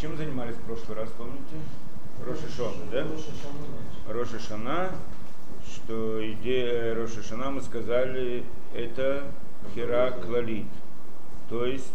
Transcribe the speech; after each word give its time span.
Чем 0.00 0.16
занимались 0.16 0.54
в 0.54 0.62
прошлый 0.62 0.96
раз, 0.96 1.10
помните? 1.10 1.56
Рошишона, 2.26 2.86
да? 2.90 3.06
Рошишана, 4.08 4.90
что 5.66 6.32
идея 6.32 6.94
Рошишана, 6.94 7.50
мы 7.50 7.60
сказали, 7.60 8.44
это 8.74 9.24
хераклалит. 9.74 10.64
То 11.50 11.66
есть, 11.66 11.92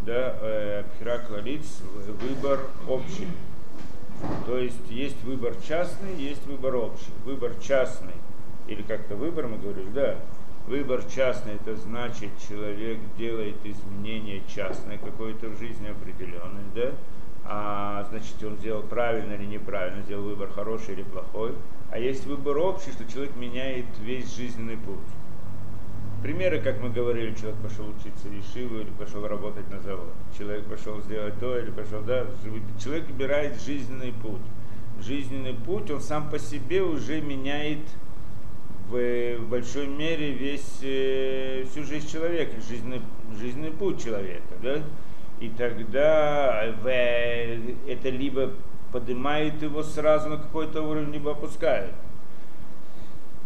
да, 0.00 0.34
э, 0.40 0.84
хераклалит, 0.98 1.66
выбор 2.22 2.60
общий. 2.88 3.28
То 4.46 4.56
есть 4.56 4.88
есть 4.88 5.22
выбор 5.24 5.54
частный, 5.68 6.16
есть 6.16 6.46
выбор 6.46 6.76
общий. 6.76 7.12
Выбор 7.26 7.52
частный, 7.60 8.14
или 8.66 8.80
как-то 8.80 9.14
выбор 9.14 9.46
мы 9.46 9.58
говорили, 9.58 9.90
да, 9.90 10.16
Выбор 10.66 11.04
частный, 11.04 11.54
это 11.54 11.76
значит, 11.76 12.30
человек 12.48 12.98
делает 13.16 13.54
изменение 13.62 14.42
частное 14.52 14.98
какое-то 14.98 15.48
в 15.48 15.58
жизни 15.60 15.86
определенное, 15.86 16.64
да? 16.74 16.90
А 17.48 18.06
значит, 18.10 18.42
он 18.42 18.56
сделал 18.56 18.82
правильно 18.82 19.34
или 19.34 19.46
неправильно, 19.46 20.02
сделал 20.02 20.24
выбор 20.24 20.48
хороший 20.48 20.94
или 20.94 21.02
плохой. 21.02 21.52
А 21.90 21.98
есть 21.98 22.26
выбор 22.26 22.58
общий, 22.58 22.90
что 22.90 23.04
человек 23.10 23.36
меняет 23.36 23.86
весь 24.00 24.34
жизненный 24.34 24.76
путь. 24.76 24.96
Примеры, 26.22 26.60
как 26.60 26.80
мы 26.80 26.90
говорили, 26.90 27.34
человек 27.34 27.60
пошел 27.60 27.86
учиться 27.88 28.28
в 28.28 28.32
Ешиву 28.32 28.80
или 28.80 28.90
пошел 28.98 29.26
работать 29.26 29.70
на 29.70 29.80
завод. 29.80 30.12
Человек 30.36 30.64
пошел 30.66 31.00
сделать 31.02 31.38
то 31.38 31.56
или 31.58 31.70
пошел, 31.70 32.02
да, 32.02 32.26
человек 32.82 33.06
выбирает 33.08 33.60
жизненный 33.60 34.12
путь. 34.12 34.42
Жизненный 35.00 35.54
путь, 35.54 35.90
он 35.90 36.00
сам 36.00 36.30
по 36.30 36.38
себе 36.38 36.82
уже 36.82 37.20
меняет 37.20 37.86
в 38.88 39.38
большой 39.48 39.88
мере 39.88 40.32
весь, 40.32 40.78
э, 40.82 41.64
всю 41.70 41.84
жизнь 41.84 42.08
человека, 42.10 42.52
жизненный, 42.68 43.02
жизненный 43.38 43.72
путь 43.72 44.02
человека. 44.02 44.54
Да? 44.62 44.82
И 45.40 45.48
тогда 45.50 46.74
в, 46.82 46.88
это 46.88 48.08
либо 48.08 48.52
поднимает 48.92 49.62
его 49.62 49.82
сразу 49.82 50.30
на 50.30 50.36
какой-то 50.38 50.82
уровень, 50.82 51.12
либо 51.12 51.32
опускает. 51.32 51.92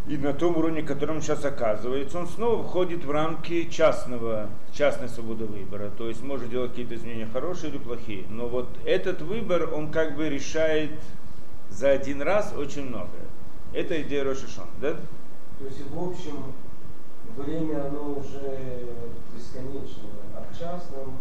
И 0.06 0.16
на 0.16 0.32
том 0.32 0.56
уровне, 0.56 0.82
котором 0.82 1.16
он 1.16 1.22
сейчас 1.22 1.44
оказывается, 1.44 2.18
он 2.18 2.26
снова 2.26 2.62
входит 2.62 3.04
в 3.04 3.10
рамки 3.10 3.68
частного, 3.68 4.48
частной 4.72 5.08
свободы 5.08 5.44
выбора. 5.44 5.90
То 5.96 6.08
есть 6.08 6.22
может 6.22 6.50
делать 6.50 6.70
какие-то 6.70 6.94
изменения 6.94 7.28
хорошие 7.32 7.70
или 7.70 7.78
плохие. 7.78 8.24
Но 8.28 8.48
вот 8.48 8.68
этот 8.84 9.22
выбор, 9.22 9.72
он 9.74 9.90
как 9.90 10.16
бы 10.16 10.28
решает 10.28 10.90
за 11.68 11.90
один 11.90 12.22
раз 12.22 12.52
очень 12.56 12.88
многое. 12.88 13.26
Это 13.72 14.00
идея 14.02 14.24
Рошишон, 14.24 14.66
да? 14.80 14.94
То 15.58 15.64
есть 15.64 15.82
в 15.90 16.02
общем 16.02 16.54
время 17.36 17.86
оно 17.86 18.14
уже 18.14 18.86
бесконечное, 19.34 20.10
а 20.34 20.44
в 20.50 20.58
частном 20.58 21.18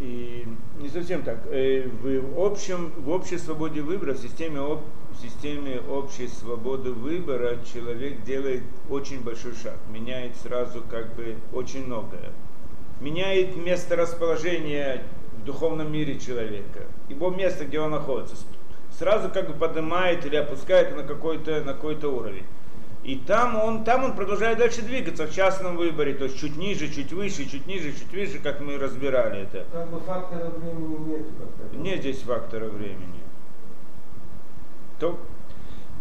И 0.00 0.46
не 0.78 0.88
совсем 0.88 1.22
так. 1.22 1.40
Э, 1.50 1.86
в, 1.86 2.40
общем, 2.40 2.90
в 2.96 3.10
общей 3.10 3.36
свободе 3.36 3.82
выбора, 3.82 4.14
в 4.14 4.18
системе, 4.18 4.60
об, 4.60 4.80
в 5.10 5.20
системе 5.20 5.80
общей 5.90 6.26
свободы 6.26 6.92
выбора 6.92 7.58
человек 7.70 8.22
делает 8.24 8.62
очень 8.88 9.20
большой 9.20 9.54
шаг, 9.54 9.76
меняет 9.92 10.36
сразу 10.36 10.82
как 10.90 11.14
бы 11.14 11.36
очень 11.52 11.84
многое. 11.84 12.30
Меняет 13.00 13.56
место 13.56 13.96
расположения 13.96 15.02
в 15.38 15.44
духовном 15.44 15.92
мире 15.92 16.18
человека, 16.18 16.86
его 17.10 17.30
место, 17.30 17.66
где 17.66 17.80
он 17.80 17.90
находится, 17.90 18.36
сразу 18.98 19.30
как 19.30 19.48
бы 19.48 19.54
поднимает 19.54 20.24
или 20.24 20.36
опускает 20.36 20.96
на 20.96 21.02
какой-то 21.02 21.60
на 21.62 21.74
какой-то 21.74 22.08
уровень. 22.08 22.44
И 23.02 23.16
там 23.16 23.56
он, 23.56 23.84
там 23.84 24.04
он 24.04 24.14
продолжает 24.14 24.58
дальше 24.58 24.82
двигаться 24.82 25.26
в 25.26 25.34
частном 25.34 25.76
выборе, 25.76 26.14
то 26.14 26.24
есть 26.24 26.38
чуть 26.38 26.56
ниже, 26.56 26.88
чуть 26.88 27.12
выше, 27.12 27.48
чуть 27.48 27.66
ниже, 27.66 27.92
чуть 27.92 28.12
выше, 28.12 28.38
как 28.40 28.60
мы 28.60 28.76
разбирали 28.76 29.42
это. 29.42 29.64
Как 29.72 29.88
бы 29.88 30.00
фактора 30.00 30.50
времени 30.50 31.08
нет. 31.08 31.72
Нет 31.72 32.00
здесь 32.00 32.20
фактора 32.20 32.66
времени. 32.66 33.20
То 34.98 35.18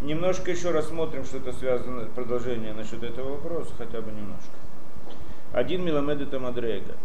немножко 0.02 0.52
еще 0.52 0.72
рассмотрим, 0.72 1.24
что-то 1.24 1.54
связано, 1.54 2.06
продолжение 2.14 2.74
насчет 2.74 3.02
этого 3.02 3.36
вопроса, 3.36 3.72
хотя 3.78 4.02
бы 4.02 4.12
немножко. 4.12 4.52
Один 5.54 5.86
миламед 5.86 6.22
это 6.22 6.38
мадрега. 6.40 6.96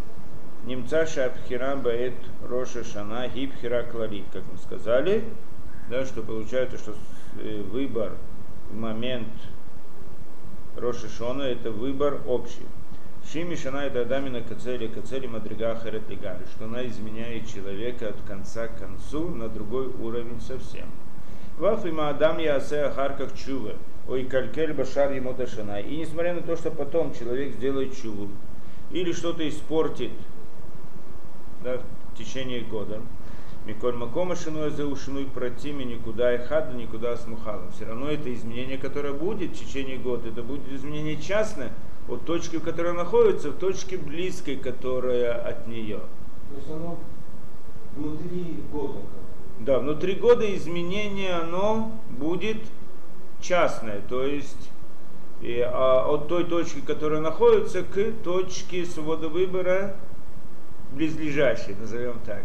Немца 0.66 1.06
шапхира 1.06 1.76
баэт 1.76 2.14
роша 2.48 2.82
шана 2.82 3.28
гибхира 3.28 3.84
кларит, 3.84 4.24
как 4.32 4.42
мы 4.50 4.58
сказали 4.58 5.24
да, 5.88 6.04
что 6.04 6.22
получается, 6.22 6.78
что 6.78 6.94
э, 7.38 7.62
выбор 7.62 8.12
в 8.70 8.76
момент 8.76 9.28
Роши 10.76 11.08
Шона 11.08 11.42
это 11.42 11.70
выбор 11.70 12.20
общий. 12.26 12.66
Шими 13.30 13.54
Шана 13.54 13.78
это 13.78 14.02
Адамина 14.02 14.42
Кацели, 14.42 14.88
Кацели 14.88 15.26
Мадрига 15.26 15.74
Харет 15.76 16.02
что 16.56 16.64
она 16.64 16.86
изменяет 16.86 17.48
человека 17.48 18.08
от 18.08 18.20
конца 18.26 18.66
к 18.66 18.78
концу 18.78 19.28
на 19.28 19.48
другой 19.48 19.86
уровень 19.86 20.40
совсем. 20.40 20.88
Ваф 21.58 21.86
има 21.86 22.10
Адам 22.10 22.38
Ясе 22.38 22.82
Ахарках 22.82 23.34
Чува, 23.36 23.74
ой 24.08 24.24
Калькель 24.24 24.72
Башар 24.72 25.12
ему 25.12 25.34
Шана. 25.46 25.80
И 25.80 25.96
несмотря 25.96 26.34
на 26.34 26.42
то, 26.42 26.56
что 26.56 26.70
потом 26.70 27.14
человек 27.14 27.54
сделает 27.54 27.96
чуву 27.96 28.28
или 28.90 29.12
что-то 29.12 29.48
испортит 29.48 30.10
да, 31.62 31.78
в 32.12 32.18
течение 32.18 32.60
года, 32.62 33.00
Миколь 33.66 33.94
Макома 33.94 34.36
Шинуя 34.36 34.68
Заушинуй 34.68 35.24
Протими 35.24 35.84
никуда 35.84 36.34
и 36.34 36.38
хада, 36.38 36.74
никуда 36.74 37.16
с 37.16 37.26
Мухалом. 37.26 37.70
Все 37.72 37.86
равно 37.86 38.10
это 38.10 38.32
изменение, 38.34 38.76
которое 38.76 39.14
будет 39.14 39.52
в 39.52 39.58
течение 39.58 39.96
года, 39.96 40.28
это 40.28 40.42
будет 40.42 40.70
изменение 40.70 41.16
частное 41.16 41.72
от 42.06 42.26
точки, 42.26 42.56
в 42.56 42.62
которой 42.62 42.90
она 42.90 43.04
находится, 43.04 43.50
в 43.50 43.56
точке 43.56 43.96
близкой, 43.96 44.56
которая 44.56 45.32
от 45.32 45.66
нее. 45.66 46.00
То 46.50 46.56
есть 46.56 46.70
оно 46.70 46.98
внутри 47.96 48.62
года. 48.70 48.98
Да, 49.60 49.78
внутри 49.78 50.14
года 50.14 50.54
изменение 50.54 51.32
оно 51.32 51.90
будет 52.10 52.58
частное, 53.40 54.02
то 54.10 54.26
есть 54.26 54.70
и, 55.40 55.60
а, 55.60 56.06
от 56.06 56.28
той 56.28 56.44
точки, 56.44 56.80
которая 56.80 57.22
находится, 57.22 57.82
к 57.82 58.12
точке 58.22 58.84
свободы 58.84 59.28
выбора 59.28 59.96
близлежащей, 60.92 61.74
назовем 61.80 62.18
так 62.26 62.42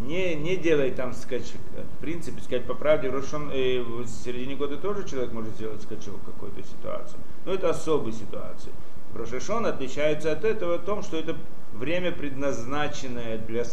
не, 0.00 0.34
не 0.34 0.56
делай 0.56 0.90
там 0.90 1.12
скачок. 1.12 1.60
В 1.96 2.00
принципе, 2.00 2.40
сказать 2.40 2.66
по 2.66 2.74
правде, 2.74 3.08
Рошон, 3.08 3.50
э, 3.52 3.80
в 3.80 4.06
середине 4.06 4.56
года 4.56 4.76
тоже 4.76 5.08
человек 5.08 5.32
может 5.32 5.54
сделать 5.54 5.82
скачок 5.82 6.16
в 6.16 6.24
какой-то 6.24 6.62
ситуации. 6.62 7.16
Но 7.44 7.52
это 7.52 7.70
особые 7.70 8.12
ситуации. 8.12 8.72
Рошишон 9.14 9.66
отличается 9.66 10.32
от 10.32 10.44
этого 10.44 10.78
в 10.78 10.84
том, 10.84 11.02
что 11.02 11.16
это 11.16 11.36
время, 11.72 12.12
предназначенное 12.12 13.38
для 13.38 13.64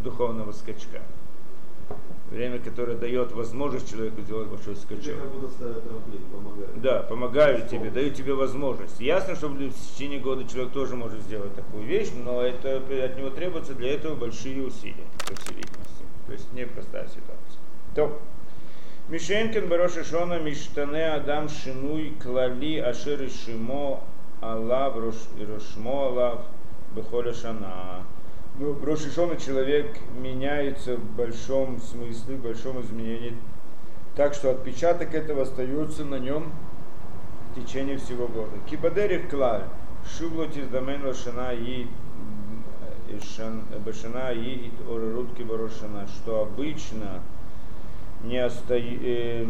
духовного 0.00 0.52
скачка. 0.52 1.02
Время, 2.30 2.58
которое 2.58 2.94
дает 2.94 3.32
возможность 3.32 3.90
человеку 3.90 4.20
сделать 4.20 4.48
большой 4.48 4.76
скачок. 4.76 5.16
Помогают. 6.30 6.80
Да, 6.82 7.02
помогают 7.02 7.68
тебе, 7.68 7.90
дают 7.90 8.14
тебе 8.14 8.34
возможность. 8.34 9.00
Ясно, 9.00 9.34
что 9.34 9.48
в 9.48 9.72
течение 9.94 10.20
года 10.20 10.46
человек 10.46 10.72
тоже 10.72 10.94
может 10.94 11.22
сделать 11.22 11.54
такую 11.54 11.84
вещь, 11.84 12.10
но 12.22 12.42
это, 12.42 12.76
от 12.76 13.16
него 13.16 13.30
требуется 13.30 13.74
для 13.74 13.94
этого 13.94 14.14
большие 14.14 14.66
усилия, 14.66 15.06
по 15.26 15.34
всей 15.36 15.54
видимости. 15.54 16.04
То 16.26 16.32
есть 16.32 16.52
непростая 16.52 17.06
ситуация. 17.08 17.60
То. 17.94 18.20
Мишенкин 19.08 19.68
Бароши 19.70 20.04
Шона 20.04 20.38
Миштане 20.38 21.14
Адам 21.14 21.48
Шинуй 21.48 22.14
Клали 22.22 22.76
Ашир 22.76 23.26
Шимо 23.30 24.00
Алав 24.42 24.96
Рошмо 24.96 26.08
Алав 26.08 26.40
Бехоля 26.94 27.32
Шана. 27.32 28.02
Ну, 28.60 28.76
Рошишона 28.84 29.36
человек 29.36 29.86
меняется 30.20 30.96
в 30.96 31.16
большом 31.16 31.80
смысле, 31.80 32.34
в 32.34 32.42
большом 32.42 32.80
изменении, 32.80 33.36
так 34.16 34.34
что 34.34 34.50
отпечаток 34.50 35.14
этого 35.14 35.42
остается 35.42 36.04
на 36.04 36.16
нем 36.16 36.50
в 37.52 37.60
течение 37.60 37.98
всего 37.98 38.26
года. 38.26 38.50
Кибадерих 38.68 39.30
клаль, 39.30 39.62
шублотис 40.04 40.66
домен 40.66 41.06
лошана 41.06 41.52
и 41.52 41.86
башана 43.84 44.32
и 44.32 44.72
орерут 44.90 45.36
кибарошана, 45.36 46.08
что 46.08 46.42
обычно 46.42 47.22
не 48.24 48.38
остается, 48.38 49.04
э, 49.04 49.46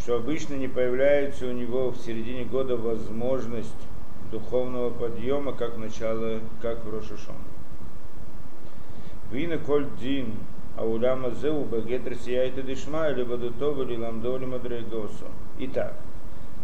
что 0.00 0.16
обычно 0.16 0.54
не 0.54 0.68
появляется 0.68 1.46
у 1.46 1.52
него 1.52 1.90
в 1.90 1.98
середине 1.98 2.44
года 2.44 2.78
возможность 2.78 3.74
духовного 4.30 4.90
подъема, 4.90 5.52
как 5.52 5.76
начало, 5.76 6.40
как 6.60 6.84
в 6.84 6.90
Рошашон. 6.90 7.36
Вина 9.30 9.58
коль 9.58 9.86
дин, 10.00 10.34
а 10.76 10.84
уляма 10.84 11.30
зеу 11.30 11.64
багетр 11.64 12.14
сияйте 12.14 12.62
дишма, 12.62 13.10
или 13.10 13.22
бадутова, 13.22 13.82
или 13.82 13.96
ламдоли 13.96 14.46
мадрейгосу. 14.46 15.26
Итак, 15.58 15.94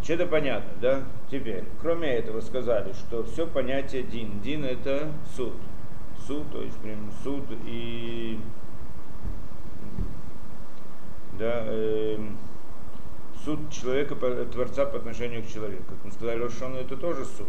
это 0.08 0.26
понятно, 0.26 0.70
да? 0.80 1.02
Теперь, 1.30 1.64
кроме 1.80 2.08
этого 2.08 2.40
сказали, 2.40 2.92
что 2.92 3.24
все 3.24 3.46
понятие 3.46 4.02
дин. 4.02 4.40
Дин 4.40 4.64
это 4.64 5.10
суд. 5.36 5.54
Суд, 6.26 6.44
то 6.50 6.62
есть 6.62 6.76
прям 6.78 7.10
суд 7.22 7.44
и 7.66 8.38
да, 11.38 11.64
э, 11.66 12.18
суд 13.44 13.70
человека, 13.70 14.14
Творца 14.14 14.86
по 14.86 14.98
отношению 14.98 15.42
к 15.42 15.48
человеку. 15.48 15.84
Как 15.88 16.04
мы 16.04 16.10
сказали, 16.12 16.40
Рошону 16.40 16.76
это 16.76 16.96
тоже 16.96 17.24
суд. 17.24 17.48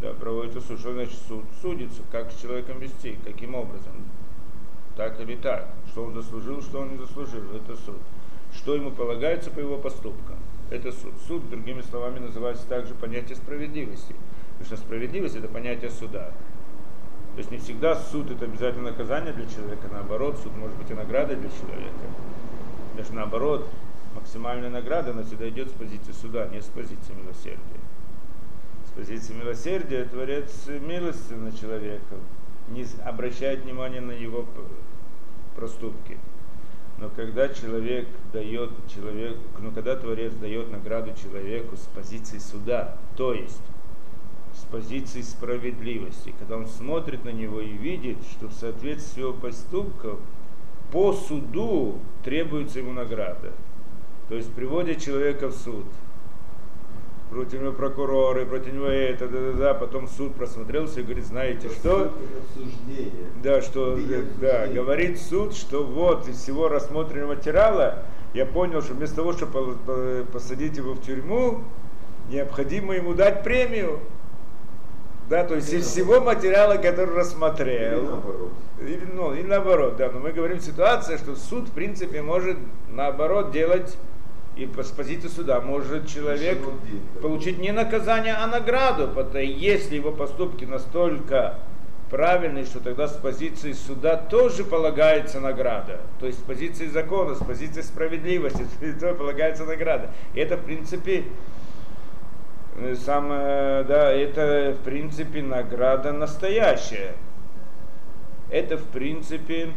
Да, 0.00 0.12
проводится 0.12 0.60
суд. 0.60 0.78
Что 0.78 0.92
значит 0.92 1.18
суд? 1.28 1.44
Судится, 1.62 2.02
как 2.10 2.30
с 2.30 2.40
человеком 2.40 2.78
вести, 2.78 3.18
каким 3.24 3.54
образом. 3.54 3.92
Так 4.96 5.20
или 5.20 5.36
так. 5.36 5.68
Что 5.88 6.04
он 6.04 6.14
заслужил, 6.14 6.62
что 6.62 6.80
он 6.80 6.92
не 6.92 6.98
заслужил. 6.98 7.42
Это 7.54 7.76
суд. 7.76 7.98
Что 8.54 8.74
ему 8.74 8.90
полагается 8.90 9.50
по 9.50 9.60
его 9.60 9.78
поступкам. 9.78 10.36
Это 10.70 10.92
суд. 10.92 11.14
Суд, 11.26 11.50
другими 11.50 11.80
словами, 11.80 12.18
называется 12.18 12.66
также 12.66 12.94
понятие 12.94 13.36
справедливости. 13.36 14.14
Потому 14.58 14.66
что 14.66 14.76
справедливость 14.76 15.36
это 15.36 15.48
понятие 15.48 15.90
суда. 15.90 16.30
То 17.34 17.38
есть 17.38 17.50
не 17.50 17.58
всегда 17.58 17.96
суд 17.96 18.30
это 18.30 18.44
обязательно 18.44 18.90
наказание 18.90 19.32
для 19.32 19.46
человека, 19.46 19.88
наоборот, 19.90 20.38
суд 20.42 20.56
может 20.56 20.76
быть 20.76 20.88
и 20.90 20.94
наградой 20.94 21.34
для 21.34 21.50
человека. 21.50 22.06
Даже 22.96 23.12
наоборот, 23.12 23.68
максимальная 24.14 24.70
награда, 24.70 25.10
она 25.10 25.24
всегда 25.24 25.48
идет 25.48 25.68
с 25.68 25.72
позиции 25.72 26.12
суда, 26.12 26.46
не 26.48 26.60
с 26.60 26.66
позиции 26.66 27.12
милосердия. 27.12 27.80
С 28.86 28.96
позиции 28.96 29.34
милосердия 29.34 30.04
Творец 30.04 30.66
милости 30.68 31.32
на 31.32 31.52
человека, 31.52 32.16
не 32.68 32.86
обращает 33.04 33.64
внимания 33.64 34.00
на 34.00 34.12
его 34.12 34.46
проступки. 35.56 36.18
Но 36.98 37.08
когда 37.10 37.48
человек 37.48 38.08
дает 38.32 38.70
человек, 38.88 39.36
но 39.58 39.72
когда 39.72 39.96
Творец 39.96 40.32
дает 40.34 40.70
награду 40.70 41.12
человеку 41.20 41.76
с 41.76 41.86
позиции 41.94 42.38
суда, 42.38 42.96
то 43.16 43.34
есть 43.34 43.60
с 44.54 44.64
позиции 44.70 45.20
справедливости, 45.22 46.32
когда 46.38 46.56
он 46.56 46.68
смотрит 46.68 47.24
на 47.24 47.30
него 47.30 47.60
и 47.60 47.72
видит, 47.72 48.18
что 48.30 48.46
в 48.46 48.52
соответствии 48.52 49.22
его 49.22 49.32
поступков 49.32 50.20
по 50.94 51.12
суду 51.12 51.98
требуется 52.22 52.78
ему 52.78 52.92
награда. 52.92 53.50
То 54.28 54.36
есть 54.36 54.52
приводит 54.54 55.02
человека 55.02 55.48
в 55.48 55.52
суд. 55.52 55.84
Против 57.30 57.62
него 57.62 57.72
прокуроры, 57.72 58.46
против 58.46 58.74
него 58.74 58.86
это, 58.86 59.26
да, 59.28 59.40
да, 59.40 59.52
да. 59.58 59.74
Потом 59.74 60.06
суд 60.06 60.36
просмотрелся 60.36 61.00
и 61.00 61.02
говорит, 61.02 61.26
знаете 61.26 61.68
что? 61.68 62.12
Да, 63.42 63.60
что, 63.60 63.98
да, 64.40 64.68
говорит 64.68 65.20
суд, 65.20 65.56
что 65.56 65.82
вот 65.82 66.28
из 66.28 66.40
всего 66.40 66.68
рассмотренного 66.68 67.34
материала 67.34 68.04
я 68.32 68.46
понял, 68.46 68.80
что 68.80 68.94
вместо 68.94 69.16
того, 69.16 69.32
чтобы 69.32 70.24
посадить 70.32 70.76
его 70.76 70.92
в 70.92 71.02
тюрьму, 71.02 71.64
необходимо 72.30 72.94
ему 72.94 73.14
дать 73.14 73.42
премию. 73.42 73.98
Да, 75.28 75.44
то 75.44 75.54
есть 75.54 75.72
из 75.72 75.86
всего 75.86 76.20
материала, 76.20 76.76
который 76.76 77.14
рассмотрел. 77.14 77.98
Или 77.98 78.06
наоборот. 78.06 78.52
Или, 78.80 79.08
ну, 79.14 79.34
и 79.34 79.42
наоборот, 79.42 79.96
да. 79.96 80.10
Но 80.10 80.20
мы 80.20 80.32
говорим 80.32 80.60
ситуация, 80.60 81.16
что 81.16 81.34
суд, 81.34 81.68
в 81.68 81.72
принципе, 81.72 82.20
может 82.20 82.58
наоборот 82.90 83.50
делать 83.50 83.96
и 84.56 84.70
с 84.80 84.90
позиции 84.90 85.28
суда 85.28 85.60
может 85.60 86.06
человек 86.06 86.58
получить 87.20 87.58
не 87.58 87.72
наказание, 87.72 88.34
а 88.34 88.46
награду, 88.46 89.08
потому 89.08 89.38
если 89.38 89.96
его 89.96 90.12
поступки 90.12 90.64
настолько 90.64 91.58
правильные, 92.08 92.64
что 92.64 92.78
тогда 92.78 93.08
с 93.08 93.16
позиции 93.16 93.72
суда 93.72 94.16
тоже 94.16 94.62
полагается 94.62 95.40
награда. 95.40 96.00
То 96.20 96.26
есть 96.26 96.38
с 96.38 96.42
позиции 96.42 96.86
закона, 96.86 97.34
с 97.34 97.38
позиции 97.38 97.80
справедливости, 97.80 98.64
тоже 99.00 99.14
полагается 99.14 99.64
награда. 99.64 100.10
И 100.34 100.40
это, 100.40 100.56
в 100.56 100.64
принципе, 100.64 101.24
Э, 102.76 102.94
самое, 102.96 103.84
да, 103.84 104.10
это 104.10 104.76
в 104.78 104.84
принципе 104.84 105.42
награда 105.42 106.12
настоящая. 106.12 107.14
Это 108.50 108.76
в 108.76 108.84
принципе 108.84 109.72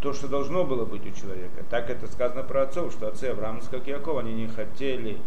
то, 0.00 0.12
что 0.12 0.28
должно 0.28 0.64
было 0.64 0.84
быть 0.84 1.06
у 1.06 1.10
человека. 1.10 1.62
Так 1.68 1.90
это 1.90 2.06
сказано 2.06 2.42
про 2.42 2.62
отцов, 2.62 2.92
что 2.92 3.08
отцы 3.08 3.26
Авраам, 3.26 3.60
как 3.70 3.86
Яков, 3.86 4.18
они 4.18 4.32
не 4.32 4.48
хотели, 4.48 5.18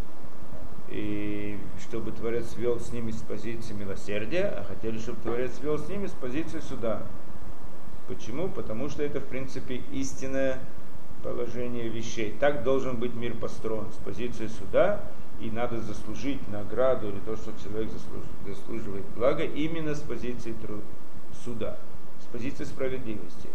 и 0.90 1.58
чтобы 1.80 2.12
Творец 2.12 2.56
вел 2.58 2.80
с 2.80 2.92
ними 2.92 3.12
с 3.12 3.22
позиции 3.22 3.74
милосердия, 3.74 4.54
а 4.58 4.64
хотели, 4.64 4.98
чтобы 4.98 5.22
Творец 5.22 5.60
вел 5.62 5.78
с 5.78 5.88
ними 5.88 6.08
с 6.08 6.12
позиции 6.12 6.60
суда. 6.60 7.04
Почему? 8.08 8.50
Потому 8.50 8.90
что 8.90 9.02
это, 9.02 9.22
в 9.22 9.26
принципе, 9.26 9.82
истинное 9.92 10.60
положение 11.24 11.88
вещей. 11.88 12.36
Так 12.40 12.64
должен 12.64 12.98
быть 12.98 13.14
мир 13.16 13.34
построен 13.36 13.92
с 13.92 13.96
позиции 13.96 14.48
суда, 14.48 15.02
и 15.44 15.52
надо 15.52 15.82
заслужить 15.82 16.40
награду 16.48 17.10
или 17.10 17.20
то, 17.26 17.36
что 17.36 17.52
человек 17.62 17.90
заслуживает 18.48 19.04
блага, 19.16 19.44
именно 19.44 19.94
с 19.94 20.00
позиции 20.00 20.56
суда, 21.44 21.78
с 22.22 22.26
позиции 22.32 22.64
справедливости. 22.64 23.50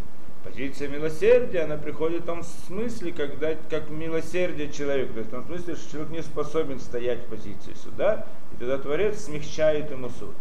Позиция 0.45 0.89
милосердия, 0.89 1.63
она 1.63 1.77
приходит 1.77 2.23
в 2.23 2.27
том 2.27 2.43
смысле, 2.43 3.13
когда, 3.13 3.55
как 3.71 3.91
милосердие 3.91 4.71
человека, 4.71 5.15
то 5.15 5.19
есть 5.19 5.31
в 5.31 5.35
том 5.35 5.47
смысле, 5.47 5.75
что 5.77 5.91
человек 5.91 6.11
не 6.11 6.23
способен 6.23 6.79
стоять 6.79 7.25
в 7.25 7.31
позиции 7.31 7.75
суда, 7.75 8.27
и 8.53 8.57
тогда 8.57 8.79
Творец 8.79 9.25
смягчает 9.25 9.91
ему 9.91 10.11
суд. 10.11 10.35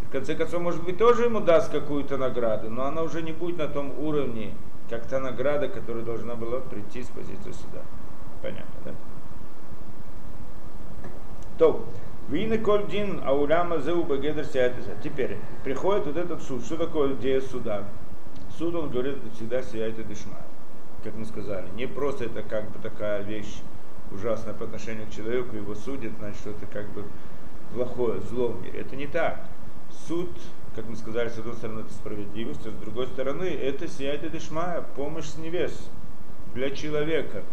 И 0.00 0.04
в 0.06 0.10
конце 0.10 0.34
концов, 0.36 0.62
может 0.62 0.82
быть, 0.84 0.98
тоже 0.98 1.24
ему 1.24 1.40
даст 1.40 1.70
какую-то 1.70 2.16
награду, 2.16 2.70
но 2.70 2.86
она 2.86 3.02
уже 3.02 3.22
не 3.22 3.32
будет 3.32 3.58
на 3.58 3.68
том 3.68 3.98
уровне, 3.98 4.54
как 4.88 5.06
та 5.06 5.20
награда, 5.20 5.68
которая 5.68 6.04
должна 6.04 6.34
была 6.34 6.60
прийти 6.60 7.02
с 7.02 7.08
позиции 7.08 7.52
суда. 7.52 7.82
Понятно, 8.40 8.74
да? 8.84 8.94
То, 11.62 11.84
Вина 12.28 12.58
Кольдин 12.58 13.20
Ауляма 13.24 13.78
Зеу 13.78 14.02
Багедр 14.02 14.44
Теперь 15.00 15.36
приходит 15.62 16.06
вот 16.06 16.16
этот 16.16 16.42
суд. 16.42 16.64
Что 16.64 16.76
такое 16.76 17.14
идея 17.14 17.40
суда? 17.40 17.84
Суд, 18.58 18.74
он 18.74 18.90
говорит, 18.90 19.18
всегда 19.36 19.62
сияет 19.62 19.96
и 19.96 20.02
дышма. 20.02 20.38
Как 21.04 21.14
мы 21.14 21.24
сказали. 21.24 21.68
Не 21.76 21.86
просто 21.86 22.24
это 22.24 22.42
как 22.42 22.68
бы 22.72 22.80
такая 22.80 23.22
вещь 23.22 23.60
ужасная 24.10 24.54
по 24.54 24.64
отношению 24.64 25.06
к 25.06 25.10
человеку, 25.10 25.54
его 25.54 25.76
судят, 25.76 26.10
значит, 26.18 26.40
что 26.40 26.50
это 26.50 26.66
как 26.66 26.88
бы 26.88 27.04
плохое, 27.72 28.20
зло 28.22 28.48
в 28.48 28.60
мире. 28.60 28.80
Это 28.80 28.96
не 28.96 29.06
так. 29.06 29.46
Суд, 30.08 30.30
как 30.74 30.88
мы 30.88 30.96
сказали, 30.96 31.28
с 31.28 31.38
одной 31.38 31.54
стороны, 31.54 31.80
это 31.82 31.92
справедливость, 31.92 32.66
а 32.66 32.70
с 32.70 32.74
другой 32.74 33.06
стороны, 33.06 33.44
это 33.44 33.86
сияет 33.86 34.24
и 34.24 34.28
дышмая, 34.28 34.84
помощь 34.96 35.26
с 35.26 35.38
небес 35.38 35.88
для 36.54 36.70
человека. 36.70 37.44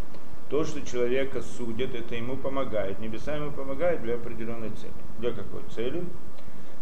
То, 0.50 0.64
что 0.64 0.84
человека 0.84 1.42
судят, 1.42 1.94
это 1.94 2.16
ему 2.16 2.36
помогает. 2.36 2.98
Небеса 2.98 3.36
ему 3.36 3.52
помогает 3.52 4.02
для 4.02 4.16
определенной 4.16 4.70
цели. 4.70 4.92
Для 5.20 5.30
какой 5.30 5.62
цели? 5.72 6.04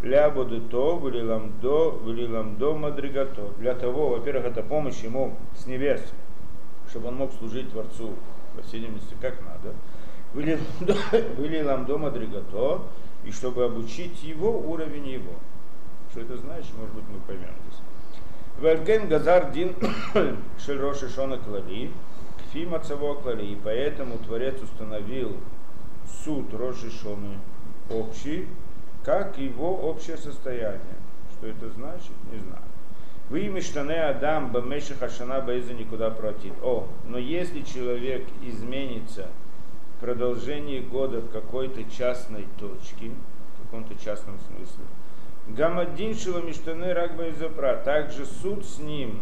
Для 0.00 0.30
бодето, 0.30 0.96
вылиламдо, 0.96 1.90
вылиламдо 1.90 2.72
мадригато. 2.72 3.50
Для 3.58 3.74
того, 3.74 4.08
во-первых, 4.08 4.46
это 4.46 4.62
помощь 4.62 5.02
ему 5.02 5.36
с 5.54 5.66
небес, 5.66 6.00
чтобы 6.88 7.08
он 7.08 7.16
мог 7.16 7.32
служить 7.34 7.70
Творцу, 7.70 8.14
по 8.56 8.62
всей 8.62 8.80
видимости, 8.80 9.14
как 9.20 9.34
надо. 9.42 9.74
Вылиламдо 10.32 11.98
мадригато, 11.98 12.80
и 13.24 13.30
чтобы 13.30 13.64
обучить 13.64 14.22
его 14.22 14.58
уровень 14.58 15.08
его. 15.08 15.32
Что 16.10 16.22
это 16.22 16.38
значит, 16.38 16.70
может 16.78 16.94
быть, 16.94 17.04
мы 17.12 17.20
поймем 17.26 17.52
здесь. 17.66 17.80
Вальген 18.60 19.08
Газар 19.08 19.50
Дин 19.50 19.74
Шельроши 20.58 21.10
Шона 21.10 21.36
Клали, 21.36 21.90
Фима 22.52 22.78
Цавоклали, 22.80 23.44
и 23.44 23.56
поэтому 23.56 24.18
Творец 24.18 24.60
установил 24.62 25.36
суд 26.24 26.52
Рошишоны 26.54 27.38
общий, 27.90 28.48
как 29.04 29.38
его 29.38 29.74
общее 29.74 30.16
состояние. 30.16 30.80
Что 31.32 31.46
это 31.46 31.68
значит, 31.70 32.12
не 32.32 32.38
знаю. 32.38 32.62
Вы 33.30 33.48
миштане 33.48 34.02
Адам 34.04 34.50
бамеши 34.52 34.94
хашана 34.94 35.40
бейза 35.40 35.74
никуда 35.74 36.10
против. 36.10 36.52
О, 36.62 36.88
но 37.06 37.18
если 37.18 37.60
человек 37.60 38.26
изменится 38.42 39.26
в 39.96 40.00
продолжении 40.00 40.80
года 40.80 41.20
в 41.20 41.30
какой-то 41.30 41.84
частной 41.90 42.46
точке, 42.58 43.10
в 43.56 43.62
каком-то 43.64 43.94
частном 44.02 44.38
смысле, 44.40 44.84
Гамадин 45.48 46.14
шила 46.14 46.40
миштане 46.40 46.92
рагба 46.92 47.28
изопра, 47.30 47.76
также 47.84 48.24
суд 48.24 48.64
с 48.64 48.78
ним 48.78 49.20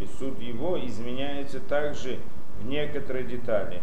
и 0.00 0.08
суд 0.18 0.40
его 0.40 0.78
изменяется 0.86 1.60
также 1.60 2.18
в 2.60 2.66
некоторые 2.66 3.24
детали. 3.24 3.80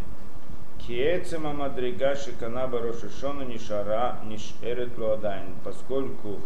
Киецема 0.80 1.54
мадрига 1.54 2.16
шиканаба 2.16 2.80
рошишона 2.80 3.44
нишара 3.44 4.20
нишерет 4.26 4.98
луадайн, 4.98 5.56
поскольку 5.64 6.40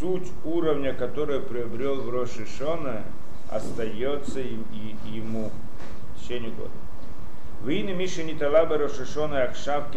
суть 0.00 0.30
уровня, 0.44 0.92
который 0.94 1.40
приобрел 1.40 2.02
в 2.02 2.10
Рошишона, 2.10 3.02
остается 3.50 4.40
им, 4.40 4.64
и, 4.72 4.96
ему 5.08 5.50
в 6.16 6.20
течение 6.20 6.50
года. 6.50 6.70
Вины 7.64 7.92
Миши 7.92 8.22
Ниталаба 8.22 8.78
Рошишона 8.78 9.42
Акшав 9.42 9.90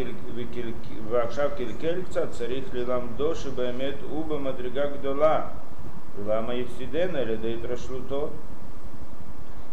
Килькельца 1.55 2.27
царих 2.27 2.73
лилам 2.73 3.15
доши 3.17 3.51
баймет 3.51 3.97
уба 4.11 4.39
мадрига 4.39 4.87
гдола. 4.87 5.51
Лама 6.25 6.55
Евсидена 6.55 7.17
или 7.17 7.35
Дейтрашлуто. 7.35 8.17
Лама 8.17 8.50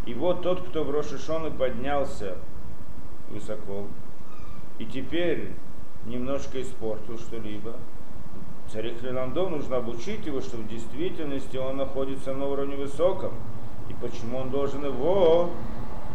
и 0.08 0.14
вот 0.14 0.40
тот, 0.40 0.62
кто 0.62 0.84
в 0.84 0.90
Рошишону 0.90 1.50
поднялся 1.50 2.36
высоко, 3.28 3.84
и 4.78 4.86
теперь 4.86 5.50
немножко 6.06 6.62
испортил 6.62 7.18
что-либо, 7.18 7.74
царь 8.72 8.94
Хриландо 8.94 9.50
нужно 9.50 9.76
обучить 9.76 10.24
его, 10.24 10.40
что 10.40 10.56
в 10.56 10.66
действительности 10.66 11.58
он 11.58 11.76
находится 11.76 12.32
на 12.32 12.46
уровне 12.46 12.76
высоком, 12.76 13.34
и 13.90 13.94
почему 14.00 14.38
он 14.38 14.48
должен 14.48 14.82
его 14.82 15.50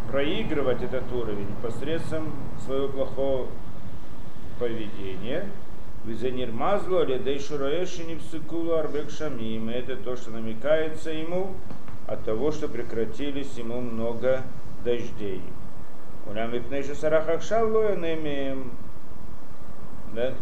проигрывать 0.10 0.82
этот 0.82 1.04
уровень? 1.14 1.48
Посредством 1.62 2.34
своего 2.66 2.88
плохого 2.88 3.46
поведения, 4.60 5.48
Визенир 6.04 6.52
мазлу, 6.52 6.98
алядей 6.98 7.40
шураэши 7.40 8.06
не 8.06 8.18
арбек 8.74 9.12
шамим. 9.12 9.70
Это 9.70 9.96
то, 9.98 10.16
что 10.16 10.32
намекается 10.32 11.12
ему 11.12 11.52
от 12.14 12.24
того, 12.24 12.52
что 12.52 12.68
прекратились 12.68 13.54
ему 13.58 13.82
много 13.82 14.42
дождей. 14.84 15.42
Улям 16.26 16.52
випнейши 16.52 16.96
сарахахшал 16.96 17.70
лоянемием. 17.72 18.72
Да? 20.14 20.34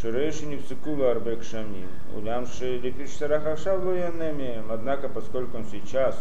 Шураэши 0.00 0.46
не 0.46 0.56
всыкулу 0.56 1.04
арбек 1.04 1.42
шамим. 1.42 1.88
Улям 2.14 2.46
ши 2.46 2.78
лифиш 2.78 3.10
сарахахшал 3.10 3.86
лоянемием. 3.86 4.70
Однако, 4.70 5.08
поскольку 5.08 5.56
он 5.56 5.64
сейчас 5.64 6.18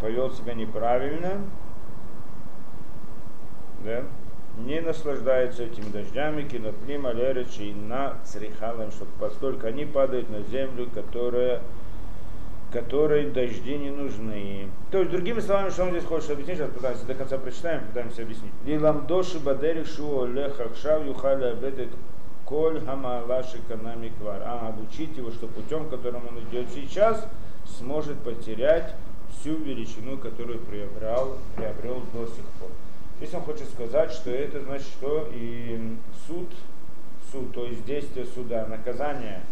повел 0.00 0.30
себя 0.32 0.54
неправильно, 0.54 1.40
да, 3.84 4.02
не 4.58 4.80
наслаждается 4.80 5.64
этими 5.64 5.90
дождями, 5.90 6.42
киноплим, 6.42 7.06
алерич 7.06 7.58
и 7.58 7.72
на 7.72 8.18
црихалем, 8.24 8.90
чтобы 8.90 9.10
поскольку 9.18 9.66
они 9.66 9.84
падают 9.84 10.30
на 10.30 10.42
землю, 10.42 10.88
которая 10.92 11.60
которой 12.74 13.30
дожди 13.30 13.78
не 13.78 13.90
нужны. 13.90 14.68
То 14.90 14.98
есть, 14.98 15.12
другими 15.12 15.38
словами, 15.38 15.70
что 15.70 15.84
он 15.84 15.90
здесь 15.90 16.04
хочет 16.04 16.32
объяснить, 16.32 16.58
сейчас 16.58 16.70
пытаемся 16.70 17.06
до 17.06 17.14
конца 17.14 17.38
прочитаем, 17.38 17.86
пытаемся 17.86 18.22
объяснить. 18.22 18.50
Лилам 18.66 19.06
доши 19.06 19.38
бадери 19.38 19.84
шуо 19.84 20.26
лехахшав 20.26 21.06
юхаля 21.06 21.52
абедет 21.52 21.90
коль 22.44 22.84
хамалаши 22.84 23.60
канами 23.68 24.12
квар. 24.18 24.42
А, 24.44 24.68
обучить 24.68 25.16
его, 25.16 25.30
что 25.30 25.46
путем, 25.46 25.88
которым 25.88 26.22
он 26.26 26.40
идет 26.40 26.66
сейчас, 26.74 27.24
сможет 27.78 28.18
потерять 28.18 28.92
всю 29.30 29.56
величину, 29.56 30.18
которую 30.18 30.58
приобрел, 30.58 31.38
приобрел 31.54 32.02
до 32.12 32.26
сих 32.26 32.44
пор. 32.58 32.70
Здесь 33.18 33.34
он 33.34 33.42
хочет 33.42 33.68
сказать, 33.70 34.10
что 34.10 34.30
это 34.30 34.60
значит, 34.60 34.88
что 34.88 35.28
и 35.32 35.96
суд, 36.26 36.48
суд, 37.30 37.52
то 37.52 37.64
есть 37.66 37.84
действие 37.84 38.26
суда, 38.26 38.66
наказание, 38.66 39.42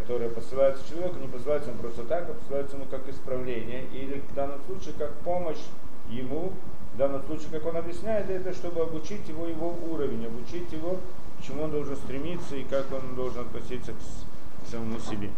которое 0.00 0.28
посылается 0.28 0.86
человеку, 0.88 1.18
не 1.18 1.26
посылается 1.28 1.70
ему 1.70 1.80
просто 1.80 2.02
так, 2.04 2.28
а 2.28 2.34
посылается 2.34 2.76
ему 2.76 2.84
как 2.90 3.08
исправление, 3.08 3.84
или 3.94 4.20
в 4.20 4.34
данном 4.34 4.60
случае 4.66 4.94
как 4.98 5.12
помощь 5.20 5.62
ему, 6.10 6.52
в 6.92 6.98
данном 6.98 7.24
случае, 7.24 7.48
как 7.50 7.66
он 7.66 7.76
объясняет, 7.78 8.28
это 8.28 8.52
чтобы 8.52 8.82
обучить 8.82 9.26
его 9.26 9.46
его 9.46 9.74
уровень, 9.90 10.26
обучить 10.26 10.70
его, 10.70 10.98
к 11.38 11.46
чему 11.46 11.64
он 11.64 11.70
должен 11.70 11.96
стремиться 11.96 12.56
и 12.56 12.64
как 12.64 12.84
он 12.92 13.14
должен 13.14 13.42
относиться 13.42 13.92
к 13.92 14.70
самому 14.70 15.00
себе. 15.00 15.30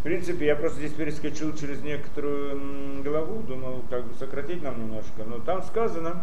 В 0.00 0.02
принципе, 0.04 0.46
я 0.46 0.54
просто 0.54 0.78
здесь 0.78 0.92
перескочил 0.92 1.56
через 1.56 1.82
некоторую 1.82 3.02
главу, 3.02 3.42
думал, 3.42 3.82
как 3.90 4.04
бы 4.04 4.14
сократить 4.14 4.62
нам 4.62 4.78
немножко, 4.78 5.24
но 5.26 5.40
там 5.40 5.62
сказано, 5.64 6.22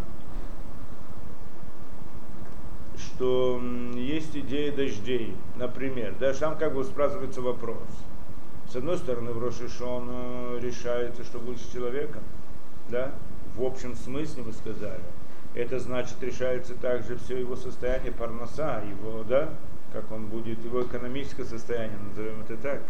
что 3.15 3.62
есть 3.95 4.36
идея 4.36 4.74
дождей, 4.74 5.36
например, 5.55 6.13
да, 6.19 6.34
там 6.34 6.57
как 6.57 6.74
бы 6.74 6.84
спрашивается 6.84 7.41
вопрос. 7.41 7.88
С 8.69 8.75
одной 8.75 8.98
стороны, 8.98 9.31
в 9.31 9.41
Рошишон 9.41 10.10
э, 10.10 10.60
решается, 10.62 11.24
что 11.24 11.39
будет 11.39 11.60
с 11.62 11.72
человеком, 11.72 12.24
да, 12.89 13.13
в 13.55 13.63
общем 13.63 13.95
смысле 13.95 14.43
мы 14.43 14.53
сказали. 14.53 15.03
Это 15.53 15.79
значит, 15.79 16.22
решается 16.22 16.74
также 16.75 17.15
все 17.17 17.39
его 17.39 17.55
состояние 17.55 18.12
парноса, 18.12 18.84
его, 18.84 19.24
да, 19.24 19.50
как 19.93 20.12
он 20.12 20.25
будет, 20.25 20.63
его 20.65 20.84
экономическое 20.84 21.45
состояние, 21.45 21.98
назовем 22.10 22.41
это 22.41 22.57
так, 22.57 22.81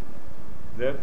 да. 0.77 0.95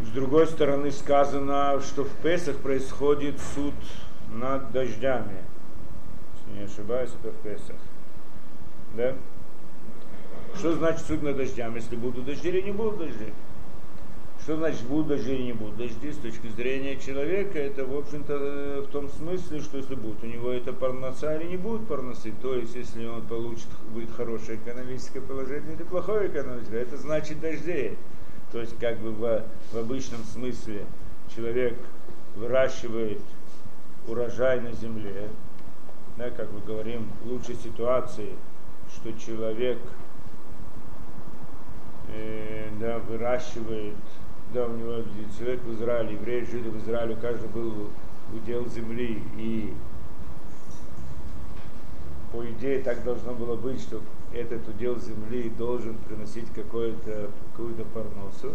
С 0.00 0.08
другой 0.10 0.46
стороны, 0.46 0.92
сказано, 0.92 1.80
что 1.80 2.04
в 2.04 2.12
Песах 2.22 2.56
происходит 2.58 3.40
суд 3.54 3.74
над 4.32 4.70
дождями 4.70 5.49
не 6.54 6.64
ошибаюсь, 6.64 7.10
это 7.22 7.32
в 7.32 7.36
Песах. 7.42 7.76
Да? 8.96 9.14
Что 10.56 10.74
значит 10.74 11.06
суд 11.06 11.22
над 11.22 11.36
дождями, 11.36 11.76
если 11.76 11.96
будут 11.96 12.24
дожди 12.24 12.48
или 12.48 12.60
не 12.62 12.72
будут 12.72 12.98
дожди? 12.98 13.32
Что 14.42 14.56
значит 14.56 14.82
будут 14.84 15.08
дожди 15.08 15.34
или 15.34 15.42
не 15.42 15.52
будут 15.52 15.76
дожди 15.76 16.12
с 16.12 16.16
точки 16.16 16.48
зрения 16.48 16.96
человека? 16.96 17.58
Это, 17.58 17.84
в 17.84 17.96
общем-то, 17.96 18.84
в 18.86 18.90
том 18.90 19.08
смысле, 19.10 19.60
что 19.60 19.76
если 19.76 19.94
будут 19.94 20.24
у 20.24 20.26
него 20.26 20.50
это 20.50 20.72
парноса 20.72 21.36
или 21.36 21.50
не 21.50 21.56
будут 21.56 21.86
парносы, 21.86 22.32
то 22.42 22.54
есть 22.54 22.74
если 22.74 23.06
он 23.06 23.22
получит, 23.26 23.68
будет 23.92 24.10
хорошее 24.10 24.58
экономическое 24.58 25.20
положение 25.20 25.74
или 25.74 25.82
плохое 25.82 26.28
экономическое, 26.28 26.82
это 26.82 26.96
значит 26.96 27.40
дождей. 27.40 27.96
То 28.50 28.60
есть 28.60 28.76
как 28.78 28.98
бы 28.98 29.12
в, 29.12 29.44
в 29.72 29.78
обычном 29.78 30.24
смысле 30.24 30.84
человек 31.34 31.76
выращивает 32.34 33.20
урожай 34.08 34.60
на 34.60 34.72
земле, 34.72 35.28
да, 36.20 36.28
как 36.30 36.52
мы 36.52 36.60
говорим, 36.60 37.08
лучшей 37.24 37.54
ситуации, 37.54 38.36
что 38.94 39.10
человек 39.18 39.78
э, 42.12 42.68
да, 42.78 42.98
выращивает, 42.98 43.96
да, 44.52 44.66
у 44.66 44.76
него 44.76 45.02
человек 45.38 45.62
в 45.62 45.72
Израиле, 45.72 46.12
евреи 46.12 46.44
жили 46.44 46.68
в 46.68 46.76
Израиле, 46.76 47.16
каждый 47.16 47.48
был 47.48 47.88
удел 48.34 48.68
земли, 48.68 49.22
и 49.38 49.72
по 52.32 52.44
идее 52.50 52.80
так 52.82 53.02
должно 53.02 53.32
было 53.32 53.56
быть, 53.56 53.80
что 53.80 54.02
этот 54.34 54.68
удел 54.68 54.98
земли 55.00 55.48
должен 55.48 55.96
приносить 56.06 56.52
какую-то 56.52 57.30
какую-то 57.52 57.84
парносу. 57.94 58.54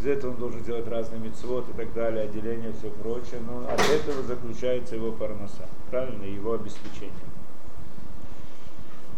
Из 0.00 0.06
этого 0.06 0.30
он 0.30 0.36
должен 0.36 0.62
делать 0.62 0.86
разные 0.86 1.20
мецвод 1.20 1.68
и 1.68 1.72
так 1.72 1.92
далее, 1.92 2.24
отделение, 2.24 2.72
все 2.72 2.90
прочее. 2.90 3.40
Но 3.46 3.68
от 3.68 3.80
этого 3.80 4.22
заключается 4.22 4.94
его 4.94 5.10
парноса, 5.12 5.68
правильно, 5.90 6.24
его 6.24 6.54
обеспечение. 6.54 7.12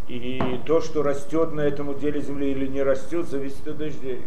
И 0.08 0.60
то, 0.66 0.80
что 0.80 1.02
растет 1.02 1.52
на 1.52 1.60
этом 1.60 1.96
деле 1.98 2.20
земли 2.20 2.50
или 2.50 2.66
не 2.66 2.82
растет, 2.82 3.28
зависит 3.28 3.66
от 3.68 3.78
дождей. 3.78 4.22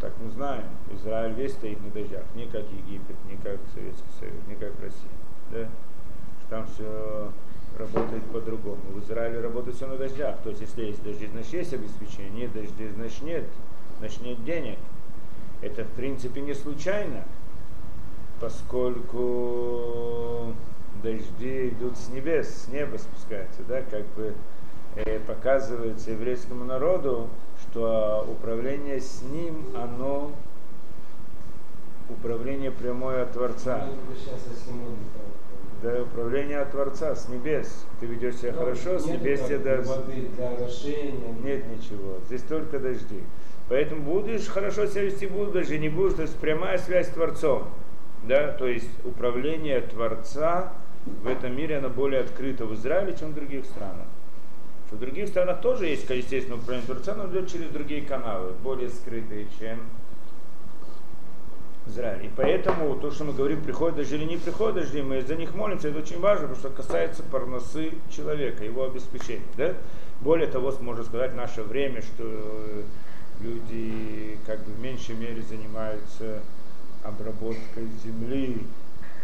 Так 0.00 0.12
мы 0.22 0.30
знаем, 0.32 0.64
Израиль 0.92 1.32
весь 1.32 1.52
стоит 1.52 1.82
на 1.82 1.90
дождях, 1.90 2.24
не 2.34 2.46
как 2.46 2.64
Египет, 2.64 3.16
не 3.26 3.36
как 3.36 3.58
Советский 3.72 4.10
Союз, 4.20 4.34
не 4.48 4.54
как 4.54 4.72
Россия. 4.82 5.08
Да? 5.50 5.68
Там 6.50 6.66
все 6.66 7.32
работает 7.78 8.22
по-другому. 8.24 8.82
В 8.92 8.98
Израиле 9.04 9.40
работает 9.40 9.76
все 9.76 9.86
на 9.86 9.96
дождях. 9.96 10.36
То 10.42 10.50
есть, 10.50 10.60
если 10.60 10.84
есть 10.84 11.02
дожди, 11.02 11.26
значит 11.26 11.52
есть 11.52 11.72
обеспечение, 11.72 12.30
нет 12.30 12.52
дождей, 12.52 12.90
значит 12.94 13.22
нет, 13.22 13.44
значит 13.98 14.20
нет 14.20 14.44
денег. 14.44 14.78
Это 15.64 15.82
в 15.84 15.88
принципе 15.92 16.42
не 16.42 16.52
случайно, 16.52 17.24
поскольку 18.38 19.22
дожди 21.02 21.70
идут 21.70 21.96
с 21.96 22.10
небес, 22.10 22.64
с 22.64 22.68
неба 22.68 22.98
спускаются, 22.98 23.62
да, 23.66 23.80
как 23.80 24.04
бы 24.08 24.34
э, 24.96 25.20
показывается 25.20 26.10
еврейскому 26.10 26.66
народу, 26.66 27.30
что 27.62 28.28
управление 28.30 29.00
с 29.00 29.22
ним, 29.22 29.64
оно 29.74 30.32
управление 32.10 32.70
прямое 32.70 33.22
от 33.22 33.32
Творца. 33.32 33.86
Да, 35.82 36.02
управление 36.02 36.58
от 36.58 36.72
Творца, 36.72 37.14
с 37.14 37.26
небес. 37.30 37.86
Ты 38.00 38.06
ведешь 38.06 38.36
себя 38.36 38.52
Но 38.52 38.58
ну, 38.60 38.64
хорошо, 38.64 38.98
с 38.98 39.06
небес 39.06 39.40
тебе 39.46 39.58
даст. 39.60 39.98
Нет 41.42 41.64
ничего. 41.68 42.18
Здесь 42.26 42.42
только 42.42 42.78
дожди. 42.78 43.22
Поэтому 43.68 44.02
будешь 44.02 44.46
хорошо 44.46 44.86
себя 44.86 45.02
вести, 45.02 45.26
будешь, 45.26 45.68
не 45.68 45.88
будешь, 45.88 46.14
то 46.14 46.22
есть 46.22 46.36
прямая 46.36 46.78
связь 46.78 47.08
с 47.08 47.10
Творцом. 47.10 47.68
Да? 48.24 48.52
То 48.52 48.66
есть 48.66 48.88
управление 49.04 49.80
Творца 49.80 50.72
в 51.06 51.26
этом 51.26 51.56
мире, 51.56 51.78
оно 51.78 51.88
более 51.88 52.20
открыто 52.20 52.66
в 52.66 52.74
Израиле, 52.74 53.16
чем 53.18 53.30
в 53.30 53.34
других 53.34 53.64
странах. 53.64 54.06
В 54.90 54.98
других 54.98 55.28
странах 55.28 55.60
тоже 55.60 55.86
есть, 55.86 56.08
естественно, 56.08 56.56
управление 56.56 56.86
Творца, 56.86 57.14
но 57.14 57.28
идет 57.30 57.50
через 57.50 57.68
другие 57.68 58.02
каналы, 58.02 58.52
более 58.62 58.90
скрытые, 58.90 59.46
чем 59.58 59.80
Израиль. 61.86 62.26
И 62.26 62.30
поэтому 62.34 62.94
то, 62.96 63.10
что 63.10 63.24
мы 63.24 63.32
говорим, 63.32 63.62
приходят 63.62 63.96
дожди 63.96 64.16
или 64.16 64.24
не 64.24 64.36
приходят 64.36 64.76
дожди, 64.76 65.02
мы 65.02 65.22
за 65.22 65.36
них 65.36 65.54
молимся, 65.54 65.88
это 65.88 65.98
очень 65.98 66.20
важно, 66.20 66.48
потому 66.48 66.60
что 66.60 66.70
касается 66.70 67.22
парносы 67.22 67.92
человека, 68.10 68.64
его 68.64 68.84
обеспечения. 68.84 69.42
Да? 69.56 69.74
Более 70.20 70.46
того, 70.46 70.72
можно 70.80 71.04
сказать, 71.04 71.34
наше 71.34 71.62
время, 71.62 72.02
что 72.02 72.84
люди 73.40 74.38
как 74.46 74.60
бы 74.64 74.72
в 74.72 74.80
меньшей 74.80 75.16
мере 75.16 75.42
занимаются 75.42 76.40
обработкой 77.02 77.88
земли, 78.02 78.66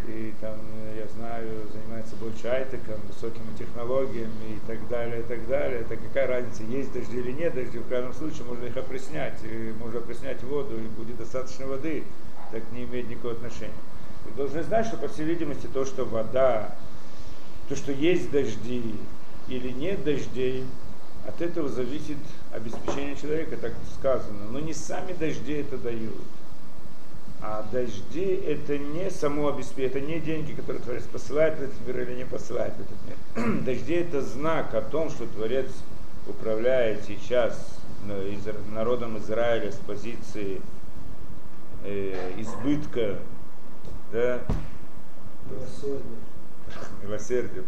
и 0.06 0.32
там, 0.40 0.56
я 0.96 1.06
знаю, 1.08 1.66
занимается 1.72 2.16
больше 2.16 2.48
айтеком, 2.48 3.00
высокими 3.06 3.54
технологиями 3.58 4.56
и 4.56 4.60
так 4.66 4.88
далее, 4.88 5.20
и 5.20 5.22
так 5.24 5.46
далее. 5.46 5.80
Это 5.80 5.96
какая 5.96 6.26
разница, 6.26 6.62
есть 6.64 6.92
дожди 6.92 7.18
или 7.18 7.32
нет 7.32 7.54
дожди, 7.54 7.78
в 7.78 7.88
каждом 7.88 8.14
случае 8.14 8.44
можно 8.44 8.64
их 8.64 8.76
опреснять, 8.76 9.38
и 9.44 9.72
можно 9.78 9.98
опреснять 9.98 10.42
воду, 10.42 10.76
и 10.76 10.88
будет 10.88 11.18
достаточно 11.18 11.66
воды, 11.66 12.04
так 12.50 12.62
не 12.72 12.84
имеет 12.84 13.08
никакого 13.08 13.34
отношения. 13.34 13.72
Вы 14.24 14.36
должны 14.36 14.62
знать, 14.62 14.86
что, 14.86 14.96
по 14.96 15.08
всей 15.08 15.26
видимости, 15.26 15.68
то, 15.72 15.84
что 15.84 16.04
вода, 16.04 16.74
то, 17.68 17.76
что 17.76 17.92
есть 17.92 18.30
дожди 18.30 18.94
или 19.48 19.68
нет 19.68 20.02
дождей, 20.04 20.64
от 21.26 21.40
этого 21.40 21.68
зависит 21.68 22.18
обеспечение 22.52 23.16
человека, 23.16 23.56
так 23.56 23.72
сказано. 23.98 24.38
Но 24.50 24.60
не 24.60 24.74
сами 24.74 25.12
дожди 25.12 25.54
это 25.54 25.76
дают. 25.76 26.14
А 27.42 27.66
дожди 27.72 28.26
это 28.46 28.76
не 28.76 29.10
само 29.10 29.48
обеспечение, 29.48 29.88
это 29.88 30.00
не 30.00 30.20
деньги, 30.20 30.52
которые 30.52 30.82
Творец 30.82 31.04
посылает 31.04 31.58
в 31.58 31.62
этот 31.62 31.86
мир 31.86 32.00
или 32.00 32.16
не 32.18 32.26
посылает 32.26 32.74
в 32.74 32.80
этот 32.80 32.98
мир. 33.06 33.62
Дожди 33.64 33.94
это 33.94 34.20
знак 34.20 34.74
о 34.74 34.82
том, 34.82 35.08
что 35.08 35.26
Творец 35.26 35.70
управляет 36.26 37.02
сейчас 37.06 37.78
народом 38.72 39.18
Израиля 39.18 39.72
с 39.72 39.76
позиции 39.76 40.60
э, 41.84 42.32
избытка, 42.38 43.18
да, 44.12 44.40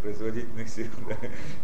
производительных 0.03 0.69
сил, 0.69 0.87
да, 1.09 1.17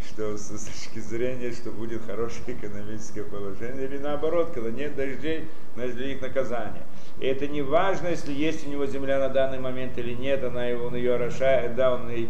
что 0.07 0.37
с, 0.37 0.49
точки 0.49 0.99
зрения, 0.99 1.52
что 1.52 1.71
будет 1.71 2.02
хорошее 2.04 2.57
экономическое 2.57 3.25
положение, 3.25 3.87
или 3.87 3.99
наоборот, 3.99 4.50
когда 4.52 4.71
нет 4.71 4.97
дождей, 4.97 5.49
значит 5.75 5.97
для 5.97 6.07
них 6.09 6.21
наказание. 6.21 6.83
И 7.21 7.26
это 7.26 7.47
не 7.47 7.62
важно, 7.62 8.09
если 8.09 8.33
есть 8.33 8.66
у 8.66 8.71
него 8.71 8.87
земля 8.87 9.18
на 9.18 9.28
данный 9.28 9.59
момент 9.59 9.97
или 9.99 10.14
нет, 10.14 10.45
она 10.45 10.66
его, 10.66 10.87
он 10.87 10.97
ее 10.97 11.14
орошает, 11.14 11.75
да, 11.75 11.95
он 11.95 12.11
и, 12.11 12.28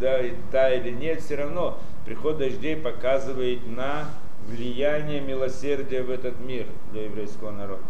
да, 0.00 0.20
и 0.20 0.34
та 0.50 0.72
или 0.72 0.90
нет, 0.90 1.20
все 1.20 1.36
равно 1.36 1.78
приход 2.04 2.38
дождей 2.38 2.76
показывает 2.76 3.66
на 3.66 4.08
влияние 4.46 5.20
милосердия 5.20 6.02
в 6.02 6.10
этот 6.10 6.40
мир 6.40 6.66
для 6.92 7.04
еврейского 7.04 7.50
народа. 7.50 7.82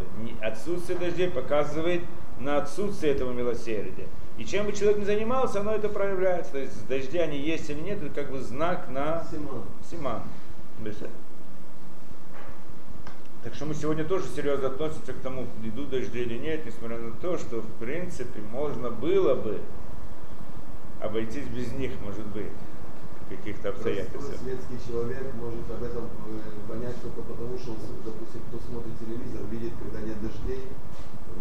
Отсутствие 0.42 0.98
дождей 0.98 1.30
показывает 1.30 2.02
на 2.40 2.58
отсутствие 2.58 3.12
этого 3.12 3.32
милосердия. 3.32 4.06
И 4.38 4.44
чем 4.44 4.66
бы 4.66 4.72
человек 4.72 4.98
ни 4.98 5.04
занимался, 5.04 5.60
оно 5.60 5.72
это 5.72 5.88
проявляется. 5.88 6.52
То 6.52 6.58
есть 6.58 6.86
дожди 6.86 7.18
они 7.18 7.38
есть 7.38 7.68
или 7.68 7.80
нет, 7.80 8.02
это 8.02 8.14
как 8.14 8.30
бы 8.30 8.40
знак 8.40 8.88
на 8.88 9.24
Симан. 9.30 9.62
Симан. 9.90 10.22
Так 13.42 13.54
что 13.54 13.66
мы 13.66 13.74
сегодня 13.74 14.04
тоже 14.04 14.26
серьезно 14.28 14.68
относимся 14.68 15.12
к 15.12 15.20
тому, 15.20 15.46
идут 15.64 15.90
дожди 15.90 16.20
или 16.20 16.38
нет, 16.38 16.64
несмотря 16.64 16.98
на 16.98 17.12
то, 17.12 17.36
что 17.36 17.60
в 17.60 17.70
принципе 17.80 18.40
можно 18.52 18.90
было 18.90 19.34
бы 19.34 19.60
обойтись 21.00 21.46
без 21.48 21.72
них, 21.72 21.92
может 22.02 22.26
быть, 22.26 22.46
каких-то 23.28 23.70
обстоятельствах. 23.70 24.38
Светский 24.40 24.78
человек 24.86 25.34
может 25.34 25.70
об 25.70 25.82
этом 25.82 26.04
э, 26.04 26.68
понять 26.68 26.96
только 27.02 27.22
потому, 27.22 27.58
что, 27.58 27.76
допустим, 28.04 28.40
кто 28.48 28.58
смотрит 28.58 28.98
телевизор, 28.98 29.42
видит, 29.50 29.72
когда 29.82 30.00
нет 30.00 30.16
дождей, 30.22 30.64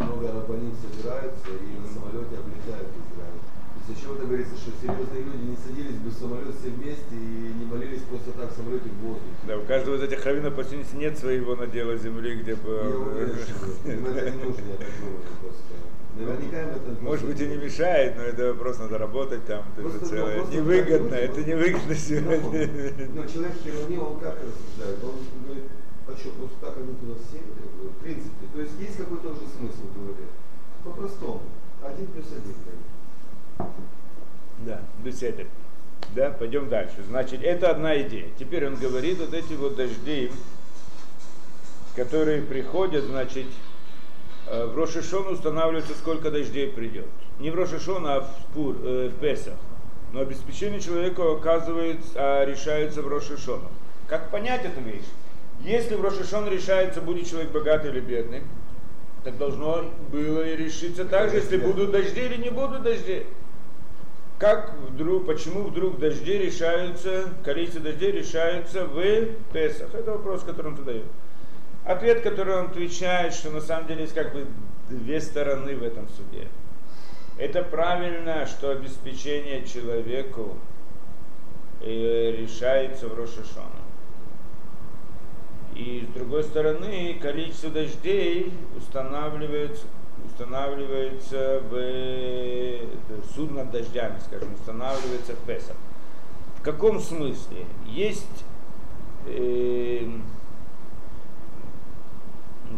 много 0.00 0.32
рабаним 0.32 0.74
собираются 0.78 1.50
и 1.50 1.78
на 1.80 1.88
самолете 1.88 2.38
облетают 2.38 2.88
Израиль. 2.88 3.42
То 3.88 3.92
есть 3.92 4.02
чем 4.04 4.12
это 4.16 4.26
говорится, 4.26 4.54
что 4.56 4.70
серьезные 4.82 5.22
люди 5.24 5.44
не 5.48 5.56
садились 5.56 5.96
бы 5.96 6.10
в 6.10 6.12
самолет 6.12 6.54
все 6.60 6.68
вместе 6.68 7.16
и 7.16 7.54
не 7.56 7.64
молились 7.64 8.02
просто 8.02 8.32
так 8.32 8.52
в 8.52 8.56
самолете 8.56 8.90
в 8.90 9.00
воздухе. 9.00 9.32
Да, 9.46 9.56
у 9.56 9.64
каждого 9.64 9.96
из 9.96 10.02
этих 10.02 10.20
хавинов 10.20 10.54
почти 10.54 10.76
нет 10.92 11.16
своего 11.16 11.56
надела 11.56 11.96
земли, 11.96 12.36
где 12.36 12.54
бы... 12.54 12.84
Я 12.84 12.98
уверен, 12.98 13.36
что 13.48 13.90
им 13.90 14.06
это 14.06 14.30
не 14.30 14.44
нужно, 14.44 14.60
я 14.60 14.76
так 14.76 14.92
думаю, 15.00 15.24
просто. 15.40 15.72
Наверняка 16.18 16.62
им 16.62 16.68
это... 16.68 17.02
Может 17.02 17.26
быть 17.28 17.40
и 17.40 17.46
не 17.46 17.56
мешает, 17.56 18.16
но 18.16 18.22
это 18.24 18.52
вопрос 18.52 18.78
надо 18.78 18.98
работать 18.98 19.46
там, 19.46 19.64
это 19.72 19.80
Просто, 19.80 20.00
же 20.00 20.06
целое. 20.06 20.34
ну, 20.36 20.40
просто 20.42 20.56
Невыгодно, 20.56 21.14
это 21.14 21.40
ну, 21.40 21.46
невыгодно 21.46 21.94
сегодня. 21.94 22.68
Но 23.14 23.26
человек 23.26 23.56
в 23.56 23.64
хероне, 23.64 24.00
он 24.00 24.20
как 24.20 24.36
рассуждает? 24.36 24.98
Он 25.02 25.44
говорит, 25.46 25.64
просто 26.14 26.56
так 26.60 26.76
они 26.76 26.94
туда 26.94 27.14
все? 27.14 27.38
В 27.38 28.02
принципе, 28.02 28.46
то 28.52 28.60
есть 28.60 28.72
есть 28.80 28.96
какой-то 28.96 29.28
уже 29.28 29.40
смысл, 29.56 29.82
говорит. 29.94 30.28
По-простому. 30.84 31.42
Один 31.82 32.06
плюс 32.06 32.26
один. 32.32 32.54
Да, 34.66 34.80
беседы. 35.04 35.46
Да, 36.14 36.30
пойдем 36.30 36.68
дальше. 36.68 37.04
Значит, 37.08 37.42
это 37.42 37.70
одна 37.70 38.00
идея. 38.02 38.28
Теперь 38.38 38.66
он 38.66 38.76
говорит, 38.76 39.18
вот 39.18 39.34
эти 39.34 39.52
вот 39.54 39.76
дожди, 39.76 40.32
которые 41.94 42.42
приходят, 42.42 43.04
значит, 43.04 43.46
э, 44.46 44.66
в 44.66 44.76
Рошишон 44.76 45.28
устанавливается, 45.28 45.94
сколько 45.94 46.30
дождей 46.30 46.68
придет. 46.68 47.06
Не 47.38 47.50
в 47.50 47.54
Рошишон, 47.54 48.06
а 48.06 48.20
в, 48.20 48.30
Пур, 48.54 48.76
э, 48.82 49.08
в 49.08 49.20
Песах. 49.20 49.54
Но 50.12 50.20
обеспечение 50.20 50.80
человека 50.80 51.30
оказывается, 51.30 52.10
а 52.14 52.44
решается 52.44 53.02
в 53.02 53.08
Рошишону. 53.08 53.68
Как 54.06 54.30
понять 54.30 54.64
эту 54.64 54.80
вещь? 54.80 55.04
Если 55.60 55.94
в 55.94 56.02
Рошишон 56.02 56.48
решается, 56.48 57.00
будет 57.00 57.28
человек 57.28 57.50
богатый 57.50 57.90
или 57.90 58.00
бедный, 58.00 58.42
так 59.24 59.36
должно 59.38 59.84
было 60.10 60.42
и 60.42 60.56
решиться 60.56 61.04
так 61.04 61.30
же, 61.30 61.36
если 61.36 61.56
будут 61.56 61.90
дожди 61.90 62.20
или 62.20 62.36
не 62.36 62.50
будут 62.50 62.82
дожди. 62.82 63.26
Как 64.38 64.72
вдруг, 64.88 65.26
почему 65.26 65.64
вдруг 65.64 65.98
дожди 65.98 66.38
решаются, 66.38 67.28
количество 67.44 67.80
дождей 67.82 68.12
решаются 68.12 68.84
в 68.84 69.26
Песах? 69.52 69.92
Это 69.94 70.12
вопрос, 70.12 70.44
который 70.44 70.68
он 70.68 70.76
задает. 70.76 71.04
Ответ, 71.84 72.22
который 72.22 72.54
он 72.54 72.66
отвечает, 72.66 73.34
что 73.34 73.50
на 73.50 73.60
самом 73.60 73.88
деле 73.88 74.02
есть 74.02 74.14
как 74.14 74.32
бы 74.32 74.46
две 74.88 75.20
стороны 75.20 75.74
в 75.74 75.82
этом 75.82 76.08
суде. 76.08 76.46
Это 77.36 77.62
правильно, 77.62 78.46
что 78.46 78.70
обеспечение 78.70 79.64
человеку 79.66 80.56
э, 81.80 82.36
решается 82.38 83.08
в 83.08 83.18
Рошашона. 83.18 83.77
И 85.78 86.04
с 86.10 86.12
другой 86.12 86.42
стороны, 86.42 87.16
количество 87.22 87.70
дождей 87.70 88.52
устанавливается, 88.76 89.86
устанавливается 90.26 91.62
в 91.70 93.32
суд 93.32 93.52
над 93.52 93.70
дождями, 93.70 94.16
скажем, 94.26 94.52
устанавливается 94.54 95.34
в 95.34 95.46
Песах. 95.46 95.76
В 96.56 96.62
каком 96.62 96.98
смысле? 96.98 97.64
Есть, 97.86 98.44
э, 99.26 100.10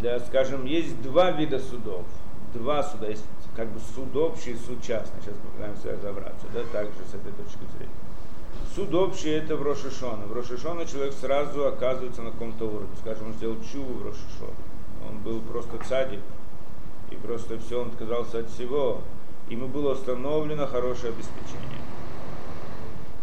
да, 0.02 0.20
скажем, 0.20 0.66
есть 0.66 1.00
два 1.00 1.30
вида 1.30 1.58
судов. 1.58 2.04
Два 2.52 2.82
суда. 2.82 3.08
Есть 3.08 3.24
как 3.56 3.68
бы 3.68 3.80
суд 3.94 4.14
общий, 4.14 4.54
суд 4.56 4.82
частный. 4.82 5.22
Сейчас 5.22 5.36
попытаемся 5.36 5.92
разобраться, 5.92 6.46
да, 6.52 6.60
также 6.70 6.98
с 7.10 7.14
этой 7.14 7.32
точки 7.32 7.64
зрения. 7.78 8.09
Суд 8.74 8.94
общий 8.94 9.30
это 9.30 9.56
в 9.56 9.62
Рошишона. 9.62 10.26
В 10.26 10.32
Рошишона 10.32 10.86
человек 10.86 11.12
сразу 11.12 11.66
оказывается 11.66 12.22
на 12.22 12.30
каком-то 12.30 12.66
уровне. 12.66 12.94
Скажем, 13.00 13.28
он 13.28 13.32
сделал 13.32 13.56
чуву 13.72 13.94
в 13.94 14.06
Рошишона. 14.06 14.54
Он 15.08 15.18
был 15.18 15.40
просто 15.40 15.76
цадик. 15.88 16.20
И 17.10 17.16
просто 17.16 17.58
все, 17.58 17.82
он 17.82 17.88
отказался 17.88 18.38
от 18.38 18.50
всего. 18.50 19.00
Ему 19.48 19.66
было 19.66 19.94
установлено 19.94 20.68
хорошее 20.68 21.12
обеспечение. 21.12 21.80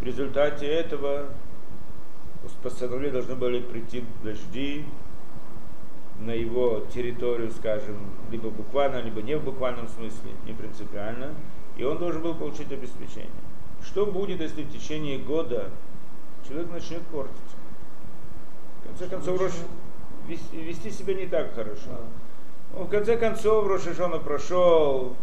В 0.01 0.03
результате 0.03 0.65
этого 0.65 1.27
постановления 2.61 3.13
должны 3.13 3.35
были 3.35 3.61
прийти 3.61 4.03
дожди 4.23 4.83
на 6.19 6.31
его 6.31 6.85
территорию, 6.93 7.51
скажем, 7.51 7.95
либо 8.31 8.49
буквально, 8.49 9.01
либо 9.01 9.21
не 9.21 9.37
в 9.37 9.45
буквальном 9.45 9.87
смысле, 9.87 10.31
не 10.45 10.51
принципиально. 10.51 11.33
И 11.77 11.85
он 11.85 11.97
должен 11.99 12.21
был 12.21 12.35
получить 12.35 12.69
обеспечение. 12.69 13.31
Что 13.87 14.05
будет, 14.05 14.41
если 14.41 14.63
в 14.63 14.71
течение 14.71 15.17
года 15.17 15.69
человек 16.47 16.69
начнет 16.71 17.01
портиться? 17.03 17.41
В 18.81 18.87
конце 18.87 19.07
концов, 19.07 19.39
Рош... 19.39 19.51
вести, 20.27 20.57
вести 20.57 20.91
себя 20.91 21.13
не 21.13 21.25
так 21.25 21.53
хорошо. 21.55 22.01
Он 22.77 22.85
в 22.85 22.89
конце 22.89 23.17
концов 23.17 23.65
Рошишона 23.67 24.19
прошел, 24.19 25.15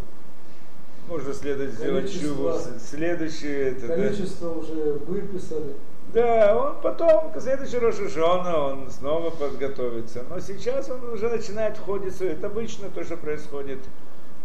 можно 1.08 1.34
следовать 1.34 1.74
сделать 1.74 2.20
чуву. 2.20 2.52
Следующее 2.80 3.72
это. 3.72 3.88
Количество 3.88 4.50
да. 4.50 4.56
уже 4.56 4.92
выписали. 5.06 5.74
Да, 6.14 6.56
он 6.56 6.80
потом, 6.80 7.32
к 7.32 7.40
следующей 7.40 7.78
Рошишона, 7.78 8.56
он 8.56 8.90
снова 8.90 9.30
подготовится. 9.30 10.24
Но 10.30 10.40
сейчас 10.40 10.88
он 10.88 11.04
уже 11.12 11.28
начинает 11.28 11.76
входить, 11.76 12.18
это 12.20 12.46
обычно 12.46 12.88
то, 12.88 13.04
что 13.04 13.16
происходит 13.16 13.80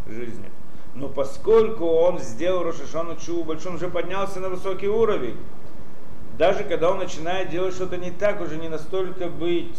в 0.06 0.12
жизни. 0.12 0.52
Но 0.96 1.08
поскольку 1.08 1.86
он 1.86 2.20
сделал 2.20 2.64
Рошашану 2.64 3.16
Чу 3.16 3.44
большой, 3.44 3.72
он 3.72 3.76
уже 3.78 3.90
поднялся 3.90 4.40
на 4.40 4.50
высокий 4.50 4.88
уровень. 4.88 5.38
Даже 6.38 6.64
когда 6.64 6.92
он 6.92 7.00
начинает 7.00 7.50
делать 7.50 7.76
что-то 7.76 7.98
не 7.98 8.12
так, 8.12 8.42
уже 8.42 8.58
не 8.58 8.70
настолько 8.70 9.28
быть 9.28 9.78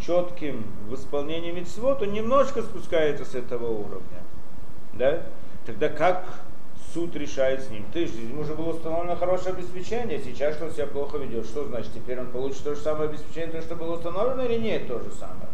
четким 0.00 0.64
в 0.88 0.94
исполнении 0.94 1.52
митцвот, 1.52 2.02
он 2.02 2.12
немножко 2.12 2.62
спускается 2.62 3.24
с 3.24 3.34
этого 3.34 3.70
уровня. 3.70 4.22
Да? 4.94 5.22
Тогда 5.66 5.88
как 5.88 6.26
суд 6.94 7.14
решает 7.16 7.62
с 7.62 7.70
ним? 7.70 7.84
Ты 7.92 8.06
же, 8.06 8.14
ему 8.14 8.42
уже 8.42 8.54
было 8.54 8.70
установлено 8.70 9.16
хорошее 9.16 9.54
обеспечение, 9.54 10.20
сейчас 10.20 10.60
он 10.62 10.70
себя 10.70 10.86
плохо 10.86 11.18
ведет. 11.18 11.44
Что 11.44 11.64
значит, 11.66 11.92
теперь 11.92 12.18
он 12.20 12.28
получит 12.28 12.62
то 12.62 12.74
же 12.74 12.80
самое 12.80 13.10
обеспечение, 13.10 13.60
то, 13.60 13.62
что 13.62 13.76
было 13.76 13.96
установлено, 13.96 14.44
или 14.44 14.58
нет 14.58 14.88
то 14.88 14.98
же 14.98 15.10
самое? 15.10 15.45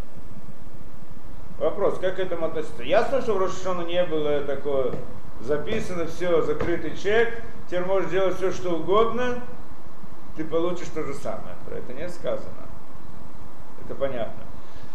Вопрос, 1.58 1.98
как 1.98 2.16
к 2.16 2.18
этому 2.18 2.46
относиться? 2.46 2.82
Ясно, 2.82 3.20
что 3.20 3.34
в 3.34 3.38
Рошашону 3.38 3.86
не 3.86 4.04
было 4.04 4.40
такое 4.40 4.92
записано, 5.40 6.06
все, 6.06 6.42
закрытый 6.42 6.96
чек, 6.96 7.42
теперь 7.66 7.84
можешь 7.84 8.10
делать 8.10 8.36
все, 8.36 8.52
что 8.52 8.76
угодно, 8.76 9.40
ты 10.36 10.44
получишь 10.44 10.88
то 10.94 11.02
же 11.02 11.14
самое. 11.14 11.54
Про 11.66 11.76
это 11.76 11.92
не 11.92 12.08
сказано. 12.08 12.68
Это 13.84 13.94
понятно. 13.94 14.42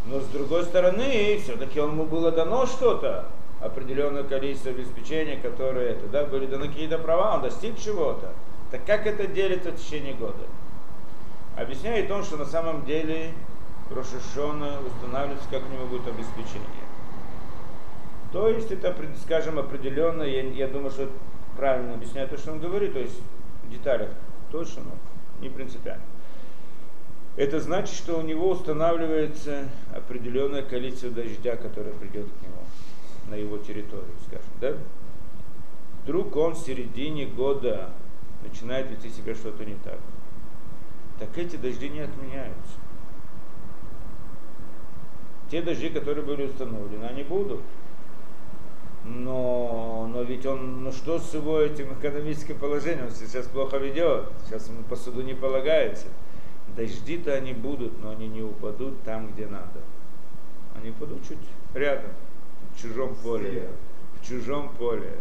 Но 0.06 0.20
с 0.20 0.26
другой 0.28 0.64
стороны, 0.64 1.40
все-таки 1.44 1.80
ему 1.80 2.06
было 2.06 2.32
дано 2.32 2.66
что-то, 2.66 3.26
определенное 3.62 4.24
количество 4.24 4.72
обеспечения, 4.72 5.38
которые 5.38 5.92
это, 5.92 6.08
да, 6.08 6.26
были 6.26 6.46
даны 6.46 6.68
какие-то 6.68 6.98
права, 6.98 7.36
он 7.36 7.42
достиг 7.42 7.78
чего-то. 7.78 8.32
Так 8.72 8.86
как 8.86 9.06
это 9.06 9.28
делится 9.28 9.72
в 9.72 9.76
течение 9.76 10.14
года? 10.14 10.46
Объясняет 11.58 12.10
он, 12.12 12.24
что 12.24 12.38
на 12.38 12.46
самом 12.46 12.86
деле 12.86 13.32
Рошишона 13.90 14.80
устанавливается 14.86 15.50
как-нибудь 15.50 16.08
обеспечение. 16.08 16.88
То 18.32 18.50
есть 18.50 18.72
это, 18.72 18.96
скажем, 19.24 19.58
определенно, 19.58 20.24
я, 20.24 20.42
я 20.42 20.68
думаю, 20.68 20.92
что 20.92 21.10
правильно 21.56 21.94
объясняю 21.94 22.28
то, 22.28 22.38
что 22.38 22.52
он 22.52 22.60
говорит, 22.60 22.94
то 22.94 23.00
есть 23.00 23.20
в 23.64 23.70
деталях 23.70 24.10
точно, 24.52 24.84
но 24.84 24.92
не 25.42 25.50
принципиально. 25.50 26.04
Это 27.38 27.60
значит, 27.60 27.96
что 27.96 28.18
у 28.18 28.22
него 28.22 28.50
устанавливается 28.50 29.70
определенное 29.96 30.64
количество 30.64 31.10
дождя, 31.10 31.56
которое 31.56 31.94
придет 31.94 32.26
к 32.26 32.42
нему 32.42 32.64
на 33.30 33.36
его 33.36 33.58
территорию, 33.58 34.16
скажем, 34.26 34.50
да? 34.60 34.74
Вдруг 36.04 36.36
он 36.36 36.54
в 36.54 36.60
середине 36.60 37.26
года 37.26 37.92
начинает 38.44 38.90
вести 38.90 39.10
себя 39.10 39.36
что-то 39.36 39.66
не 39.66 39.76
так. 39.84 40.00
Так 41.20 41.38
эти 41.38 41.58
дожди 41.58 41.90
не 41.90 42.00
отменяются. 42.00 42.74
Те 45.50 45.62
дожди, 45.62 45.90
которые 45.90 46.26
были 46.26 46.46
установлены, 46.46 47.06
они 47.06 47.24
будут. 47.24 47.62
Но, 49.06 50.10
но 50.12 50.22
ведь 50.24 50.46
он, 50.46 50.84
ну 50.84 50.92
что 50.92 51.18
с 51.20 51.34
его 51.34 51.62
этим 51.62 51.94
экономическим 51.94 52.58
положением, 52.58 53.06
он 53.06 53.12
сейчас 53.12 53.48
плохо 53.48 53.78
ведет, 53.78 54.26
сейчас 54.46 54.68
ему 54.68 54.84
по 54.84 54.98
суду 54.98 55.22
не 55.22 55.34
полагается. 55.34 56.08
Дожди-то 56.76 57.34
они 57.34 57.54
будут, 57.54 58.02
но 58.04 58.12
они 58.12 58.28
не 58.28 58.42
упадут 58.42 59.02
там, 59.04 59.32
где 59.32 59.48
надо. 59.48 59.80
Они 60.76 60.90
упадут 60.90 61.26
чуть 61.28 61.38
рядом, 61.74 62.12
в 62.76 62.82
чужом 62.82 63.16
поле. 63.24 63.70
В 64.20 64.28
чужом 64.28 64.70
поле, 64.78 65.14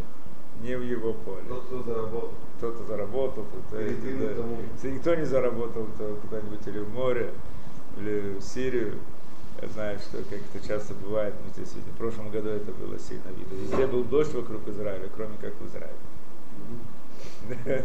не 0.61 0.77
в 0.77 0.83
его 0.83 1.13
поле. 1.13 1.45
Тот, 1.49 1.65
кто 1.67 1.83
заработал. 1.83 2.33
Кто-то 2.57 2.85
заработал, 2.85 3.45
кто-то... 3.45 3.83
Если 3.83 4.91
никто 4.91 5.15
не 5.15 5.25
заработал, 5.25 5.87
то 5.97 6.19
куда-нибудь 6.23 6.67
или 6.67 6.81
в 6.81 6.93
море, 6.93 7.33
или 7.99 8.39
в 8.39 8.41
Сирию. 8.41 8.95
Я 9.63 9.69
знаю, 9.69 9.99
что 9.99 10.19
как 10.19 10.41
это 10.55 10.67
часто 10.67 10.95
бывает, 10.95 11.35
мы 11.45 11.51
здесь 11.53 11.75
видим. 11.75 11.93
В 11.93 11.97
прошлом 11.97 12.31
году 12.31 12.51
это 12.51 12.73
было 12.73 12.99
сильно 12.99 13.29
видно. 13.29 13.55
Везде 13.55 13.87
был 13.87 14.05
дождь 14.05 14.35
вокруг 14.35 14.69
Израиля, 14.69 15.09
кроме 15.15 15.37
как 15.39 15.55
в 15.55 15.67
Израиле. 15.67 15.97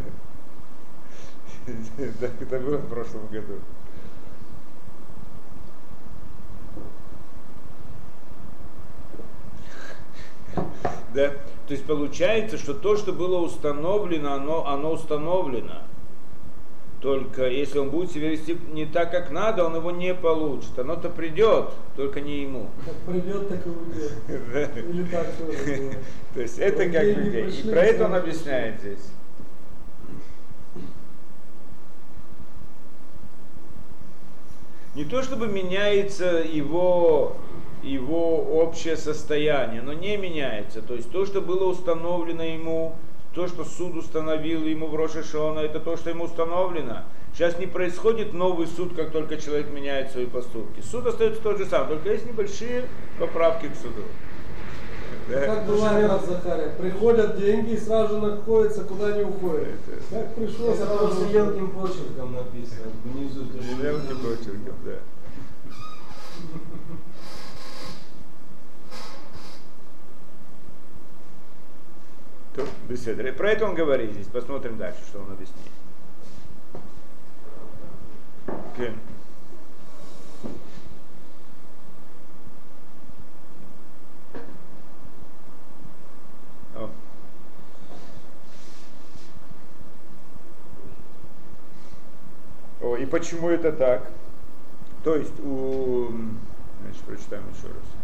Так 2.19 2.41
это 2.41 2.59
было 2.59 2.77
в 2.77 2.89
прошлом 2.89 3.27
году. 3.27 3.59
Да? 11.13 11.29
То 11.67 11.73
есть 11.73 11.85
получается, 11.85 12.57
что 12.57 12.73
то, 12.73 12.97
что 12.97 13.13
было 13.13 13.37
установлено, 13.37 14.33
оно, 14.33 14.67
оно 14.67 14.91
установлено. 14.93 15.83
Только 17.01 17.47
если 17.47 17.79
он 17.79 17.89
будет 17.89 18.11
себя 18.11 18.29
вести 18.29 18.55
не 18.73 18.85
так, 18.85 19.09
как 19.09 19.31
надо, 19.31 19.65
он 19.65 19.75
его 19.75 19.89
не 19.89 20.13
получит. 20.13 20.77
Оно-то 20.77 21.09
придет, 21.09 21.71
только 21.95 22.21
не 22.21 22.43
ему. 22.43 22.69
Как 22.85 22.93
придет, 23.11 23.49
так 23.49 23.65
и 23.65 23.69
уйдет. 23.69 24.77
Или 24.77 25.03
так 25.05 25.27
тоже. 25.35 25.97
То 26.35 26.41
есть 26.41 26.59
это 26.59 26.87
как 26.89 27.03
людей. 27.03 27.49
И 27.49 27.69
про 27.71 27.81
это 27.81 28.05
он 28.05 28.13
объясняет 28.13 28.79
здесь. 28.81 29.11
Не 34.93 35.05
то 35.05 35.23
чтобы 35.23 35.47
меняется 35.47 36.43
его, 36.47 37.37
его 37.81 38.43
общее 38.61 38.95
состояние, 38.95 39.81
но 39.81 39.93
не 39.93 40.17
меняется. 40.17 40.83
То 40.83 40.93
есть 40.93 41.09
то, 41.11 41.25
что 41.25 41.41
было 41.41 41.63
установлено 41.63 42.43
ему, 42.43 42.95
то, 43.33 43.47
что 43.47 43.63
суд 43.63 43.95
установил 43.95 44.63
ему 44.65 44.87
в 44.87 44.95
Рошашона, 44.95 45.59
это 45.59 45.79
то, 45.79 45.95
что 45.97 46.09
ему 46.09 46.25
установлено. 46.25 47.03
Сейчас 47.33 47.57
не 47.59 47.65
происходит 47.65 48.33
новый 48.33 48.67
суд, 48.67 48.93
как 48.93 49.11
только 49.11 49.37
человек 49.37 49.71
меняет 49.71 50.11
свои 50.11 50.25
поступки. 50.25 50.81
Суд 50.81 51.07
остается 51.07 51.41
тот 51.41 51.57
же 51.57 51.65
самый, 51.65 51.87
только 51.89 52.11
есть 52.11 52.25
небольшие 52.25 52.85
поправки 53.19 53.67
к 53.67 53.75
суду. 53.75 54.03
Да. 55.29 55.45
Как 55.45 55.65
говорят 55.65 56.25
Захария, 56.25 56.73
приходят 56.77 57.39
деньги 57.39 57.71
и 57.71 57.77
сразу 57.77 58.15
же 58.15 58.21
находятся, 58.21 58.83
куда 58.83 59.13
не 59.13 59.23
уходят. 59.23 59.69
Как 60.09 60.35
пришло, 60.35 60.69
Это 60.73 60.85
сразу 60.85 60.97
просто 60.97 61.27
же 61.27 61.33
мелким 61.33 61.69
почерком 61.69 62.33
написано. 62.33 62.91
Внизу 63.05 63.45
тоже. 63.45 63.75
Мелким 63.81 64.17
почерком, 64.17 64.75
да. 64.83 64.95
То, 72.55 72.67
беседа. 72.89 73.31
Про 73.31 73.51
это 73.51 73.65
он 73.65 73.75
говорит 73.75 74.11
здесь. 74.11 74.27
Посмотрим 74.27 74.77
дальше, 74.77 74.99
что 75.07 75.19
он 75.19 75.31
объяснит. 75.31 75.57
О. 86.75 86.89
О, 92.81 92.95
и 92.97 93.05
почему 93.05 93.49
это 93.49 93.71
так? 93.71 94.09
То 95.03 95.15
есть 95.15 95.39
у... 95.39 96.11
Значит, 96.81 97.01
прочитаем 97.03 97.43
еще 97.49 97.67
раз. 97.67 98.00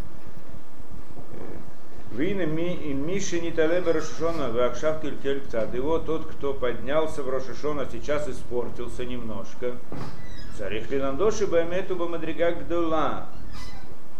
Вина 2.18 2.46
Миши 2.46 3.40
не 3.40 3.52
талеба 3.52 3.92
Рошишона, 3.92 4.50
Вакшав 4.50 5.00
Килькель 5.00 5.40
Ктад. 5.40 5.72
Его 5.72 6.00
тот, 6.00 6.26
кто 6.26 6.52
поднялся 6.52 7.22
в 7.22 7.28
Рошишона, 7.28 7.86
сейчас 7.92 8.28
испортился 8.28 9.04
немножко. 9.04 9.76
Царих 10.58 10.90
Линандоши 10.90 11.46
Бамету 11.46 11.94
Бамадрига 11.94 12.50
Гдула. 12.50 13.26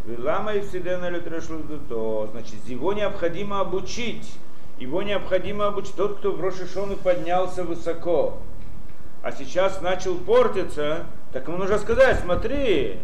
Вилама 0.04 0.54
и 0.54 0.60
Вседена 0.60 1.10
то 1.88 2.28
Значит, 2.30 2.64
его 2.66 2.92
необходимо 2.92 3.58
обучить. 3.58 4.32
Его 4.78 5.02
необходимо 5.02 5.66
обучить. 5.66 5.96
Тот, 5.96 6.18
кто 6.18 6.30
в 6.30 6.40
Рошишону 6.40 6.94
поднялся 6.94 7.64
высоко, 7.64 8.38
а 9.24 9.32
сейчас 9.32 9.80
начал 9.80 10.14
портиться, 10.14 11.06
так 11.32 11.48
ему 11.48 11.56
нужно 11.56 11.78
сказать, 11.78 12.20
смотри, 12.20 13.00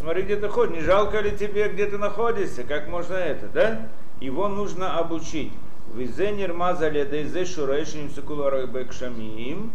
смотри, 0.00 0.22
где 0.22 0.36
ты 0.36 0.48
ходишь, 0.48 0.76
не 0.76 0.80
жалко 0.80 1.20
ли 1.20 1.36
тебе, 1.36 1.68
где 1.68 1.84
ты 1.84 1.98
находишься, 1.98 2.64
как 2.64 2.88
можно 2.88 3.16
это, 3.16 3.46
да? 3.48 3.88
Его 4.20 4.48
нужно 4.48 4.98
обучить. 4.98 5.52
Визенер 5.94 6.52
мазали 6.52 7.04
дейзе 7.04 7.44
шурейшим 7.44 8.10
секуларой 8.10 8.66
бекшамим. 8.66 9.72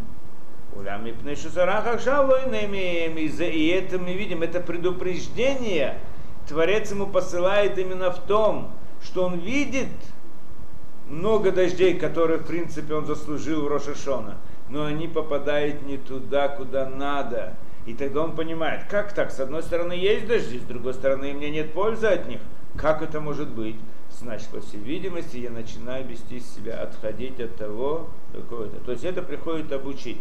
Улями 0.76 1.12
пнешусарахах 1.12 2.02
шалойными. 2.02 3.08
И 3.20 3.68
это 3.68 3.98
мы 3.98 4.14
видим, 4.14 4.44
это 4.44 4.60
предупреждение. 4.60 5.98
Творец 6.48 6.92
ему 6.92 7.08
посылает 7.08 7.78
именно 7.78 8.12
в 8.12 8.20
том, 8.20 8.72
что 9.04 9.26
он 9.26 9.40
видит 9.40 9.88
много 11.10 11.52
дождей, 11.52 11.96
которые, 11.98 12.40
в 12.40 12.46
принципе, 12.46 12.94
он 12.94 13.06
заслужил 13.06 13.64
в 13.64 13.68
Рошашона, 13.68 14.38
но 14.70 14.86
они 14.86 15.08
попадают 15.08 15.82
не 15.84 15.98
туда, 15.98 16.50
куда 16.50 16.88
надо. 16.88 17.56
И 17.86 17.94
тогда 17.94 18.24
он 18.24 18.36
понимает, 18.36 18.86
как 18.90 19.14
так, 19.14 19.32
с 19.32 19.40
одной 19.40 19.64
стороны 19.64 19.94
есть 19.94 20.28
дожди, 20.28 20.60
с 20.60 20.64
другой 20.64 20.94
стороны 20.94 21.34
мне 21.34 21.52
нет 21.52 21.74
пользы 21.74 22.08
от 22.08 22.28
них. 22.28 22.40
Как 22.76 23.02
это 23.02 23.22
может 23.22 23.48
быть? 23.50 23.76
Значит, 24.20 24.48
по 24.48 24.62
всей 24.62 24.80
видимости, 24.80 25.38
я 25.38 25.50
начинаю 25.50 26.08
вести 26.08 26.40
себя, 26.40 26.82
отходить 26.82 27.40
от 27.42 27.56
того, 27.58 28.08
какого-то. 28.32 28.80
То 28.86 28.94
есть 28.94 29.04
это 29.04 29.22
приходит 29.22 29.72
обучить 29.74 30.18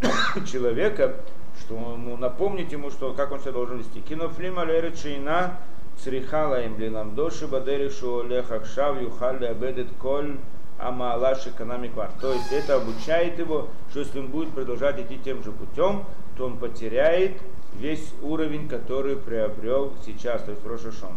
человека, 0.50 1.16
что 1.58 1.74
ему 1.74 2.16
напомнить 2.16 2.70
ему, 2.70 2.90
что 2.90 3.12
как 3.12 3.32
он 3.32 3.40
себя 3.40 3.52
должен 3.52 3.78
вести. 3.78 4.00
Кинофлима 4.00 4.64
леречина 4.64 5.58
црихала 5.98 6.64
им 6.64 6.78
лилам 6.78 7.14
доши 7.14 7.46
бадеришу 7.46 8.22
лехахшав 8.22 9.00
юхали 9.00 9.46
абедет 9.46 9.88
коль 10.00 10.36
амалаш 10.78 11.46
экономиквар. 11.48 12.10
То 12.20 12.32
есть 12.32 12.52
это 12.52 12.76
обучает 12.76 13.38
его, 13.38 13.68
что 13.90 14.00
если 14.00 14.20
он 14.20 14.28
будет 14.28 14.50
продолжать 14.50 15.00
идти 15.00 15.18
тем 15.18 15.42
же 15.42 15.50
путем, 15.50 16.04
то 16.36 16.46
он 16.46 16.58
потеряет 16.58 17.40
весь 17.78 18.12
уровень, 18.22 18.68
который 18.68 19.16
приобрел 19.16 19.92
сейчас, 20.04 20.42
то 20.42 20.52
есть 20.52 20.62
в 20.62 20.68
Рошашон. 20.68 21.16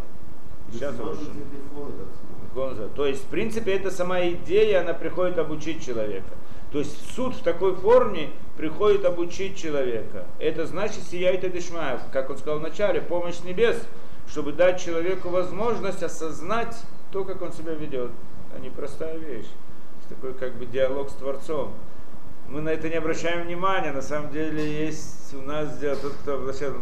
Сейчас 0.72 0.94
смотреть. 0.96 2.94
То 2.94 3.06
есть, 3.06 3.24
в 3.24 3.28
принципе, 3.28 3.74
эта 3.74 3.90
сама 3.90 4.20
идея, 4.28 4.80
она 4.80 4.94
приходит 4.94 5.38
обучить 5.38 5.84
человека. 5.84 6.30
То 6.72 6.80
есть 6.80 7.14
суд 7.14 7.34
в 7.34 7.42
такой 7.42 7.74
форме 7.74 8.30
приходит 8.56 9.04
обучить 9.04 9.56
человека. 9.56 10.26
Это 10.38 10.66
значит 10.66 11.02
сияет 11.04 11.44
Эдишмаев, 11.44 12.00
как 12.12 12.28
он 12.30 12.36
сказал 12.36 12.58
вначале, 12.58 13.00
помощь 13.00 13.36
с 13.36 13.44
небес, 13.44 13.80
чтобы 14.28 14.52
дать 14.52 14.82
человеку 14.82 15.30
возможность 15.30 16.02
осознать 16.02 16.76
то, 17.10 17.24
как 17.24 17.40
он 17.40 17.52
себя 17.52 17.72
ведет. 17.72 18.10
А 18.54 18.58
не 18.58 18.68
простая 18.70 19.16
вещь. 19.16 19.46
Это 20.00 20.14
такой 20.14 20.34
как 20.34 20.54
бы 20.56 20.66
диалог 20.66 21.10
с 21.10 21.14
Творцом. 21.14 21.72
Мы 22.48 22.60
на 22.60 22.70
это 22.70 22.88
не 22.88 22.96
обращаем 22.96 23.46
внимания. 23.46 23.92
На 23.92 24.02
самом 24.02 24.30
деле 24.30 24.86
есть 24.86 25.34
у 25.34 25.42
нас 25.42 25.78
дело, 25.78 25.96
тот, 25.96 26.12
кто 26.14 26.34
обращает, 26.34 26.74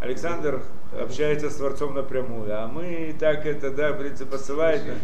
Александр 0.00 0.62
общается 1.00 1.50
с 1.50 1.56
Творцом 1.56 1.94
напрямую, 1.94 2.50
а 2.56 2.66
мы 2.66 3.10
и 3.10 3.12
так 3.12 3.46
это, 3.46 3.70
да, 3.70 3.92
в 3.92 3.98
принципе, 3.98 4.30
посылает. 4.30 4.84
на- 4.86 4.94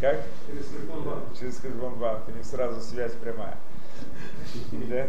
Как? 0.00 0.22
Через 0.46 0.66
телефон 0.66 1.02
банк. 1.04 1.22
Через 1.38 1.56
Кэшбанк, 1.58 2.28
у 2.28 2.30
них 2.32 2.44
сразу 2.44 2.80
связь 2.80 3.12
прямая. 3.12 3.58
Да? 4.72 5.06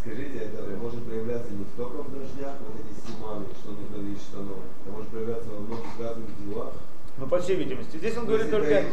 Скажите, 0.00 0.38
это 0.38 0.62
может 0.80 1.04
проявляться 1.04 1.52
не 1.52 1.64
только 1.76 2.02
в 2.02 2.12
дождях, 2.18 2.54
вот 2.60 2.76
эти 2.80 3.06
симаны, 3.06 3.44
что 3.60 3.72
нужно 3.72 4.08
лишь 4.08 4.22
штанов. 4.22 4.58
Это 4.80 4.92
может 4.94 5.08
проявляться 5.10 5.50
во 5.50 5.60
многих 5.60 5.90
разных 6.00 6.28
делах. 6.46 6.72
Ну, 7.18 7.26
по 7.26 7.38
всей 7.38 7.56
видимости. 7.56 7.98
Здесь 7.98 8.16
он 8.16 8.24
говорит 8.24 8.50
только... 8.50 8.68
Это, 8.70 8.88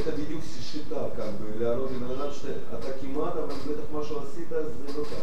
это 0.00 0.16
бедюк 0.16 0.42
шита, 0.42 1.10
как 1.14 1.30
бы, 1.34 1.52
для 1.58 1.76
рода 1.76 1.94
иногда, 1.94 2.32
что 2.32 2.48
атакимата, 2.72 3.48
бетах 3.66 3.90
машал 3.92 4.26
сита, 4.34 4.64
зелока. 4.88 5.14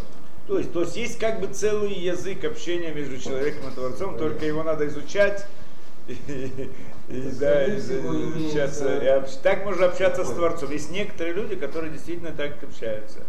То 0.47 0.59
есть, 0.59 0.71
то 0.73 0.81
есть 0.81 0.95
есть 0.95 1.17
как 1.19 1.39
бы 1.41 1.47
целый 1.47 1.93
язык 1.93 2.43
общения 2.43 2.93
между 2.93 3.17
человеком 3.17 3.69
и 3.69 3.73
Творцом, 3.73 4.17
только 4.17 4.45
его 4.45 4.61
надо 4.63 4.85
изучать 4.87 5.45
и, 6.07 6.13
и, 7.09 7.21
да, 7.39 7.65
и- 7.65 7.71
общаться. 8.45 8.97
И 9.03 9.07
общ- 9.07 9.39
Так 9.41 9.65
можно 9.65 9.87
общаться 9.87 10.23
с 10.23 10.29
Творцом. 10.31 10.69
Есть 10.71 10.91
некоторые 10.91 11.33
люди, 11.33 11.55
которые 11.55 11.91
действительно 11.91 12.31
так 12.31 12.61
общаются 12.61 13.19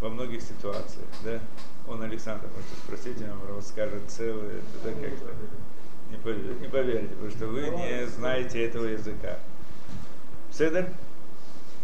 во 0.00 0.08
многих 0.08 0.40
ситуациях. 0.40 1.06
Да? 1.24 1.38
Он 1.86 2.02
Александр, 2.02 2.46
можете 2.54 2.74
спросить, 2.84 3.16
он 3.22 3.56
расскажет 3.56 4.02
целое. 4.08 4.60
Это 4.82 4.92
как-то 4.94 5.26
не 6.10 6.16
поверите, 6.16 6.54
не 6.60 6.68
поверите, 6.68 7.08
потому 7.08 7.30
что 7.30 7.46
вы 7.46 7.68
не 7.68 8.06
знаете 8.06 8.64
этого 8.64 8.86
языка. 8.86 9.38
Седер? 10.50 10.88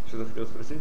Что 0.08 0.18
ты 0.18 0.24
хотел 0.26 0.46
спросить? 0.46 0.78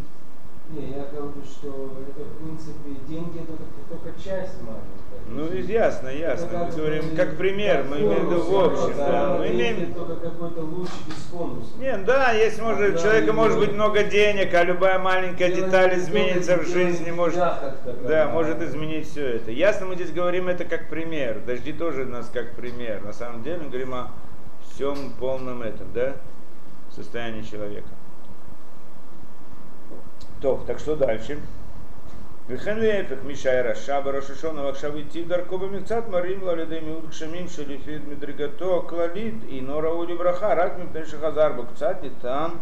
Не, 0.74 0.90
я 0.90 1.06
говорю, 1.12 1.44
что 1.46 1.94
это 2.02 2.24
в 2.24 2.38
принципе 2.38 2.96
деньги 3.08 3.40
это 3.40 3.54
только, 3.54 4.04
только 4.08 4.20
часть 4.20 4.60
маленькая. 4.62 5.04
Ну, 5.30 5.54
ясно, 5.54 6.08
ясно. 6.08 6.46
Это 6.46 6.58
Мы 6.58 6.66
как 6.66 6.76
говорим 6.76 7.16
как 7.16 7.38
пример, 7.38 7.86
мы 7.90 7.98
имеем 7.98 8.28
в 8.28 8.32
виду 8.32 8.42
в 8.42 8.66
общем. 8.66 8.98
да. 8.98 9.38
Мы 9.38 9.48
имеем... 9.50 9.94
только 9.94 10.16
какой-то 10.16 10.62
луч 10.62 10.90
из 11.08 11.32
конуса. 11.32 11.70
Нет, 11.80 12.06
да, 12.06 12.32
есть 12.32 12.60
может, 12.60 12.96
у 12.96 12.98
человека 12.98 13.34
может 13.34 13.60
быть 13.60 13.72
много 13.72 14.04
денег, 14.04 14.54
а 14.54 14.64
любая 14.64 14.98
маленькая 14.98 15.52
деталь 15.52 15.98
изменится 16.00 16.58
в 16.58 16.66
жизни, 16.66 17.12
может, 17.12 17.44
да, 18.08 18.30
может 18.30 18.62
изменить 18.62 19.08
все 19.08 19.36
это. 19.36 19.52
Ясно, 19.52 19.86
мы 19.86 19.96
здесь 19.96 20.12
говорим 20.12 20.48
это 20.48 20.66
как 20.66 20.90
пример. 20.90 21.40
Дожди 21.46 21.72
тоже 21.72 22.06
нас 22.06 22.30
как 22.34 22.56
пример. 22.56 23.04
На 23.04 23.14
самом 23.14 23.44
деле 23.44 23.58
мы 23.58 23.70
говорим 23.70 23.94
о 23.94 24.12
всем 24.72 25.14
полном 25.20 25.62
этом, 25.62 25.88
да, 25.94 26.14
состоянии 26.90 27.44
человека. 27.44 27.90
То, 30.44 30.62
так 30.68 30.80
что 30.80 30.98
дальше? 30.98 31.40
Вихенвефех 32.50 33.24
Мишай 33.24 33.62
Рашаба 33.62 34.12
Рашишона 34.12 34.64
Вакшав 34.64 34.94
идти 34.98 35.24
в 35.24 35.30
Даркоба 35.30 35.68
Микцат 35.68 36.10
Марим 36.12 36.44
Лалиды 36.44 36.82
Миуд 36.82 37.14
Шамим 37.14 37.48
Шалифид 37.48 38.06
Мидригато 38.06 38.82
Клалид 38.82 39.36
и 39.50 39.62
Нора 39.62 39.94
Ули 39.94 40.14
Браха 40.14 40.54
Рак 40.54 40.78
Мипнеши 40.78 41.16
Хазар 41.16 41.54
Бакцат 41.54 42.04
Нитан 42.04 42.60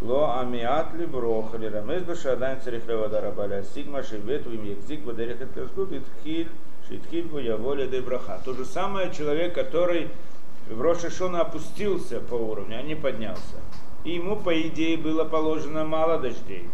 Ло 0.00 0.40
Амиат 0.40 0.94
Либрох 0.94 1.54
Лирамез 1.58 2.04
Башадан 2.04 2.58
Царихлева 2.62 3.08
Дарабаля 3.08 3.64
Сигма 3.74 4.02
Шибет 4.02 4.46
Уимьекзик 4.46 5.02
Бадарихат 5.02 5.50
Каскут 5.54 5.92
Итхиль 5.92 6.48
Шитхиль 6.88 7.26
Буяво 7.26 7.74
Лиды 7.74 8.00
Браха 8.00 8.40
То 8.46 8.54
же 8.54 8.64
самое 8.64 9.12
человек, 9.12 9.54
который 9.54 10.08
в 10.70 10.80
Рошишона 10.80 11.42
опустился 11.42 12.20
по 12.20 12.36
уровню, 12.36 12.78
а 12.78 12.82
не 12.82 12.94
поднялся. 12.94 13.60
И 14.04 14.12
ему, 14.12 14.36
по 14.36 14.58
идее, 14.58 14.96
было 14.96 15.24
положено 15.24 15.84
мало 15.84 16.18
дождей. 16.18 16.66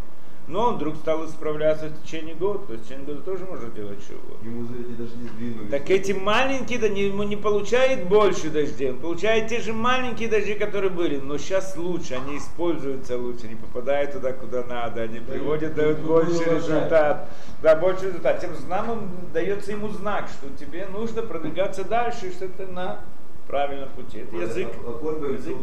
Но 0.48 0.68
он 0.68 0.76
вдруг 0.76 0.94
стал 0.96 1.26
исправляться 1.26 1.88
в 1.88 2.02
течение 2.04 2.36
года, 2.36 2.60
то 2.66 2.72
есть 2.74 2.84
в 2.84 2.88
течение 2.88 3.06
года 3.06 3.22
тоже 3.22 3.44
можно 3.46 3.68
делать 3.70 3.98
чего. 4.06 4.20
Ему 4.44 4.64
за 4.66 4.74
эти 4.74 4.92
дожди 4.92 5.28
сдвинулись. 5.34 5.70
Так 5.70 5.90
эти 5.90 6.12
маленькие, 6.12 6.78
да, 6.78 6.88
не, 6.88 7.06
ему 7.06 7.24
не 7.24 7.36
получает 7.36 8.06
больше 8.08 8.50
дождей, 8.50 8.92
он 8.92 8.98
получает 8.98 9.48
те 9.48 9.60
же 9.60 9.72
маленькие 9.72 10.28
дожди, 10.28 10.54
которые 10.54 10.90
были, 10.90 11.16
но 11.16 11.36
сейчас 11.36 11.76
лучше, 11.76 12.14
они 12.14 12.38
используются 12.38 13.18
лучше, 13.18 13.46
они 13.46 13.56
попадают 13.56 14.12
туда, 14.12 14.32
куда 14.32 14.62
надо, 14.62 15.02
они 15.02 15.18
приводят, 15.18 15.74
дают 15.74 15.98
другой 15.98 16.26
больше 16.26 16.42
урожай. 16.42 16.56
результат. 16.56 17.28
Да, 17.62 17.74
больше 17.74 18.06
результат. 18.06 18.40
Тем 18.40 18.50
самым 18.68 19.10
дается 19.32 19.72
ему 19.72 19.88
знак, 19.88 20.28
что 20.28 20.48
тебе 20.64 20.86
нужно 20.86 21.22
продвигаться 21.22 21.82
дальше, 21.82 22.28
и 22.28 22.30
что 22.30 22.48
ты 22.48 22.66
на 22.66 23.00
правильном 23.48 23.88
пути. 23.90 24.18
Это 24.18 24.36
язык. 24.36 24.68
Аколь 24.86 25.32
язык. 25.32 25.56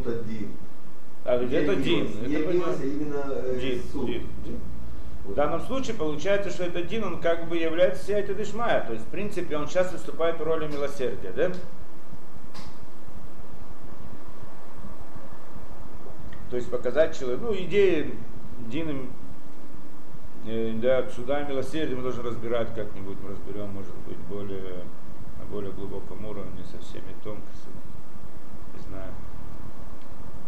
А 1.26 1.36
это 1.36 1.76
Дин. 1.78 2.08
Не 2.28 2.36
Это 2.36 2.50
а 2.50 2.84
именно 2.84 3.24
э. 3.30 3.58
Дин, 3.60 3.82
Дин. 4.44 4.60
В 5.26 5.34
данном 5.34 5.62
случае 5.62 5.96
получается, 5.96 6.50
что 6.50 6.66
этот 6.66 6.88
Дин, 6.88 7.04
он 7.04 7.22
как 7.22 7.48
бы 7.48 7.58
является 7.58 8.04
Сияйта 8.04 8.34
Дишмая. 8.34 8.86
То 8.86 8.94
есть, 8.94 9.06
в 9.06 9.10
принципе, 9.10 9.58
он 9.58 9.68
сейчас 9.68 9.92
выступает 9.94 10.38
в 10.38 10.44
роли 10.44 10.68
милосердия, 10.68 11.32
да? 11.32 11.52
То 16.50 16.58
есть 16.58 16.70
показать 16.70 17.18
человеку, 17.18 17.46
ну, 17.46 17.56
идея 17.56 18.12
Дина, 18.68 19.08
э, 20.46 20.74
да, 20.76 21.10
суда 21.10 21.42
и 21.42 21.48
милосердия 21.48 21.96
мы 21.96 22.04
должны 22.04 22.22
разбирать 22.22 22.76
как-нибудь, 22.76 23.18
мы 23.24 23.32
разберем, 23.32 23.70
может 23.70 23.96
быть, 24.08 24.18
более, 24.30 24.84
на 25.40 25.46
более 25.50 25.72
глубоком 25.72 26.26
уровне, 26.26 26.64
со 26.66 26.78
всеми 26.80 27.14
тонкостями. 27.24 27.82
Не 28.76 28.80
знаю. 28.88 29.12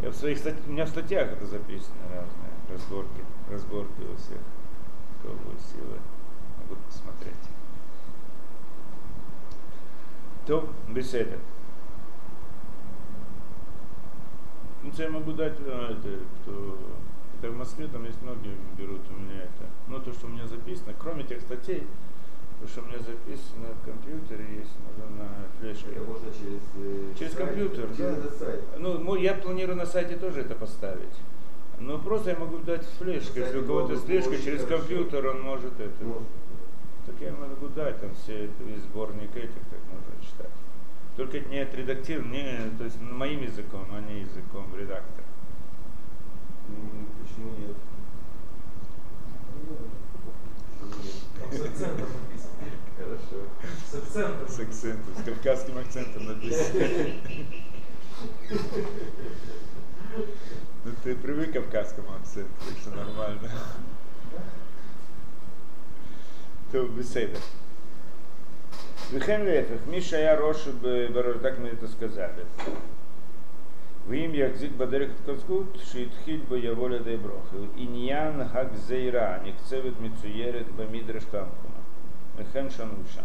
Я 0.03 0.09
в 0.09 0.15
своих 0.15 0.37
стать... 0.37 0.55
У 0.67 0.71
меня 0.71 0.85
в 0.85 0.89
статьях 0.89 1.31
это 1.31 1.45
записано 1.45 2.03
разные 2.13 2.51
разборки, 2.71 3.23
разборки 3.49 4.01
у 4.01 4.15
всех, 4.17 4.39
силы, 5.59 5.97
могут 6.61 6.79
посмотреть. 6.85 7.35
То 10.45 10.69
беседа. 10.89 11.37
Ну, 14.83 14.91
я 14.95 15.09
могу 15.09 15.31
дать, 15.31 15.55
а, 15.61 15.91
это, 15.91 16.19
кто, 16.41 16.77
это 17.39 17.51
в 17.51 17.57
Москве, 17.57 17.87
там 17.87 18.05
есть 18.05 18.21
многие 18.21 18.55
берут 18.77 19.01
у 19.09 19.13
меня 19.19 19.41
это. 19.41 19.65
Ну, 19.87 19.99
то, 19.99 20.13
что 20.13 20.27
у 20.27 20.29
меня 20.29 20.45
записано, 20.45 20.93
кроме 20.99 21.23
тех 21.23 21.41
статей, 21.41 21.87
то, 22.61 22.67
что 22.67 22.81
у 22.81 22.85
меня 22.85 22.99
записано 22.99 23.69
в 23.81 23.85
компьютере, 23.85 24.45
есть, 24.59 24.71
можно 24.85 25.23
на 25.23 25.29
флешке. 25.59 25.89
Это 25.91 26.01
можно 26.01 26.31
через, 26.31 26.61
э, 26.75 27.13
Через 27.17 27.33
сайт, 27.33 27.47
компьютер, 27.47 27.87
через 27.97 28.23
да. 28.23 28.31
сайт. 28.31 28.63
Ну, 28.77 29.15
я 29.15 29.33
планирую 29.33 29.75
на 29.75 29.85
сайте 29.87 30.15
тоже 30.17 30.41
это 30.41 30.53
поставить. 30.53 31.15
Но 31.79 31.99
просто 31.99 32.31
я 32.31 32.37
могу 32.37 32.57
дать 32.59 32.85
флешку. 32.97 33.39
Если 33.39 33.57
у 33.59 33.65
кого-то 33.65 33.93
очень 33.93 34.43
через 34.43 34.63
хорошо. 34.63 34.77
компьютер 34.77 35.27
он 35.27 35.41
может 35.41 35.79
это. 35.79 36.03
Можно. 36.03 36.25
Так 37.05 37.15
я 37.19 37.31
могу 37.33 37.67
дать, 37.67 38.01
там 38.01 38.09
все 38.15 38.49
весь 38.65 38.81
сборник 38.81 39.35
этих, 39.35 39.51
так 39.69 39.79
можно 39.91 40.25
читать. 40.25 40.49
Только 41.15 41.37
это 41.37 41.49
не 41.49 41.59
отредактирован, 41.59 42.31
не, 42.31 42.71
то 42.77 42.83
есть 42.83 42.99
моим 42.99 43.43
языком, 43.43 43.85
а 43.91 44.01
не 44.01 44.21
языком 44.21 44.65
редактора. 44.75 45.23
М, 46.67 47.07
Почему 47.21 47.51
нет? 47.59 47.75
Хорошо. 52.97 53.45
С 53.91 53.95
акцентом. 53.95 54.47
С 54.49 54.59
акцентом, 54.59 55.15
с 55.15 55.23
кавказским 55.23 55.77
акцентом 55.77 56.25
написано. 56.25 56.85
Ну 60.85 60.91
ты 61.03 61.15
привык 61.15 61.49
к 61.49 61.53
кавказскому 61.53 62.09
акценту, 62.15 62.51
так 62.63 62.77
что 62.77 62.91
нормально. 62.91 63.49
То 66.71 66.85
беседа. 66.87 67.39
Вихен 69.11 69.45
Лефех, 69.45 69.83
Миша 69.87 70.17
я 70.17 70.35
Роша 70.35 70.71
так 71.41 71.57
мы 71.57 71.69
это 71.69 71.87
сказали. 71.87 72.45
В 74.05 74.13
им 74.13 74.33
Яхзик 74.33 74.73
Бадерик 74.73 75.11
Ткацкут, 75.23 75.81
Шитхиль 75.91 76.43
Бояволя 76.43 76.99
Дейброх, 76.99 77.45
Иньян 77.75 78.47
Хакзейра, 78.47 79.41
Никцевит 79.43 79.99
Мицуерет 79.99 80.71
Бамидра 80.73 81.19
Штамхуна, 81.19 81.81
Мехен 82.37 82.69
Шануша. 82.69 83.23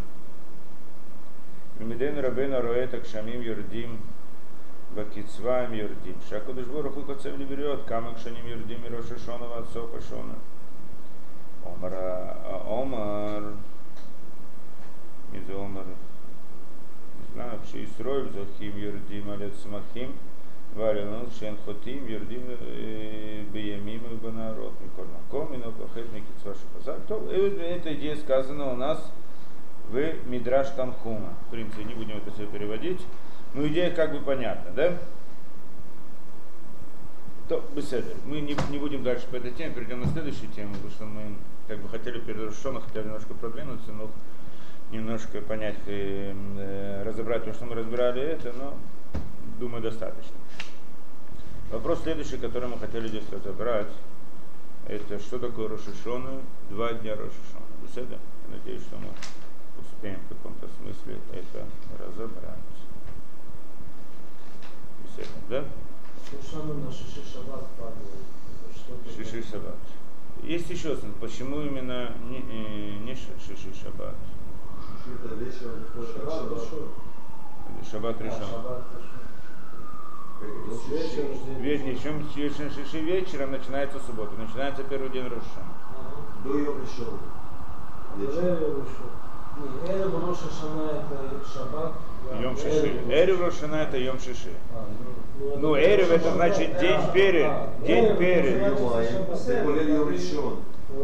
Миден 1.78 2.18
Рабена 2.18 2.62
Роэтак 2.62 3.06
Шамим 3.06 3.42
Юрдим, 3.42 4.00
бакицвам 4.94 5.72
юрдим. 5.72 6.16
Шакодыш 6.28 6.66
Бороху 6.66 7.02
коцев 7.02 7.36
не 7.38 7.44
берет, 7.44 7.84
камок 7.84 8.18
шаним 8.18 8.46
юрдим, 8.46 8.80
Рошишонова, 8.90 9.58
отцов 9.58 9.94
Ашона. 9.94 10.34
Омара, 11.64 12.36
Омар, 12.66 13.54
из 15.32 15.48
Омара, 15.50 15.84
не 15.84 17.34
знаю, 17.34 17.52
вообще 17.52 17.84
Исроев, 17.84 18.32
Захим 18.32 18.76
юрдим, 18.76 19.38
лет 19.38 19.54
Смахим, 19.56 20.14
Варенон, 20.74 21.24
ну, 21.24 21.28
Шен 21.38 21.56
Хотим, 21.66 22.06
Юрдим, 22.06 22.42
э, 22.48 23.44
Биямим 23.52 24.02
и 24.12 24.14
Бонарот, 24.16 24.72
Микормаком, 24.80 25.54
Инопахет, 25.56 26.12
Микицва 26.12 26.54
Шапазар. 26.54 27.00
Э, 27.28 27.76
эта 27.76 27.94
идея 27.94 28.16
сказана 28.16 28.72
у 28.72 28.76
нас 28.76 29.10
в 29.90 30.28
Мидраш 30.28 30.70
Танхума. 30.70 31.34
В 31.48 31.50
принципе, 31.50 31.84
не 31.84 31.94
будем 31.94 32.18
это 32.18 32.30
все 32.30 32.46
переводить. 32.46 33.00
Но 33.54 33.66
идея 33.66 33.94
как 33.94 34.12
бы 34.12 34.20
понятна, 34.20 34.70
да? 34.72 34.98
То, 37.48 37.64
беседа. 37.74 38.14
Мы 38.26 38.40
не, 38.40 38.56
не 38.70 38.78
будем 38.78 39.02
дальше 39.02 39.26
по 39.28 39.36
этой 39.36 39.50
теме, 39.50 39.74
перейдем 39.74 40.00
на 40.00 40.06
следующую 40.06 40.50
тему, 40.52 40.74
потому 40.74 40.90
что 40.90 41.04
мы 41.04 41.34
как 41.66 41.78
бы 41.80 41.88
хотели 41.88 42.20
перед 42.20 42.54
хотели 42.54 43.04
немножко 43.04 43.34
продвинуться, 43.34 43.90
но 43.92 44.08
немножко 44.92 45.40
понять, 45.40 45.78
э, 45.86 46.32
э, 46.58 47.02
разобрать 47.04 47.44
то, 47.44 47.52
что 47.52 47.64
мы 47.64 47.74
разбирали 47.74 48.22
это, 48.22 48.52
но 48.52 48.74
думаю, 49.58 49.82
достаточно. 49.82 50.36
Вопрос 51.70 52.02
следующий, 52.02 52.38
который 52.38 52.68
мы 52.68 52.78
хотели 52.78 53.08
здесь 53.08 53.24
разобрать, 53.32 53.92
это 54.88 55.18
что 55.18 55.38
такое 55.38 55.68
Рошишона, 55.68 56.40
два 56.70 56.92
дня 56.94 57.12
Рошишона. 57.12 57.66
Беседа? 57.82 58.18
надеюсь, 58.50 58.82
что 58.82 58.96
мы 58.96 59.08
успеем 59.80 60.18
в 60.26 60.28
каком-то 60.28 60.68
смысле 60.78 61.18
это 61.32 61.66
разобрать. 61.98 62.79
Беседуем, 65.20 65.44
да? 65.48 65.64
Шиши 66.92 67.22
шаббат. 67.32 67.64
Это 68.88 69.24
Шиши. 69.24 69.44
Есть 70.42 70.70
еще 70.70 70.92
один, 70.92 71.12
почему 71.20 71.60
именно 71.60 72.12
не, 72.28 72.38
э, 72.38 72.98
не 73.04 73.14
шиши 73.14 73.74
шаббат? 73.74 74.14
Это 75.24 75.34
вечером 75.34 75.80
выходит 75.94 76.14
как 76.14 76.24
Шаббат 76.24 76.40
шаббат. 76.40 76.62
решен. 76.62 76.88
Или 77.68 77.90
шаббат 77.90 78.16
А, 78.18 78.24
решен. 78.24 78.40
шаббат 78.40 78.82
решен. 78.96 79.20
Как 80.40 80.48
это? 80.48 80.74
С 80.74 80.88
вечера 80.88 81.34
ждем. 81.34 81.62
Вечер, 81.62 82.02
чем 82.02 82.28
вечером 82.34 82.70
шиши 82.70 83.00
вечером 83.00 83.50
начинается 83.50 84.00
суббота, 84.00 84.32
начинается 84.38 84.82
первый 84.84 85.10
день 85.10 85.24
Роша. 85.28 85.62
До 86.44 86.56
ее 86.58 86.72
пришел. 86.72 87.18
Вечером. 88.16 88.44
Эрев 88.46 88.78
решен. 88.78 89.10
Не, 89.84 89.92
Эрев 89.92 90.14
Роша 90.26 90.48
Шана 90.50 90.82
это 90.90 91.44
шаббат. 91.52 91.92
Йом 92.40 92.56
шиши. 92.56 92.92
Эрев 93.10 93.40
Рошана 93.40 93.76
это 93.82 93.96
Йом 93.96 94.18
шиши. 94.18 94.50
Ну, 95.58 95.76
Эрев 95.76 96.10
это 96.10 96.32
значит 96.32 96.78
день 96.78 97.00
перед, 97.12 97.50
день 97.86 98.16
перед. 98.16 98.62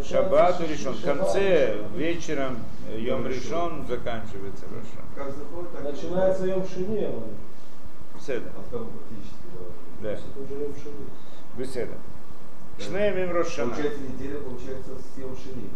шаббат. 0.05 0.61
Решен. 0.61 0.93
В 0.95 1.05
конце, 1.05 1.77
вечером, 1.95 2.59
Йом 2.95 3.27
решен, 3.27 3.87
заканчивается 3.89 4.65
Роша. 4.67 5.03
Как 5.15 5.35
заходит, 5.35 5.73
так 5.73 5.83
и 5.83 5.93
Начинается. 5.93 6.47
Йом 6.47 6.67
Шини, 6.69 7.05
а. 7.05 7.23
Беседа. 8.15 8.51
А 8.57 8.87
да. 10.03 10.19
Беседа. 11.57 11.93
Шнеем 12.79 13.33
Рошана. 13.33 13.71
Получается 13.71 14.01
неделя, 14.03 14.41
получается 14.41 14.91
с 14.91 15.19
Йом 15.19 15.37
Шини. 15.37 15.71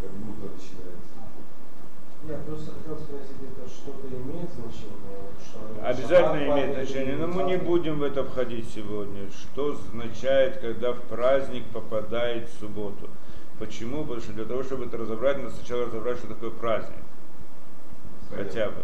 Как 0.00 0.10
будто 0.10 0.54
начинается. 0.54 1.12
Я 2.28 2.38
просто 2.46 2.70
хотел 2.70 2.96
спросить, 2.98 3.36
это 3.42 3.68
что-то 3.68 4.06
имеет 4.06 4.48
значение? 4.52 5.02
Что 5.44 5.86
Обязательно 5.86 6.54
имеет 6.54 6.74
значение, 6.74 7.16
но 7.16 7.26
мы 7.26 7.42
не 7.42 7.56
будем 7.56 7.98
в 7.98 8.02
это 8.04 8.22
входить 8.22 8.68
сегодня. 8.72 9.28
Что 9.30 9.72
означает, 9.72 10.58
когда 10.58 10.92
в 10.92 11.00
праздник 11.02 11.64
попадает 11.72 12.48
в 12.48 12.60
субботу? 12.60 13.10
Почему? 13.58 14.02
Потому 14.02 14.20
что 14.20 14.32
для 14.32 14.44
того, 14.44 14.62
чтобы 14.62 14.86
это 14.86 14.98
разобрать, 14.98 15.38
надо 15.38 15.50
сначала 15.50 15.86
разобрать, 15.86 16.18
что 16.18 16.28
такое 16.28 16.50
праздник. 16.50 17.02
Хотя 18.30 18.68
бы. 18.68 18.82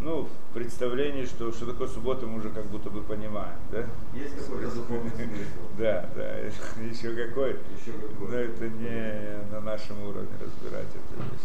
Ну, 0.00 0.28
в 0.28 0.54
представлении, 0.54 1.24
что, 1.24 1.50
что 1.50 1.66
такое 1.66 1.88
суббота, 1.88 2.26
мы 2.26 2.38
уже 2.38 2.50
как 2.50 2.66
будто 2.66 2.88
бы 2.88 3.02
понимаем, 3.02 3.56
да? 3.72 3.84
Есть 4.14 4.36
какой-то 4.36 4.72
духовный 4.74 5.10
смысл. 5.10 5.42
Да, 5.78 6.08
да, 6.14 6.38
еще 6.82 7.14
какой. 7.14 7.56
Еще 7.80 7.92
какой. 7.92 8.28
Но 8.28 8.36
это 8.36 8.68
не 8.68 9.52
на 9.52 9.60
нашем 9.60 10.00
уровне 10.02 10.28
разбирать 10.40 10.86
эту 10.86 11.22
вещь. 11.22 11.42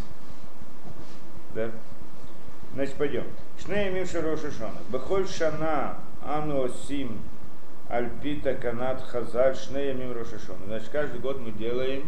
Да? 1.53 1.71
Значит, 2.73 2.95
пойдем. 2.95 3.25
Шней 3.59 3.91
Миша 3.91 4.21
Рошишона. 4.21 4.79
Бехоль 4.89 5.27
Шана 5.27 5.97
Ану 6.25 6.67
Сим 6.69 7.21
Альпита 7.89 8.55
Канат 8.55 9.01
Хазаль 9.03 9.55
Шней 9.55 9.93
Мим 9.93 10.13
Рошишона. 10.13 10.65
Значит, 10.65 10.89
каждый 10.89 11.19
год 11.19 11.39
мы 11.39 11.51
делаем 11.51 12.07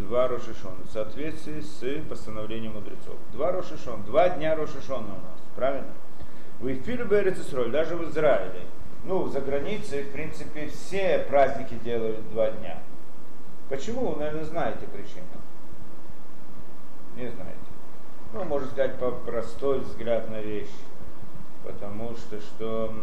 два 0.00 0.26
Рошишона 0.26 0.82
в 0.84 0.90
соответствии 0.90 1.60
с 1.60 2.02
постановлением 2.08 2.72
мудрецов. 2.72 3.16
Два 3.32 3.52
Рошишона, 3.52 4.02
два 4.04 4.30
дня 4.30 4.56
Рошишона 4.56 5.06
у 5.06 5.22
нас, 5.22 5.40
правильно? 5.54 5.92
В 6.58 6.66
Эфиле 6.66 7.04
Берецисроль, 7.04 7.70
даже 7.70 7.96
в 7.96 8.08
Израиле. 8.10 8.62
Ну, 9.04 9.28
за 9.28 9.40
границей, 9.40 10.02
в 10.02 10.12
принципе, 10.12 10.68
все 10.68 11.24
праздники 11.28 11.74
делают 11.84 12.28
два 12.32 12.50
дня. 12.50 12.78
Почему? 13.68 14.10
Вы, 14.10 14.18
наверное, 14.18 14.44
знаете 14.44 14.86
причину. 14.86 15.24
Не 17.16 17.30
знаете. 17.30 17.59
Ну, 18.32 18.44
можно 18.44 18.68
сказать, 18.68 18.96
по 18.98 19.10
простой 19.10 19.80
взгляд 19.80 20.30
на 20.30 20.40
вещь. 20.40 20.70
Потому 21.64 22.14
что, 22.16 22.40
что, 22.40 22.94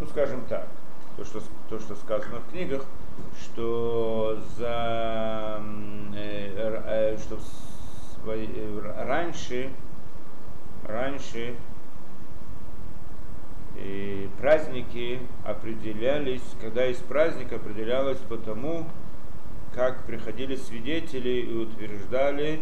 ну, 0.00 0.06
скажем 0.06 0.44
так, 0.48 0.66
то, 1.16 1.24
что, 1.24 1.40
то, 1.68 1.78
что 1.78 1.94
сказано 1.94 2.40
в 2.40 2.50
книгах, 2.50 2.84
что 3.40 4.42
за, 4.56 5.62
э, 6.14 7.12
э, 7.14 7.18
что 7.18 7.38
свои- 8.20 8.48
э, 8.52 9.04
раньше, 9.06 9.70
раньше 10.88 11.54
и 13.76 14.28
праздники 14.40 15.20
определялись, 15.44 16.42
когда 16.60 16.84
есть 16.84 17.04
праздник, 17.04 17.52
определялось 17.52 18.18
потому, 18.28 18.86
как 19.74 20.04
приходили 20.04 20.56
свидетели 20.56 21.40
и 21.40 21.54
утверждали, 21.54 22.60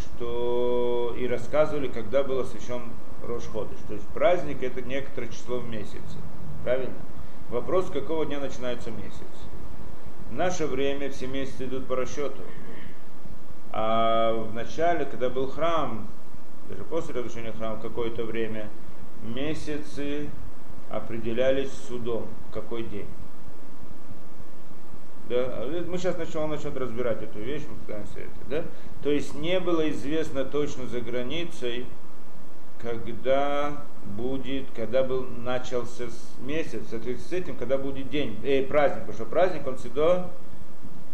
что 0.00 1.14
и 1.18 1.26
рассказывали, 1.26 1.88
когда 1.88 2.22
был 2.22 2.40
освящен 2.40 2.82
Рошходыш. 3.26 3.78
То 3.88 3.94
есть 3.94 4.06
праздник 4.08 4.62
это 4.62 4.82
некоторое 4.82 5.28
число 5.28 5.58
в 5.58 5.68
месяце. 5.68 6.18
Правильно? 6.64 6.94
Вопрос, 7.50 7.90
какого 7.90 8.26
дня 8.26 8.40
начинается 8.40 8.90
месяц. 8.90 9.26
В 10.30 10.34
наше 10.34 10.66
время 10.66 11.10
все 11.10 11.26
месяцы 11.26 11.64
идут 11.64 11.86
по 11.86 11.96
расчету. 11.96 12.42
А 13.72 14.32
в 14.32 14.54
начале, 14.54 15.04
когда 15.04 15.28
был 15.28 15.48
храм, 15.48 16.06
даже 16.68 16.84
после 16.84 17.14
разрушения 17.14 17.52
храма 17.52 17.80
какое-то 17.80 18.24
время, 18.24 18.68
месяцы 19.22 20.28
определялись 20.90 21.72
судом, 21.72 22.26
какой 22.52 22.84
день. 22.84 23.08
Да? 25.30 25.64
Мы 25.86 25.96
сейчас 25.96 26.18
начнем 26.18 26.76
разбирать 26.76 27.22
эту 27.22 27.38
вещь, 27.38 27.62
мы 27.70 27.76
пытаемся 27.76 28.18
это, 28.18 28.50
да? 28.50 28.64
То 29.02 29.10
есть 29.10 29.34
не 29.34 29.60
было 29.60 29.88
известно 29.90 30.44
точно 30.44 30.86
за 30.86 31.00
границей, 31.00 31.86
когда 32.82 33.84
будет, 34.16 34.66
когда 34.74 35.04
был 35.04 35.24
начался 35.24 36.04
месяц, 36.40 36.82
в 36.82 36.90
соответствии 36.90 37.38
с 37.38 37.40
этим, 37.40 37.56
когда 37.56 37.78
будет 37.78 38.10
день, 38.10 38.40
э, 38.42 38.64
праздник, 38.64 39.00
потому 39.02 39.14
что 39.14 39.24
праздник, 39.26 39.66
он 39.66 39.76
всегда 39.76 40.30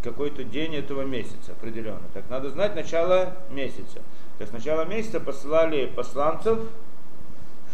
какой-то 0.02 0.44
день 0.44 0.76
этого 0.76 1.02
месяца 1.02 1.52
определенно. 1.52 2.02
Так 2.14 2.30
надо 2.30 2.48
знать 2.48 2.74
начало 2.74 3.36
месяца. 3.50 4.00
Так 4.38 4.48
с 4.48 4.52
начала 4.52 4.84
месяца 4.84 5.20
посылали 5.20 5.86
посланцев, 5.86 6.60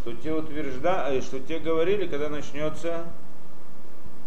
что 0.00 0.12
те 0.14 0.33
утверждали, 0.33 1.20
что 1.20 1.38
те 1.38 1.61
говорили, 1.61 2.07
когда 2.07 2.28
начнется, 2.28 3.05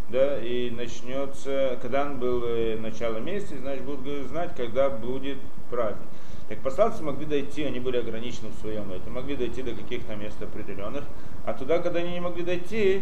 да, 0.10 0.40
и 0.40 0.70
начнется, 0.70 1.80
когда 1.82 2.04
он 2.04 2.20
был 2.20 2.44
э, 2.46 2.78
начало 2.78 3.18
месяца, 3.18 3.58
значит 3.58 3.84
будут 3.84 4.28
знать, 4.28 4.52
когда 4.56 4.90
будет 4.90 5.38
праздник. 5.70 6.08
Так 6.48 6.60
посланцы 6.60 7.02
могли 7.02 7.26
дойти, 7.26 7.64
они 7.64 7.80
были 7.80 7.98
ограничены 7.98 8.50
в 8.50 8.62
своем 8.62 8.92
этом, 8.92 9.14
могли 9.14 9.36
дойти 9.36 9.64
до 9.64 9.74
каких-то 9.74 10.16
мест 10.16 10.40
определенных, 10.42 11.04
а 11.44 11.54
туда, 11.54 11.80
когда 11.80 12.00
они 12.00 12.12
не 12.12 12.20
могли 12.20 12.44
дойти, 12.44 13.02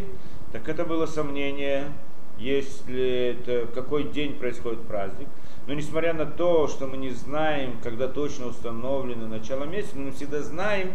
так 0.50 0.66
это 0.68 0.84
было 0.84 1.04
сомнение, 1.04 1.92
если 2.38 3.36
это, 3.38 3.66
какой 3.74 4.04
день 4.04 4.34
происходит 4.34 4.80
праздник. 4.82 5.28
Но 5.66 5.74
несмотря 5.74 6.14
на 6.14 6.26
то, 6.26 6.68
что 6.68 6.86
мы 6.86 6.96
не 6.96 7.10
знаем, 7.10 7.78
когда 7.82 8.08
точно 8.08 8.46
установлено 8.46 9.26
начало 9.26 9.64
месяца, 9.64 9.96
мы 9.96 10.12
всегда 10.12 10.40
знаем, 10.40 10.92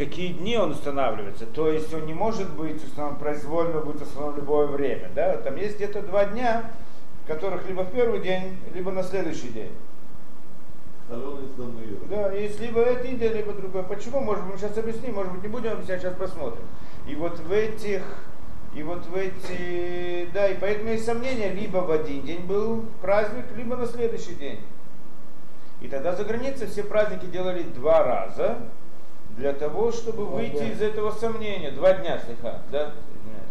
какие 0.00 0.32
дни 0.32 0.56
он 0.56 0.70
устанавливается. 0.70 1.44
То 1.44 1.68
есть 1.68 1.92
он 1.92 2.06
не 2.06 2.14
может 2.14 2.50
быть 2.54 2.82
установлен 2.82 3.18
произвольно, 3.18 3.80
будет 3.80 4.00
установлен 4.00 4.34
в 4.34 4.38
любое 4.38 4.66
время. 4.66 5.10
Да? 5.14 5.36
Там 5.36 5.56
есть 5.56 5.76
где-то 5.76 6.00
два 6.00 6.24
дня, 6.24 6.70
которых 7.26 7.68
либо 7.68 7.82
в 7.82 7.92
первый 7.92 8.20
день, 8.20 8.56
либо 8.74 8.90
на 8.92 9.02
следующий 9.02 9.48
день. 9.48 9.72
Да, 12.08 12.32
есть 12.32 12.58
либо 12.60 12.82
один 12.82 13.18
день, 13.18 13.32
либо 13.34 13.52
другой. 13.52 13.82
Почему? 13.82 14.20
Может 14.20 14.44
быть, 14.44 14.54
мы 14.54 14.58
сейчас 14.58 14.78
объясним, 14.78 15.16
может 15.16 15.32
быть, 15.32 15.42
не 15.42 15.48
будем 15.48 15.72
объяснять, 15.72 16.00
сейчас 16.00 16.14
посмотрим. 16.14 16.62
И 17.06 17.14
вот 17.14 17.38
в 17.38 17.52
этих, 17.52 18.02
и 18.74 18.82
вот 18.82 19.04
в 19.04 19.14
эти, 19.14 20.30
да, 20.32 20.48
и 20.48 20.56
поэтому 20.58 20.90
есть 20.90 21.04
сомнения, 21.04 21.52
либо 21.52 21.78
в 21.78 21.90
один 21.90 22.22
день 22.22 22.46
был 22.46 22.86
праздник, 23.02 23.44
либо 23.54 23.76
на 23.76 23.86
следующий 23.86 24.34
день. 24.34 24.60
И 25.82 25.88
тогда 25.88 26.14
за 26.14 26.24
границей 26.24 26.68
все 26.68 26.84
праздники 26.84 27.26
делали 27.26 27.64
два 27.64 28.02
раза, 28.02 28.58
для 29.36 29.52
того, 29.52 29.92
чтобы 29.92 30.24
Два 30.24 30.36
выйти 30.36 30.56
дня. 30.58 30.72
из 30.72 30.82
этого 30.82 31.10
сомнения. 31.12 31.70
Два 31.70 31.92
дня, 31.94 32.20
слегка, 32.24 32.58
да? 32.70 32.92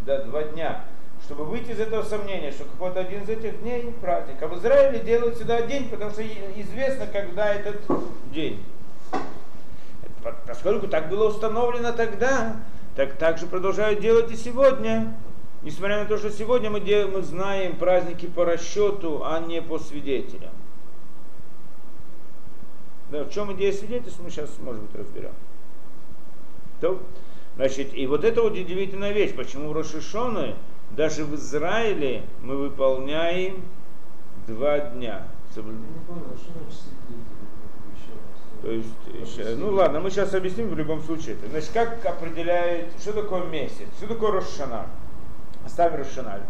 Да, 0.06 0.24
два 0.24 0.44
дня. 0.44 0.86
Чтобы 1.26 1.46
выйти 1.46 1.72
из 1.72 1.80
этого 1.80 2.04
сомнения, 2.04 2.52
что 2.52 2.64
какой-то 2.64 3.02
один 3.02 3.24
из 3.24 3.30
этих 3.30 3.62
дней 3.62 3.94
праздник. 4.02 4.42
А 4.42 4.48
в 4.48 4.58
Израиле 4.58 5.00
делают 5.00 5.36
всегда 5.36 5.62
день, 5.62 5.90
потому 5.90 6.12
что 6.12 6.24
известно, 6.24 7.06
когда 7.08 7.54
этот 7.54 7.82
день. 8.32 8.64
По- 10.24 10.36
Поскольку 10.48 10.88
так 10.88 11.10
было 11.10 11.28
установлено 11.28 11.92
тогда, 11.92 12.56
так 12.96 13.14
также 13.14 13.46
продолжают 13.48 14.00
делать 14.00 14.32
и 14.32 14.36
сегодня. 14.36 15.14
Несмотря 15.62 16.00
на 16.00 16.06
то, 16.06 16.18
что 16.18 16.32
сегодня 16.32 16.70
мы, 16.70 16.80
дел- 16.80 17.10
мы 17.10 17.22
знаем 17.22 17.76
праздники 17.76 18.26
по 18.26 18.46
расчету, 18.46 19.24
а 19.26 19.40
не 19.40 19.62
по 19.62 19.78
свидетелям. 19.78 20.52
Да, 23.12 23.24
в 23.24 23.30
чем 23.32 23.52
идея 23.54 23.74
свидетельства, 23.74 24.24
мы 24.24 24.30
сейчас, 24.30 24.50
может 24.60 24.82
быть, 24.84 24.96
разберем. 24.96 25.32
То, 26.82 27.02
значит, 27.56 27.94
и 27.94 28.08
вот 28.08 28.24
это 28.24 28.42
вот 28.42 28.54
удивительная 28.54 29.12
вещь, 29.12 29.36
почему 29.36 29.70
в 29.70 29.74
Рошишоны 29.74 30.56
даже 30.92 31.26
в 31.26 31.36
Израиле 31.36 32.24
мы 32.42 32.58
выполняем 32.58 33.64
два 34.48 34.80
дня. 34.80 35.28
Еще. 37.94 38.62
То 38.62 38.72
есть, 38.72 39.36
ща- 39.36 39.56
ну 39.56 39.72
ладно, 39.72 40.00
мы 40.00 40.10
сейчас 40.10 40.34
объясним 40.34 40.70
в 40.70 40.78
любом 40.78 41.02
случае 41.02 41.36
это. 41.36 41.50
Значит, 41.50 41.72
как 41.74 42.06
определяет, 42.06 42.92
что 43.00 43.14
такое 43.14 43.46
месяц, 43.46 43.88
что 43.98 44.08
такое 44.08 44.32
Рошана? 44.32 44.88
Оставим 45.66 45.98
Рошана, 46.00 46.42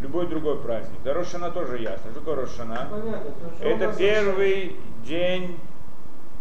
любой 0.00 0.26
другой 0.26 0.58
праздник. 0.58 0.98
Да 1.04 1.14
Рошана 1.14 1.50
тоже 1.50 1.78
ясно. 1.78 2.10
Что 2.10 2.20
такое 2.20 2.36
Рошана? 2.36 2.88
Понятно. 2.90 3.30
есть 3.50 3.62
он 3.62 3.82
Это 3.82 3.98
первый 3.98 4.76
день 5.04 5.58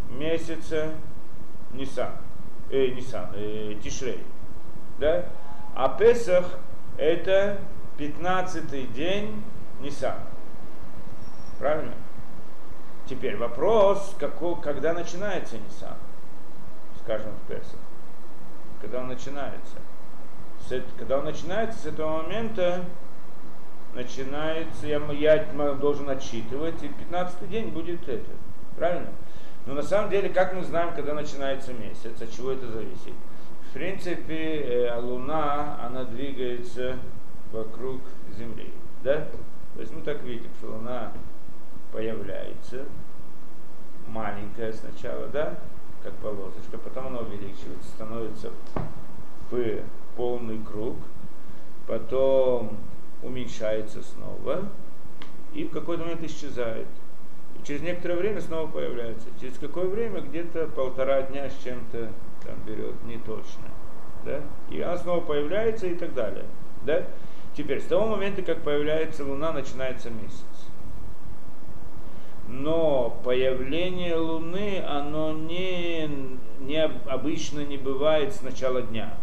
месяца 0.10 0.92
Нисан, 1.74 2.12
э, 2.70 2.88
Нисан, 2.88 3.30
э, 3.34 3.76
Тишрей, 3.84 4.24
да? 5.00 5.26
А 5.76 5.90
Песах 5.90 6.46
это 6.98 7.58
15 7.98 8.92
день 8.94 9.44
Нисан. 9.82 10.16
Правильно? 11.60 11.94
Теперь 13.08 13.38
вопрос, 13.38 14.16
како- 14.20 14.56
когда 14.56 14.94
начинается 14.94 15.58
Нисан, 15.58 15.96
скажем, 17.04 17.32
в 17.34 17.48
Песах. 17.48 17.80
Когда 18.82 19.00
он 19.00 19.08
начинается? 19.08 19.78
С 20.68 20.82
когда 20.98 21.20
он 21.20 21.26
начинается, 21.26 21.80
с 21.80 21.86
этого 21.86 22.24
момента 22.24 22.84
начинается, 23.94 24.88
я, 24.88 24.98
я 25.12 25.44
должен 25.76 26.10
отсчитывать, 26.10 26.82
и 26.84 26.88
15 26.88 27.50
день 27.50 27.70
будет 27.70 28.08
это. 28.10 28.32
Правильно? 28.76 29.10
Но 29.66 29.74
на 29.74 29.82
самом 29.82 30.10
деле, 30.12 30.30
как 30.30 30.54
мы 30.54 30.64
знаем, 30.64 30.94
когда 30.96 31.14
начинается 31.14 31.74
месяц, 31.74 32.22
от 32.22 32.32
чего 32.32 32.52
это 32.52 32.68
зависит? 32.68 33.14
В 33.70 33.74
принципе, 33.74 34.62
э, 34.62 35.00
Луна, 35.00 35.80
она 35.84 36.04
двигается 36.04 36.98
вокруг 37.52 38.02
Земли. 38.38 38.72
Да? 39.04 39.28
То 39.76 39.82
есть 39.82 39.94
мы 39.94 40.02
так 40.02 40.22
видим, 40.24 40.50
что 40.60 40.72
Луна 40.72 41.12
появляется, 41.92 42.86
маленькая 44.08 44.72
сначала, 44.72 45.28
да, 45.28 45.56
как 46.04 46.14
полосочка, 46.16 46.78
потом 46.78 47.08
она 47.08 47.20
увеличивается, 47.20 47.90
становится 47.96 48.52
в 49.50 49.80
полный 50.16 50.60
круг, 50.64 50.98
потом 51.88 52.78
уменьшается 53.24 54.02
снова 54.04 54.70
и 55.54 55.64
в 55.64 55.72
какой-то 55.72 56.04
момент 56.04 56.24
исчезает. 56.24 56.88
Через 57.66 57.82
некоторое 57.82 58.16
время 58.16 58.42
снова 58.42 58.68
появляется. 58.68 59.28
Через 59.42 59.58
какое 59.58 59.88
время? 59.88 60.22
Где-то 60.22 60.68
полтора 60.68 61.24
дня 61.24 61.50
с 61.50 61.64
чем-то 61.64 62.12
там 62.46 62.56
берет, 62.66 62.94
не 63.06 63.18
точно. 63.18 63.64
Да? 64.24 64.42
И 64.70 64.80
она 64.82 64.98
снова 64.98 65.22
появляется 65.22 65.88
и 65.88 65.96
так 65.96 66.14
далее. 66.14 66.46
Да? 66.86 67.04
Теперь, 67.58 67.82
с 67.82 67.86
того 67.86 68.06
момента, 68.06 68.44
как 68.44 68.62
появляется 68.62 69.26
Луна, 69.26 69.52
начинается 69.52 70.12
месяц. 70.12 70.44
Но 72.48 73.20
появление 73.24 74.16
Луны, 74.16 74.84
оно 74.88 75.34
не, 75.34 76.08
не 76.60 76.78
об- 76.78 77.08
обычно 77.10 77.62
не 77.62 77.78
бывает 77.78 78.36
с 78.36 78.44
начала 78.44 78.84
дня. 78.84 79.16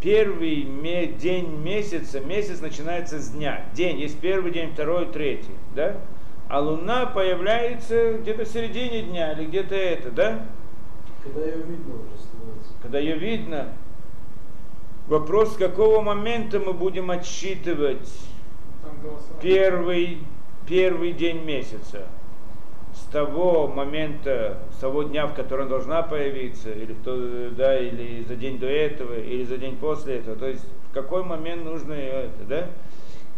Первый 0.00 0.62
день 1.18 1.60
месяца, 1.60 2.20
месяц 2.20 2.60
начинается 2.60 3.18
с 3.18 3.30
дня. 3.30 3.66
День, 3.74 3.98
есть 4.00 4.18
первый 4.20 4.52
день, 4.52 4.72
второй, 4.72 5.06
третий, 5.06 5.54
да? 5.74 5.96
А 6.48 6.60
Луна 6.60 7.06
появляется 7.06 8.18
где-то 8.18 8.44
в 8.44 8.48
середине 8.48 9.02
дня 9.02 9.32
или 9.32 9.46
где-то 9.46 9.74
это, 9.74 10.10
да? 10.10 10.46
Когда 11.22 11.40
ее 11.40 11.56
видно 11.56 11.94
уже 11.94 12.18
становится. 12.18 12.72
Когда 12.82 12.98
ее 12.98 13.16
видно, 13.16 13.68
вопрос, 15.08 15.54
с 15.54 15.56
какого 15.56 16.02
момента 16.02 16.60
мы 16.60 16.74
будем 16.74 17.10
отсчитывать 17.10 18.12
первый, 19.40 20.18
первый 20.66 21.12
день 21.12 21.42
месяца. 21.44 22.06
С 22.94 23.04
того 23.10 23.66
момента, 23.66 24.58
с 24.76 24.80
того 24.80 25.02
дня, 25.02 25.26
в 25.26 25.34
который 25.34 25.62
она 25.62 25.70
должна 25.70 26.02
появиться, 26.02 26.70
или, 26.70 26.92
в 26.92 27.02
то- 27.02 27.50
да, 27.50 27.76
или 27.80 28.22
за 28.22 28.36
день 28.36 28.58
до 28.58 28.66
этого, 28.66 29.18
или 29.18 29.44
за 29.44 29.56
день 29.56 29.76
после 29.76 30.18
этого. 30.18 30.36
То 30.36 30.46
есть 30.46 30.64
в 30.90 30.94
какой 30.94 31.24
момент 31.24 31.64
нужно 31.64 31.92
её 31.94 32.12
это, 32.12 32.44
да? 32.46 32.66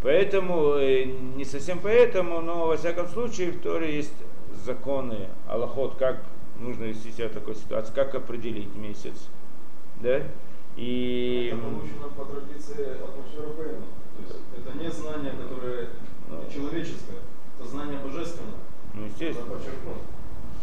Поэтому, 0.06 0.74
э, 0.74 1.04
не 1.04 1.44
совсем 1.44 1.80
поэтому, 1.80 2.40
но 2.40 2.68
во 2.68 2.76
всяком 2.76 3.08
случае 3.08 3.50
в 3.50 3.60
Торе 3.60 3.96
есть 3.96 4.14
законы, 4.64 5.26
аллахот, 5.48 5.96
как 5.96 6.22
нужно 6.60 6.84
вести 6.84 7.10
себя 7.10 7.28
в 7.28 7.32
такой 7.32 7.56
ситуации, 7.56 7.92
как 7.92 8.14
определить 8.14 8.72
месяц. 8.76 9.26
Да? 10.00 10.22
И 10.76 11.50
Это 11.52 11.60
получено 11.60 12.08
по 12.16 12.24
традиции 12.24 12.84
Рабейну. 13.36 13.82
То 13.82 14.22
есть 14.22 14.36
это 14.56 14.78
не 14.78 14.90
знание, 14.92 15.32
которое 15.32 15.88
Ну. 16.28 16.44
человеческое, 16.54 17.18
это 17.58 17.68
знание 17.68 17.98
божественное. 17.98 18.60
ну, 18.94 19.06
естественно. 19.06 19.58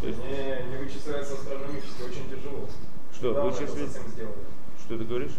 То 0.01 0.07
есть- 0.07 0.19
Не, 0.19 0.71
не 0.71 0.77
вычисляется 0.77 1.33
астрономически, 1.33 2.01
очень 2.01 2.29
тяжело. 2.29 2.69
Что, 3.13 3.31
это 3.31 3.41
вычислить? 3.41 3.91
Что 4.85 4.97
ты 4.97 5.03
говоришь? 5.03 5.33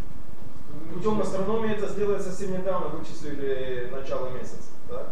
Путем 0.93 1.21
астрономии 1.21 1.73
это 1.73 1.89
сделали 1.89 2.21
совсем 2.21 2.53
недавно, 2.53 2.89
вычислили 2.89 3.89
начало 3.93 4.31
месяца. 4.31 4.71
Да? 4.89 5.07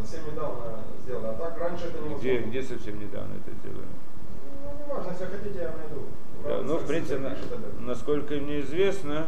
Совсем 0.00 0.26
недавно 0.32 0.80
сделано. 1.02 1.30
А 1.30 1.32
так 1.34 1.58
раньше 1.58 1.86
это 1.86 1.98
невозможно. 1.98 2.18
Где, 2.18 2.38
где 2.38 2.62
совсем 2.62 3.00
недавно 3.00 3.34
это 3.34 3.50
сделали? 3.56 3.86
Ну, 4.62 4.84
не 4.86 4.92
важно, 4.92 5.10
если 5.12 5.24
хотите, 5.24 5.58
я 5.58 5.72
найду. 5.76 6.06
Да, 6.44 6.62
ну, 6.62 6.76
в 6.76 6.86
принципе, 6.86 7.18
на- 7.18 7.36
насколько 7.80 8.34
мне 8.34 8.60
известно, 8.60 9.26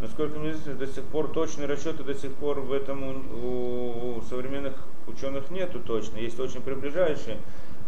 насколько 0.00 0.38
мне 0.38 0.50
известно, 0.52 0.74
до 0.74 0.86
сих 0.86 1.04
пор 1.04 1.28
точные 1.28 1.66
расчеты 1.68 2.02
до 2.02 2.14
сих 2.14 2.32
пор 2.34 2.60
в 2.60 2.72
этом 2.72 3.02
у, 3.04 4.16
у 4.18 4.22
современных 4.22 4.74
ученых 5.06 5.50
нету 5.50 5.80
точно, 5.80 6.16
есть 6.18 6.40
очень 6.40 6.62
приближающие. 6.62 7.38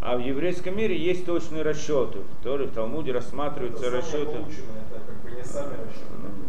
А 0.01 0.17
в 0.17 0.21
еврейском 0.21 0.77
мире 0.77 0.97
есть 0.97 1.27
точные 1.27 1.63
расчеты, 1.63 2.19
которые 2.39 2.69
в 2.69 2.73
Талмуде 2.73 3.11
рассматриваются 3.11 3.87
это 3.87 3.97
расчеты. 3.97 4.31
это 4.37 5.01
как 5.01 5.18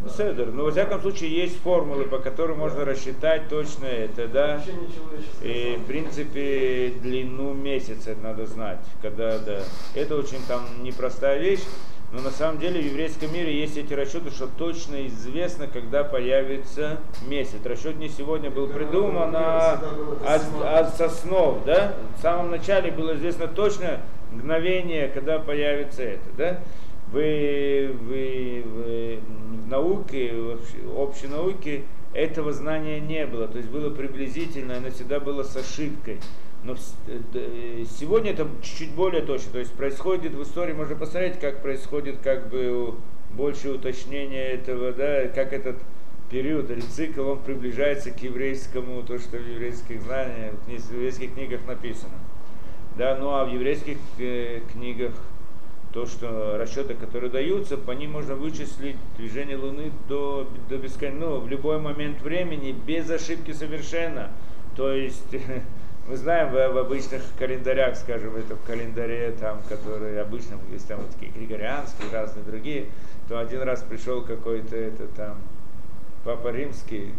Ну. 0.04 0.10
Седер, 0.10 0.48
но 0.48 0.64
во 0.64 0.72
всяком 0.72 1.02
случае 1.02 1.36
есть 1.36 1.62
формулы, 1.62 2.06
по 2.06 2.20
которым 2.20 2.60
можно 2.60 2.86
рассчитать 2.86 3.50
точно 3.50 3.86
это, 3.86 4.28
да. 4.28 4.62
И, 5.42 5.78
в 5.78 5.86
принципе, 5.88 6.94
длину 7.02 7.54
месяца 7.54 8.16
надо 8.22 8.46
знать, 8.46 8.80
когда, 9.02 9.38
да. 9.40 9.60
Это 9.94 10.16
очень 10.16 10.40
там 10.48 10.62
непростая 10.84 11.40
вещь, 11.40 11.64
но 12.12 12.22
на 12.22 12.32
самом 12.32 12.60
деле 12.60 12.82
в 12.82 12.86
еврейском 12.86 13.32
мире 13.32 13.60
есть 13.60 13.78
эти 13.78 13.94
расчеты, 13.94 14.32
что 14.32 14.48
точно 14.48 15.06
известно, 15.08 15.68
когда 15.68 16.04
появится 16.04 16.98
месяц. 17.28 17.60
Расчет 17.64 17.98
не 17.98 18.10
сегодня 18.10 18.50
был 18.50 18.68
придуман, 18.68 19.32
а 19.36 19.80
от, 20.26 20.42
от 20.64 20.96
соснов, 20.98 21.64
да? 21.66 21.94
В 22.18 22.22
самом 22.22 22.50
начале 22.50 22.92
было 22.92 23.16
известно 23.16 23.48
точно 23.48 24.00
мгновение, 24.32 25.08
когда 25.10 25.40
появится 25.40 26.04
это, 26.04 26.30
да? 26.38 26.60
Вы, 27.12 27.92
вы 28.02 28.64
в 28.66 29.68
науке, 29.68 30.34
в 30.34 31.00
общей- 31.00 31.28
науке 31.28 31.84
этого 32.14 32.52
знания 32.54 33.00
не 33.00 33.26
было, 33.26 33.48
то 33.48 33.58
есть 33.58 33.70
было 33.70 33.90
приблизительно, 33.90 34.78
оно 34.78 34.90
всегда 34.92 35.20
было 35.20 35.44
с 35.44 35.56
ошибкой. 35.56 36.18
Но 36.64 36.76
в 36.76 36.80
э, 37.08 37.20
э, 37.34 37.86
сегодня 38.00 38.32
это 38.32 38.48
чуть-чуть 38.62 38.92
более 38.92 39.22
точно, 39.22 39.54
то 39.54 39.60
есть 39.60 39.74
происходит 39.74 40.34
в 40.34 40.44
истории, 40.44 40.74
можно 40.74 40.96
посмотреть, 40.96 41.40
как 41.40 41.62
происходит 41.62 42.18
как 42.24 42.50
бы 42.50 42.72
у- 42.90 42.96
больше 43.36 43.70
уточнения 43.70 44.50
этого, 44.50 44.92
да, 44.92 45.28
как 45.28 45.54
этот 45.54 45.78
период 46.30 46.70
или 46.70 46.82
цикл, 46.82 47.30
он 47.30 47.40
приближается 47.40 48.12
к 48.12 48.22
еврейскому, 48.22 49.04
то, 49.04 49.18
что 49.20 49.38
в 49.38 49.48
еврейских 49.48 50.02
знаниях, 50.02 50.54
в 50.54 50.68
в 50.68 50.94
еврейских 50.94 51.34
книгах 51.34 51.62
написано. 51.68 52.14
Да, 52.98 53.18
ну 53.20 53.30
а 53.30 53.46
в 53.46 53.54
еврейских 53.54 53.98
э, 54.20 54.62
книгах 54.74 55.14
то, 55.94 56.06
что 56.06 56.58
расчеты, 56.58 56.94
которые 56.94 57.32
даются, 57.32 57.78
по 57.78 57.92
ним 57.92 58.12
можно 58.12 58.36
вычислить 58.36 58.98
движение 59.18 59.58
Луны 59.58 59.92
до, 60.08 60.48
до 60.70 60.78
бесконечности, 60.78 61.26
ну, 61.26 61.40
в 61.40 61.48
любой 61.48 61.80
момент 61.80 62.22
времени, 62.22 62.72
без 62.72 63.10
ошибки 63.10 63.52
совершенно. 63.52 64.30
То 64.76 64.92
есть, 64.92 65.36
мы 66.08 66.16
знаем 66.16 66.50
в, 66.50 66.74
в 66.74 66.78
обычных 66.78 67.24
календарях, 67.38 67.96
скажем, 67.96 68.36
это 68.36 68.56
в 68.56 68.64
календаре, 68.66 69.36
там, 69.40 69.60
которые 69.68 70.22
обычно 70.22 70.58
есть 70.72 70.88
там 70.88 71.00
вот 71.00 71.10
такие 71.12 71.32
григорианские, 71.32 72.12
разные 72.12 72.44
другие, 72.44 72.86
то 73.28 73.40
один 73.40 73.62
раз 73.64 73.82
пришел 73.84 74.22
какой-то 74.22 74.76
это 74.76 75.08
там 75.08 75.38
Папа 76.24 76.50
Римский, 76.50 77.14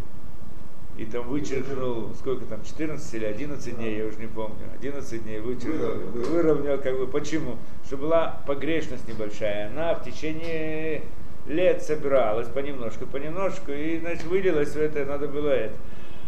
и 0.98 1.04
там 1.06 1.28
вычеркнул, 1.28 2.14
сколько 2.14 2.44
там, 2.44 2.62
14 2.64 3.14
или 3.14 3.24
11 3.24 3.76
дней, 3.76 3.98
я 3.98 4.06
уже 4.06 4.18
не 4.18 4.26
помню, 4.26 4.68
11 4.78 5.22
дней 5.22 5.40
вычеркнул, 5.40 5.94
Выровнял, 6.12 6.78
как 6.78 6.98
бы, 6.98 7.06
почему? 7.06 7.56
Чтобы 7.86 8.02
была 8.02 8.42
погрешность 8.46 9.08
небольшая, 9.08 9.68
она 9.68 9.94
в 9.94 10.04
течение 10.04 11.02
лет 11.46 11.82
собиралась 11.82 12.48
понемножку, 12.48 13.06
понемножку, 13.06 13.72
и, 13.72 13.98
значит, 13.98 14.24
вылилась 14.24 14.70
в 14.70 14.76
это, 14.76 15.04
надо 15.04 15.26
было 15.26 15.48
это. 15.48 15.74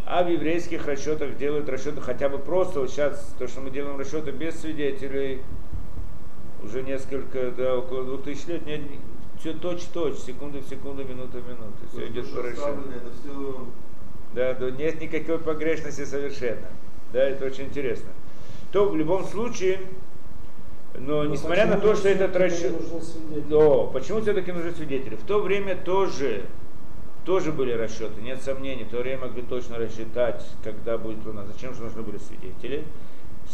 А 0.07 0.25
в 0.25 0.31
еврейских 0.31 0.87
расчетах 0.87 1.37
делают 1.37 1.69
расчеты 1.69 2.01
хотя 2.01 2.29
бы 2.29 2.39
просто, 2.39 2.81
вот 2.81 2.91
сейчас, 2.91 3.35
то, 3.39 3.47
что 3.47 3.61
мы 3.61 3.71
делаем 3.71 3.99
расчеты 3.99 4.31
без 4.31 4.59
свидетелей, 4.61 5.43
уже 6.63 6.83
несколько, 6.83 7.51
да, 7.51 7.77
около 7.77 8.05
двух 8.05 8.23
тысяч 8.23 8.47
лет, 8.47 8.65
нет, 8.67 8.81
все 9.39 9.53
точь-точь, 9.53 10.19
секунду 10.19 10.61
в 10.61 10.69
секунду, 10.69 11.05
минута 11.05 11.39
в 11.39 11.49
минуту, 11.49 11.75
все 11.93 12.07
идет 12.07 12.27
расчету. 12.37 12.81
Это 12.95 13.11
все 13.21 13.67
Да, 14.35 14.55
нет 14.71 15.01
никакой 15.01 15.39
погрешности 15.39 16.05
совершенно. 16.05 16.67
Да, 17.13 17.23
это 17.23 17.45
очень 17.47 17.65
интересно. 17.65 18.11
то 18.73 18.89
в 18.89 18.97
любом 18.97 19.25
случае, 19.25 19.81
но 20.99 21.25
Но 21.25 21.25
несмотря 21.25 21.67
на 21.67 21.79
то, 21.79 21.95
что 21.95 22.09
это 22.09 22.29
всё-таки 22.29 22.39
расчет... 22.39 22.73
Но 23.49 23.87
почему 23.89 24.21
все-таки 24.21 24.53
нужны 24.53 24.73
свидетели? 24.73 25.17
В 25.17 25.25
то 25.25 25.41
время 25.41 25.77
тоже, 25.77 26.45
тоже 27.25 27.53
были 27.53 27.73
расчеты, 27.73 28.21
нет 28.23 28.43
сомнений. 28.43 28.85
В 28.85 28.91
то 28.91 28.99
время 28.99 29.27
могли 29.27 29.43
точно 29.43 29.79
рассчитать, 29.79 30.45
когда 30.65 30.97
будет 30.97 31.25
луна. 31.27 31.45
Зачем 31.45 31.75
же 31.75 31.83
нужны 31.83 32.03
были 32.03 32.19
свидетели? 32.19 32.85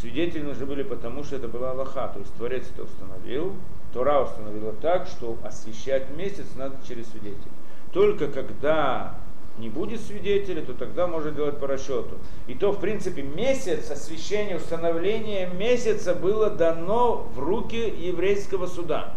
Свидетели 0.01 0.43
нужны 0.43 0.66
были 0.66 0.85
потому, 0.85 1.24
что 1.24 1.37
это 1.37 1.49
была 1.49 1.72
Аллаха, 1.72 2.11
то 2.12 2.20
есть 2.20 2.33
Творец 2.35 2.64
это 2.72 2.85
установил, 2.85 3.57
Тора 3.93 4.20
установила 4.22 4.72
так, 4.74 5.09
что 5.09 5.37
освещать 5.43 6.11
месяц 6.16 6.47
надо 6.57 6.76
через 6.87 7.09
свидетелей. 7.09 7.51
Только 7.93 8.29
когда 8.29 9.16
не 9.59 9.69
будет 9.69 10.01
свидетелей, 10.01 10.63
то 10.63 10.73
тогда 10.73 11.07
можно 11.07 11.31
делать 11.31 11.59
по 11.59 11.67
расчету. 11.67 12.19
И 12.47 12.55
то, 12.55 12.73
в 12.73 12.81
принципе, 12.81 13.23
месяц, 13.23 13.91
освещение, 13.91 14.57
установление 14.57 15.49
месяца 15.49 16.15
было 16.15 16.51
дано 16.51 17.27
в 17.35 17.39
руки 17.39 17.93
еврейского 17.99 18.67
суда. 18.67 19.15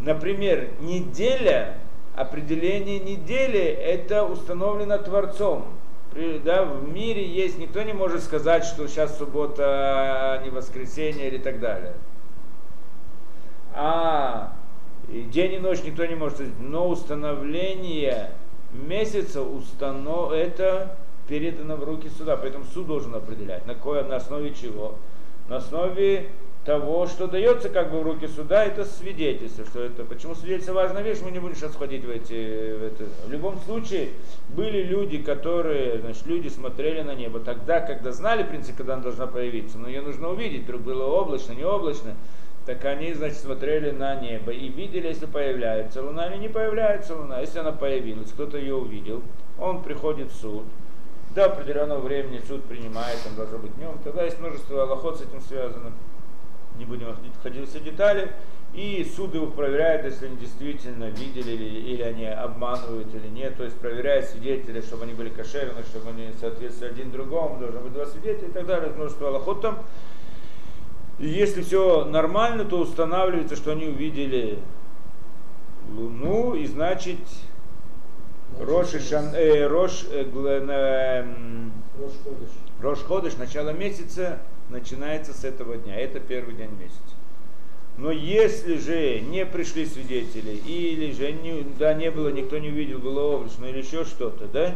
Например, 0.00 0.70
неделя, 0.80 1.78
определение 2.14 3.00
недели, 3.00 3.60
это 3.60 4.24
установлено 4.24 4.98
Творцом. 4.98 5.66
Да, 6.44 6.64
в 6.64 6.88
мире 6.88 7.26
есть, 7.26 7.58
никто 7.58 7.82
не 7.82 7.92
может 7.92 8.22
сказать, 8.22 8.64
что 8.64 8.88
сейчас 8.88 9.18
суббота, 9.18 9.62
а 9.64 10.42
не 10.42 10.50
воскресенье 10.50 11.28
или 11.28 11.38
так 11.38 11.60
далее. 11.60 11.94
А 13.74 14.52
и 15.08 15.22
день 15.22 15.54
и 15.54 15.58
ночь 15.58 15.82
никто 15.84 16.04
не 16.06 16.14
может 16.14 16.36
сказать, 16.36 16.54
но 16.60 16.88
установление 16.88 18.30
месяца 18.72 19.42
установ... 19.42 20.32
это 20.32 20.96
передано 21.28 21.76
в 21.76 21.84
руки 21.84 22.08
суда, 22.16 22.36
поэтому 22.36 22.64
суд 22.72 22.86
должен 22.86 23.14
определять, 23.14 23.66
на, 23.66 23.74
кое, 23.74 24.02
на 24.02 24.16
основе 24.16 24.54
чего. 24.54 24.96
На 25.48 25.56
основе 25.56 26.30
того, 26.64 27.06
что 27.06 27.26
дается 27.26 27.70
как 27.70 27.90
бы 27.90 28.00
в 28.00 28.02
руки 28.02 28.26
суда, 28.26 28.64
это 28.64 28.84
свидетельство. 28.84 29.64
Что 29.64 29.82
это, 29.84 30.04
почему 30.04 30.34
свидетельство 30.34 30.74
важная 30.74 31.02
вещь, 31.02 31.18
мы 31.24 31.30
не 31.30 31.38
будем 31.38 31.54
сейчас 31.54 31.72
входить 31.72 32.04
в 32.04 32.10
эти... 32.10 32.76
В 32.76 32.82
это. 32.82 33.04
В 33.26 33.30
любом 33.30 33.58
случае, 33.60 34.10
были 34.50 34.82
люди, 34.82 35.18
которые, 35.18 36.00
значит, 36.00 36.26
люди 36.26 36.48
смотрели 36.48 37.00
на 37.00 37.14
небо 37.14 37.40
тогда, 37.40 37.80
когда 37.80 38.12
знали, 38.12 38.42
в 38.42 38.48
принципе, 38.48 38.76
когда 38.76 38.94
она 38.94 39.02
должна 39.02 39.26
появиться, 39.26 39.78
но 39.78 39.88
ее 39.88 40.02
нужно 40.02 40.28
увидеть, 40.28 40.64
вдруг 40.64 40.82
было 40.82 41.04
облачно, 41.04 41.52
не 41.52 41.64
облачно, 41.64 42.14
так 42.68 42.84
они, 42.84 43.14
значит, 43.14 43.38
смотрели 43.38 43.92
на 43.92 44.16
небо 44.16 44.52
и 44.52 44.68
видели, 44.68 45.06
если 45.06 45.24
появляется 45.24 46.02
луна 46.02 46.26
или 46.26 46.36
не 46.36 46.48
появляется 46.48 47.16
луна. 47.16 47.40
Если 47.40 47.60
она 47.60 47.72
появилась, 47.72 48.30
кто-то 48.30 48.58
ее 48.58 48.74
увидел, 48.74 49.22
он 49.58 49.82
приходит 49.82 50.30
в 50.30 50.36
суд, 50.38 50.64
до 51.34 51.46
определенного 51.46 52.00
времени 52.00 52.42
суд 52.46 52.62
принимает, 52.64 53.22
там 53.24 53.36
должно 53.36 53.56
быть 53.56 53.74
днем, 53.76 53.98
тогда 54.04 54.22
есть 54.22 54.38
множество 54.38 54.82
аллоход 54.82 55.16
с 55.16 55.22
этим 55.22 55.40
связано, 55.40 55.92
не 56.76 56.84
будем 56.84 57.16
входить 57.40 57.64
в 57.64 57.70
все 57.70 57.80
детали, 57.80 58.32
и 58.74 59.02
суд 59.16 59.34
их 59.34 59.54
проверяет, 59.54 60.04
если 60.04 60.26
они 60.26 60.36
действительно 60.36 61.04
видели 61.04 61.52
или, 61.52 61.92
или 61.94 62.02
они 62.02 62.26
обманывают 62.26 63.08
или 63.14 63.28
нет, 63.28 63.56
то 63.56 63.64
есть 63.64 63.78
проверяет 63.78 64.28
свидетелей, 64.28 64.82
чтобы 64.82 65.04
они 65.04 65.14
были 65.14 65.30
кошерны, 65.30 65.82
чтобы 65.84 66.10
они 66.10 66.34
соответствовали 66.38 66.92
один 66.92 67.12
другому, 67.12 67.58
должно 67.58 67.80
быть 67.80 67.94
два 67.94 68.04
свидетеля 68.04 68.48
и 68.48 68.52
так 68.52 68.66
далее, 68.66 68.90
множество 68.90 69.28
аллоход 69.28 69.62
там. 69.62 69.78
И 71.18 71.26
если 71.26 71.62
все 71.62 72.04
нормально, 72.04 72.64
то 72.64 72.78
устанавливается, 72.78 73.56
что 73.56 73.72
они 73.72 73.86
увидели 73.86 74.58
Луну, 75.90 76.54
и 76.54 76.66
значит 76.66 77.18
Рош, 78.60 78.90
Шан, 78.90 79.34
э, 79.34 79.66
Рош, 79.66 80.06
э, 80.10 80.24
Глен, 80.24 80.70
э, 80.70 81.22
м, 81.22 81.72
Рош 82.00 82.12
Ходыш. 82.22 82.48
Рош 82.80 82.98
Ходыш, 83.00 83.36
начало 83.36 83.70
месяца, 83.70 84.38
начинается 84.70 85.32
с 85.32 85.44
этого 85.44 85.76
дня. 85.76 85.96
Это 85.96 86.20
первый 86.20 86.54
день 86.54 86.70
месяца. 86.78 87.00
Но 87.96 88.12
если 88.12 88.78
же 88.78 89.18
не 89.20 89.44
пришли 89.44 89.84
свидетели, 89.86 90.52
или 90.52 91.10
же 91.10 91.32
не, 91.32 91.66
да, 91.78 91.94
не 91.94 92.12
было, 92.12 92.28
никто 92.28 92.58
не 92.58 92.68
увидел, 92.68 93.00
было 93.00 93.34
облачно, 93.34 93.64
или 93.66 93.78
еще 93.78 94.04
что-то, 94.04 94.46
да? 94.46 94.74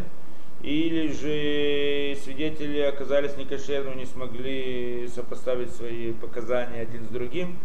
Или 0.63 1.11
же 1.11 2.21
свидетели 2.23 2.79
оказались 2.81 3.37
некошерными, 3.37 4.01
не 4.01 4.07
смогли 4.07 5.09
сопоставить 5.13 5.75
свои 5.75 6.13
показания 6.13 6.83
один 6.83 7.05
с 7.05 7.09
другим, 7.09 7.59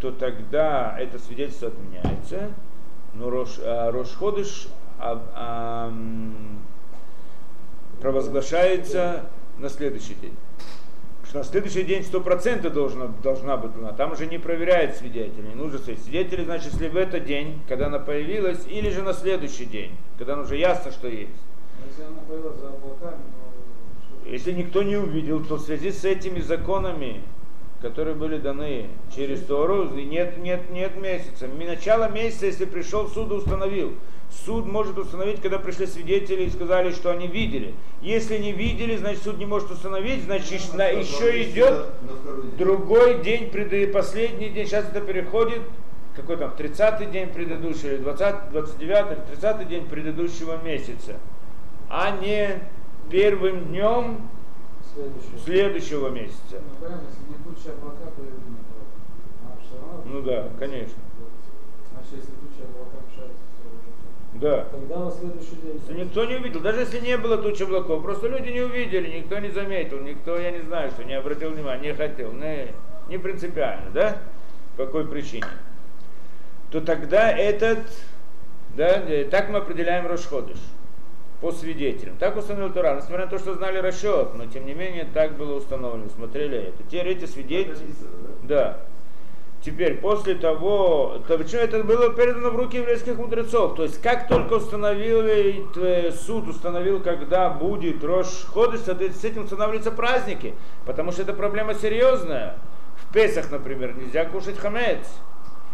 то 0.00 0.12
тогда 0.12 0.96
это 0.98 1.18
свидетельство 1.18 1.68
отменяется. 1.68 2.52
Но 3.14 3.28
Рош, 3.28 3.58
а, 3.60 3.90
Рош 3.90 4.10
Ходыш 4.10 4.68
а- 5.00 5.20
а, 5.34 5.92
провозглашается 8.00 9.28
на 9.58 9.68
следующий 9.68 10.14
день. 10.14 10.36
Что 11.26 11.38
на 11.38 11.44
следующий 11.44 11.82
день 11.82 12.04
100% 12.04 12.72
должна, 12.72 13.06
должна 13.06 13.56
быть 13.56 13.74
луна. 13.74 13.92
Там 13.92 14.12
уже 14.12 14.26
не 14.26 14.38
проверяют 14.38 14.94
свидетелей. 14.94 15.54
Нужно 15.54 15.78
сказать. 15.78 16.00
Свидетели, 16.00 16.44
значит, 16.44 16.72
если 16.72 16.88
в 16.88 16.96
этот 16.96 17.24
день, 17.24 17.60
когда 17.68 17.86
она 17.86 17.98
появилась, 17.98 18.64
или 18.68 18.90
же 18.90 19.02
на 19.02 19.12
следующий 19.12 19.64
день, 19.64 19.92
когда 20.18 20.38
уже 20.38 20.56
ясно, 20.56 20.92
что 20.92 21.08
есть. 21.08 21.32
Если 21.96 22.10
она 22.10 22.22
появилась 22.28 22.58
за 22.58 22.68
облаками, 22.70 23.22
то... 24.24 24.28
Если 24.28 24.52
никто 24.52 24.82
не 24.82 24.96
увидел, 24.96 25.44
то 25.44 25.56
в 25.56 25.60
связи 25.60 25.92
с 25.92 26.04
этими 26.04 26.40
законами, 26.40 27.20
которые 27.80 28.16
были 28.16 28.38
даны 28.38 28.88
через 29.14 29.44
Тору, 29.44 29.84
нет, 29.90 30.38
нет, 30.38 30.70
нет 30.70 30.96
месяца. 31.00 31.46
Начало 31.46 32.10
месяца, 32.10 32.46
если 32.46 32.64
пришел 32.64 33.08
суд 33.08 33.30
и 33.30 33.34
установил. 33.34 33.92
Суд 34.44 34.66
может 34.66 34.98
установить, 34.98 35.40
когда 35.40 35.58
пришли 35.60 35.86
свидетели 35.86 36.44
и 36.44 36.50
сказали, 36.50 36.90
что 36.90 37.12
они 37.12 37.28
видели. 37.28 37.74
Если 38.02 38.38
не 38.38 38.50
видели, 38.50 38.96
значит 38.96 39.22
суд 39.22 39.38
не 39.38 39.46
может 39.46 39.70
установить, 39.70 40.24
значит 40.24 40.74
на- 40.74 40.88
еще 40.88 41.44
идет 41.44 41.86
На 42.02 42.56
другой 42.58 43.22
день, 43.22 43.50
пред- 43.50 43.92
последний 43.92 44.48
день, 44.48 44.66
сейчас 44.66 44.86
это 44.88 45.00
переходит, 45.00 45.60
какой 46.16 46.38
там, 46.38 46.52
30-й 46.58 47.06
день 47.06 47.28
предыдущего, 47.28 47.90
или 47.90 47.96
20, 47.98 48.50
29 48.50 49.06
или 49.12 49.36
30 49.36 49.68
день 49.68 49.86
предыдущего 49.86 50.60
месяца, 50.64 51.20
а 51.96 52.10
не 52.10 52.60
первым 53.08 53.66
днем 53.66 54.28
Следующий. 54.92 55.44
следующего 55.44 56.08
месяца. 56.08 56.40
Ну, 56.50 56.60
понятно, 56.80 57.06
если 57.08 57.30
не 57.30 57.44
тучи 57.44 57.68
облака, 57.68 58.10
то 58.16 58.22
и. 58.22 58.28
А 59.46 60.02
Ну 60.04 60.22
да, 60.22 60.48
конечно. 60.58 60.98
Значит, 61.92 62.12
если 62.14 62.32
тучи 62.32 62.64
облака 62.64 62.96
мешают, 63.08 63.32
то 63.32 63.68
уже... 63.68 64.40
Да. 64.40 64.64
Тогда 64.72 65.04
на 65.04 65.10
следующий 65.12 65.54
день. 65.62 65.80
Если 65.80 66.02
никто 66.02 66.24
не 66.24 66.34
увидел, 66.34 66.60
даже 66.60 66.80
если 66.80 66.98
не 66.98 67.16
было 67.16 67.38
тучи 67.38 67.62
облаков, 67.62 68.02
просто 68.02 68.26
люди 68.26 68.48
не 68.48 68.62
увидели, 68.62 69.18
никто 69.18 69.38
не 69.38 69.50
заметил, 69.50 70.00
никто, 70.00 70.36
я 70.36 70.50
не 70.50 70.62
знаю, 70.62 70.90
что 70.90 71.04
не 71.04 71.14
обратил 71.14 71.50
внимания, 71.50 71.92
не 71.92 71.94
хотел, 71.94 72.32
не, 72.32 72.72
не 73.08 73.18
принципиально, 73.18 73.90
да? 73.92 74.18
По 74.76 74.86
какой 74.86 75.06
причине? 75.06 75.46
То 76.72 76.80
тогда 76.80 77.30
этот, 77.30 77.86
да, 78.76 78.98
э, 79.08 79.26
так 79.30 79.48
мы 79.48 79.58
определяем 79.58 80.08
Рошходыш 80.08 80.58
по 81.44 81.52
свидетелям. 81.52 82.16
Так 82.16 82.38
установил 82.38 82.72
Тура, 82.72 82.96
несмотря 82.96 83.26
на 83.26 83.30
то, 83.30 83.38
что 83.38 83.52
знали 83.52 83.76
расчет, 83.76 84.28
но 84.34 84.46
тем 84.46 84.64
не 84.64 84.72
менее 84.72 85.06
так 85.12 85.36
было 85.36 85.58
установлено, 85.58 86.08
смотрели 86.08 86.56
это. 86.56 86.82
Теперь 86.84 87.08
эти 87.08 87.26
свидетели, 87.26 87.76
да? 88.44 88.78
Теперь, 89.62 89.96
после 89.96 90.36
того, 90.36 91.20
то 91.28 91.36
почему 91.36 91.60
это 91.60 91.84
было 91.84 92.14
передано 92.14 92.48
в 92.48 92.56
руки 92.56 92.78
еврейских 92.78 93.18
мудрецов? 93.18 93.76
То 93.76 93.82
есть, 93.82 94.00
как 94.00 94.26
только 94.26 94.54
установили, 94.54 95.66
э, 95.76 96.12
суд 96.12 96.48
установил, 96.48 97.00
когда 97.00 97.50
будет 97.50 98.02
Рош 98.02 98.46
Ходыш, 98.46 98.80
с 98.80 99.24
этим 99.24 99.44
устанавливаются 99.44 99.90
праздники, 99.90 100.54
потому 100.86 101.12
что 101.12 101.20
это 101.22 101.34
проблема 101.34 101.74
серьезная. 101.74 102.56
В 102.96 103.12
Песах, 103.12 103.50
например, 103.50 103.94
нельзя 103.94 104.24
кушать 104.24 104.56
хамец. 104.56 105.06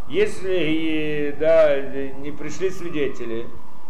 Если 0.08 1.36
да, 1.38 1.80
не 1.80 2.32
пришли 2.32 2.70
свидетели, 2.70 3.46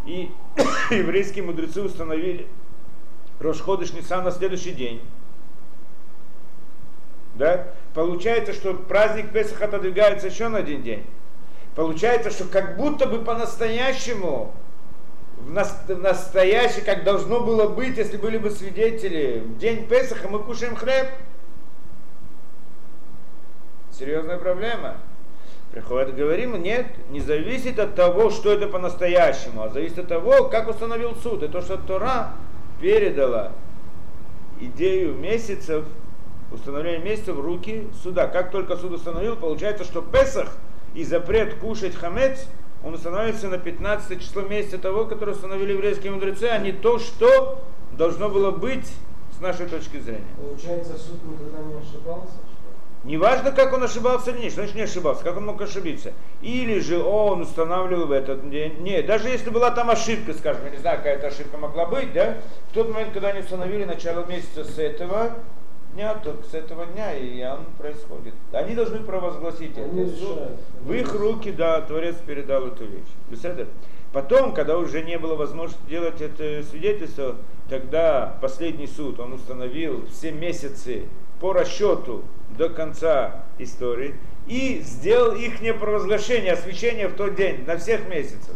и 0.07 0.31
еврейские 0.91 1.45
мудрецы 1.45 1.83
установили 1.83 2.47
Рош 3.39 3.61
Ходыш 3.61 3.93
Нисан 3.93 4.25
на 4.25 4.31
следующий 4.31 4.73
день, 4.73 5.01
да, 7.35 7.69
получается, 7.95 8.53
что 8.53 8.75
праздник 8.75 9.33
Песах 9.33 9.63
отодвигается 9.63 10.27
еще 10.27 10.49
на 10.49 10.59
один 10.59 10.83
день. 10.83 11.07
Получается, 11.75 12.31
что 12.31 12.45
как 12.45 12.77
будто 12.77 13.07
бы 13.07 13.25
по-настоящему, 13.25 14.53
в, 15.39 15.51
нас- 15.51 15.85
в 15.87 15.99
настоящий, 15.99 16.83
как 16.83 17.05
должно 17.05 17.41
было 17.41 17.69
быть, 17.69 17.97
если 17.97 18.17
были 18.17 18.37
бы 18.37 18.51
свидетели, 18.51 19.41
в 19.41 19.57
день 19.59 19.87
Песаха 19.87 20.29
мы 20.29 20.41
кушаем 20.41 20.77
хлеб. 20.77 21.07
Серьезная 23.93 24.39
проблема. 24.39 24.97
Приходит, 25.73 26.17
говорим, 26.17 26.61
нет, 26.61 26.87
не 27.11 27.21
зависит 27.21 27.79
от 27.79 27.95
того, 27.95 28.31
что 28.31 28.53
это 28.53 28.67
по-настоящему, 28.67 29.63
а 29.63 29.69
зависит 29.69 30.01
от 30.01 30.09
того, 30.09 30.49
как 30.49 30.69
установил 30.69 31.15
суд. 31.15 31.45
Это 31.45 31.53
то, 31.53 31.61
что 31.61 31.77
Тора 31.77 32.33
передала 32.81 33.53
идею 34.61 35.15
месяцев, 35.15 35.85
установление 36.51 37.01
месяцев 37.01 37.37
в 37.37 37.41
руки 37.41 37.87
суда. 38.03 38.27
Как 38.27 38.51
только 38.51 38.77
суд 38.77 38.93
установил, 38.93 39.37
получается, 39.37 39.85
что 39.85 40.03
Песах 40.03 40.57
и 40.95 41.05
запрет 41.05 41.55
кушать 41.55 41.95
хамец, 41.95 42.47
он 42.85 42.95
устанавливается 42.95 43.49
на 43.49 43.59
15 43.59 44.21
число 44.21 44.43
месяца 44.43 44.79
того, 44.79 45.05
которое 45.05 45.33
установили 45.33 45.73
еврейские 45.73 46.11
мудрецы, 46.11 46.45
а 46.45 46.59
не 46.59 46.73
то, 46.73 46.99
что 46.99 47.63
должно 47.93 48.29
было 48.29 48.51
быть 48.51 48.91
с 49.37 49.41
нашей 49.41 49.67
точки 49.67 50.01
зрения. 50.01 50.25
Получается, 50.37 50.99
суд 50.99 51.21
никогда 51.31 51.63
не 51.63 51.75
ошибался? 51.75 52.39
Неважно, 53.03 53.51
как 53.51 53.73
он 53.73 53.83
ошибался 53.83 54.31
или 54.31 54.43
нет, 54.43 54.53
значит 54.53 54.75
не 54.75 54.83
ошибался, 54.83 55.25
как 55.25 55.39
он 55.39 55.47
мог 55.47 55.61
ошибиться. 55.63 56.13
Или 56.43 56.81
же 56.81 57.03
он 57.03 57.43
устанавливал 57.43 58.07
в 58.07 58.13
этот 58.13 58.51
день. 58.51 58.77
Нет, 58.81 59.07
даже 59.07 59.29
если 59.29 59.49
была 59.49 59.71
там 59.71 59.91
ошибка, 59.91 60.35
скажем, 60.35 60.65
я 60.67 60.71
не 60.71 60.77
знаю, 60.77 60.99
какая-то 60.99 61.29
ошибка 61.29 61.57
могла 61.57 61.87
быть, 61.87 62.13
да, 62.13 62.37
в 62.71 62.75
тот 62.75 62.93
момент, 62.93 63.13
когда 63.13 63.29
они 63.29 63.41
установили 63.41 63.85
начало 63.85 64.27
месяца 64.27 64.65
с 64.65 64.79
этого 64.79 65.31
дня, 65.95 66.15
только 66.23 66.45
с 66.45 66.53
этого 66.53 66.87
дня, 66.87 67.15
и 67.15 67.43
он 67.43 67.65
происходит. 67.79 68.35
Они 68.53 68.75
должны 68.75 68.99
провозгласить 68.99 69.77
Они 69.79 70.03
это. 70.03 70.13
Решают. 70.13 70.61
В 70.83 70.93
их 70.93 71.15
руки, 71.15 71.53
да, 71.53 71.81
Творец 71.81 72.17
передал 72.27 72.67
эту 72.67 72.85
вещь. 72.85 73.49
Потом, 74.13 74.53
когда 74.53 74.77
уже 74.77 75.03
не 75.03 75.19
было 75.19 75.37
возможности 75.37 75.83
делать 75.89 76.21
это 76.21 76.63
свидетельство, 76.65 77.37
тогда 77.69 78.37
последний 78.41 78.89
суд, 78.89 79.21
он 79.21 79.35
установил 79.35 80.05
все 80.09 80.33
месяцы 80.33 81.05
по 81.41 81.53
расчету 81.53 82.25
до 82.57 82.69
конца 82.69 83.45
истории 83.59 84.15
и 84.47 84.81
сделал 84.85 85.35
их 85.35 85.59
провозглашение, 85.79 86.53
освящение 86.53 87.09
в 87.09 87.15
тот 87.15 87.35
день, 87.35 87.65
на 87.67 87.77
всех 87.77 88.09
месяцев. 88.09 88.55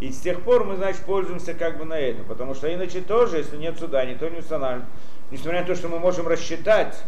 И 0.00 0.10
с 0.10 0.20
тех 0.20 0.42
пор 0.42 0.64
мы, 0.64 0.76
значит, 0.76 1.02
пользуемся 1.02 1.54
как 1.54 1.78
бы 1.78 1.84
на 1.84 1.98
этом, 1.98 2.24
потому 2.26 2.54
что 2.54 2.72
иначе 2.72 3.00
тоже, 3.00 3.38
если 3.38 3.56
нет 3.56 3.78
суда, 3.78 4.04
никто 4.04 4.28
не 4.28 4.38
устанавливает. 4.38 4.88
Несмотря 5.30 5.62
на 5.62 5.66
то, 5.66 5.74
что 5.74 5.88
мы 5.88 5.98
можем 5.98 6.28
рассчитать, 6.28 7.02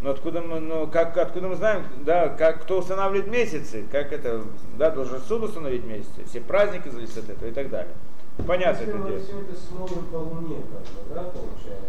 но 0.00 0.10
откуда 0.10 0.40
мы, 0.40 0.60
ну, 0.60 0.86
как, 0.86 1.16
откуда 1.18 1.48
мы 1.48 1.56
знаем, 1.56 1.84
да, 2.04 2.28
как, 2.28 2.62
кто 2.62 2.78
устанавливает 2.78 3.30
месяцы, 3.30 3.84
как 3.92 4.12
это, 4.12 4.42
да, 4.78 4.90
должен 4.90 5.20
суд 5.20 5.42
установить 5.42 5.84
месяцы, 5.84 6.24
все 6.26 6.40
праздники 6.40 6.88
зависят 6.88 7.18
от 7.18 7.30
этого 7.30 7.48
и 7.48 7.52
так 7.52 7.68
далее. 7.68 7.94
Понятно 8.46 8.82
это 8.82 8.92
дело. 8.92 9.18
все 9.18 9.40
это 9.40 9.54
смотрим 9.54 10.06
по 10.06 10.16
луне, 10.16 10.62
да, 11.14 11.24
получается? 11.24 11.84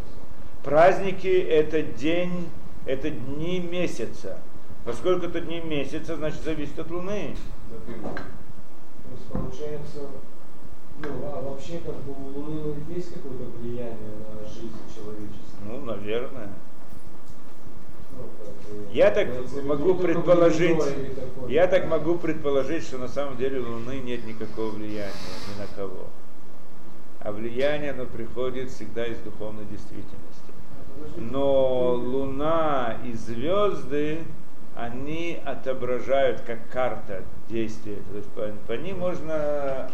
Праздники 0.64 1.28
это 1.28 1.82
день, 1.82 2.50
это 2.86 3.10
дни 3.10 3.60
месяца. 3.60 4.40
Поскольку 4.86 5.28
это 5.28 5.42
дни 5.42 5.60
месяца, 5.60 6.16
значит 6.16 6.42
зависит 6.44 6.80
от 6.80 6.90
Луны. 6.90 7.36
То 7.70 9.12
есть 9.12 9.26
получается, 9.32 10.00
ну, 11.00 11.10
а 11.24 11.42
вообще 11.42 11.80
как 11.80 11.96
бы 12.04 12.14
у 12.14 12.40
Луны 12.40 12.76
есть 12.90 13.14
какое-то 13.14 13.44
влияние 13.60 14.12
на 14.20 14.48
жизнь 14.48 14.78
человечества? 14.94 15.58
Ну, 15.68 15.82
наверное. 15.82 16.50
Ну, 18.18 18.26
Я 18.92 19.12
так 19.12 19.28
могу 19.64 19.96
предположить, 19.96 20.80
я 21.48 21.68
так 21.68 21.88
могу 21.88 22.18
предположить, 22.18 22.84
что 22.84 22.98
на 22.98 23.08
самом 23.08 23.38
деле 23.38 23.60
у 23.60 23.72
Луны 23.72 24.00
нет 24.00 24.26
никакого 24.26 24.72
влияния 24.72 25.12
ни 25.48 25.62
на 25.62 25.68
кого. 25.76 26.08
А 27.20 27.32
влияние 27.32 27.92
оно 27.92 28.06
приходит 28.06 28.72
всегда 28.72 29.06
из 29.06 29.18
духовной 29.20 29.66
действительности. 29.66 30.31
Но 31.18 31.94
Луна 31.94 32.98
и 33.06 33.14
звезды, 33.14 34.24
они 34.76 35.40
отображают 35.46 36.42
как 36.42 36.60
карта 36.72 37.24
действия. 37.50 37.98
То 38.12 38.18
есть 38.18 38.30
по, 38.30 38.48
по 38.68 38.74
ним 38.74 39.00
можно, 39.00 39.90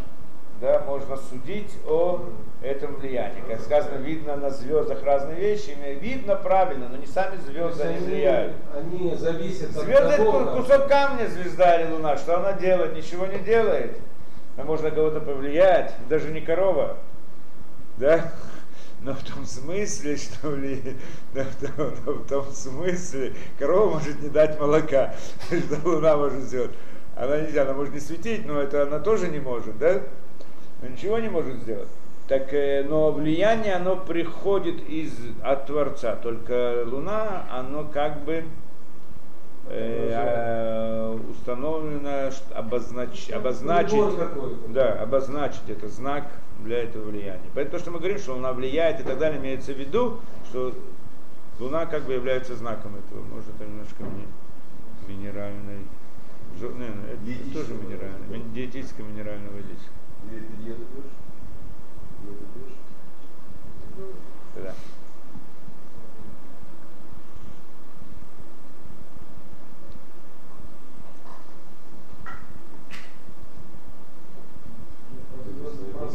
да, 0.61 0.81
можно 0.85 1.17
судить 1.17 1.73
о 1.87 2.21
этом 2.61 2.95
влиянии. 2.95 3.41
Как 3.47 3.61
сказано, 3.61 3.97
видно 3.97 4.35
на 4.35 4.49
звездах 4.49 5.03
разные 5.03 5.39
вещи. 5.39 5.75
Видно 5.99 6.35
правильно, 6.35 6.87
но 6.89 6.97
не 6.97 7.05
сами 7.05 7.37
звезды 7.37 7.83
они 7.83 7.97
они, 7.97 8.05
влияют. 8.05 8.53
они 8.75 9.15
зависят 9.15 9.75
от 9.75 9.83
Звезда 9.83 10.13
это 10.13 10.17
того, 10.17 10.61
кусок 10.61 10.87
камня, 10.87 11.27
звезда 11.27 11.81
или 11.81 11.91
луна. 11.91 12.17
Что 12.17 12.37
она 12.37 12.53
делает? 12.53 12.95
Ничего 12.95 13.25
не 13.25 13.39
делает. 13.39 13.97
А 14.57 14.63
можно 14.63 14.89
кого-то 14.89 15.19
повлиять, 15.19 15.93
даже 16.09 16.31
не 16.31 16.41
корова. 16.41 16.97
Да? 17.97 18.31
Но 19.07 19.13
в 19.13 19.23
том 19.23 19.45
смысле, 19.45 20.17
что 20.17 20.53
ли, 20.53 20.81
да, 21.33 21.45
в, 21.45 21.55
том, 21.55 21.91
но 22.05 22.11
в 22.11 22.27
том 22.27 22.45
смысле, 22.51 23.33
корова 23.57 23.93
может 23.93 24.21
не 24.21 24.27
дать 24.27 24.59
молока, 24.59 25.15
что 25.45 25.89
луна 25.89 26.17
может 26.17 26.41
сделать. 26.41 26.71
Она 27.15 27.39
нельзя, 27.39 27.61
она 27.61 27.73
может 27.73 27.93
не 27.93 28.01
светить, 28.01 28.45
но 28.45 28.59
это 28.59 28.83
она 28.83 28.99
тоже 28.99 29.29
не 29.29 29.39
может, 29.39 29.77
да? 29.77 30.01
Она 30.81 30.91
ничего 30.91 31.19
не 31.19 31.29
может 31.29 31.55
сделать. 31.61 31.87
Так, 32.27 32.53
э, 32.53 32.83
но 32.83 33.13
влияние, 33.13 33.75
оно 33.75 33.95
приходит 33.95 34.81
из, 34.89 35.13
от 35.41 35.67
Творца. 35.67 36.17
Только 36.17 36.83
Луна, 36.85 37.47
оно 37.49 37.85
как 37.85 38.25
бы 38.25 38.43
э, 39.69 40.09
э, 40.11 41.17
установлено, 41.31 42.31
обознач, 42.55 43.29
обозначить, 43.31 43.93
да, 44.69 44.93
обозначить 45.01 45.69
это 45.69 45.87
знак 45.87 46.25
для 46.59 46.83
этого 46.83 47.09
влияния. 47.09 47.41
Поэтому 47.53 47.77
то, 47.77 47.79
что 47.79 47.91
мы 47.91 47.99
говорим, 47.99 48.17
что 48.17 48.33
Луна 48.33 48.53
влияет 48.53 48.99
и 48.99 49.03
так 49.03 49.17
далее, 49.19 49.39
имеется 49.39 49.73
в 49.73 49.77
виду, 49.77 50.19
что 50.49 50.73
Луна 51.59 51.85
как 51.85 52.03
бы 52.03 52.13
является 52.13 52.55
знаком 52.55 52.95
этого. 52.95 53.23
Может, 53.33 53.49
это 53.55 53.65
немножко 53.65 54.03
ми- 54.03 55.13
минеральной, 55.13 55.85
жо- 56.59 56.73
не, 56.73 56.79
не, 56.79 57.13
это 57.13 57.17
Диетического, 57.25 57.63
тоже 57.65 57.73
минеральная, 57.83 58.27
да. 58.29 58.37
ми- 58.37 58.53
диетическая 58.53 59.05
минеральная 59.05 59.49
водичка. 59.51 59.91
Да. 64.55 64.73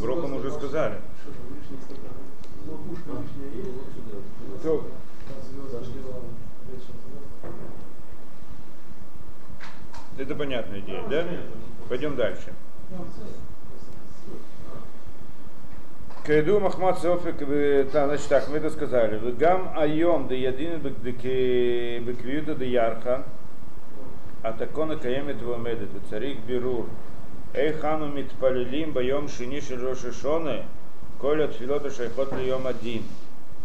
Грохом 0.03 0.35
уже 0.35 0.51
сказали. 0.51 0.97
То, 4.63 4.85
это 10.19 10.35
понятная 10.35 10.81
идея, 10.81 11.03
да? 11.09 11.25
Пойдем 11.89 12.17
дальше. 12.17 12.53
Кайду 16.25 16.61
Махмад 16.61 16.99
Софик, 16.99 17.37
да, 17.93 18.07
значит 18.07 18.29
так, 18.29 18.49
мы 18.49 18.59
это 18.59 18.71
сказали. 18.71 19.33
Гам 19.33 19.73
айом 19.77 20.29
да 20.29 20.35
ядин 20.35 20.81
беквиюта 20.81 22.55
да 22.55 22.65
ярха, 22.65 23.25
а 24.43 24.53
такона 24.53 24.97
каемет 24.97 25.43
вомедет, 25.43 25.91
царик 26.11 26.39
бирур. 26.41 26.87
איך 27.55 27.85
אנו 27.85 28.09
מתפללים 28.09 28.95
ביום 28.95 29.29
שני 29.29 29.61
של 29.61 29.89
ראש 29.89 30.05
השונה, 30.05 30.57
כל 31.19 31.43
התפילות 31.43 31.85
השייכות 31.85 32.33
ליום 32.33 32.67
הדין. 32.67 33.03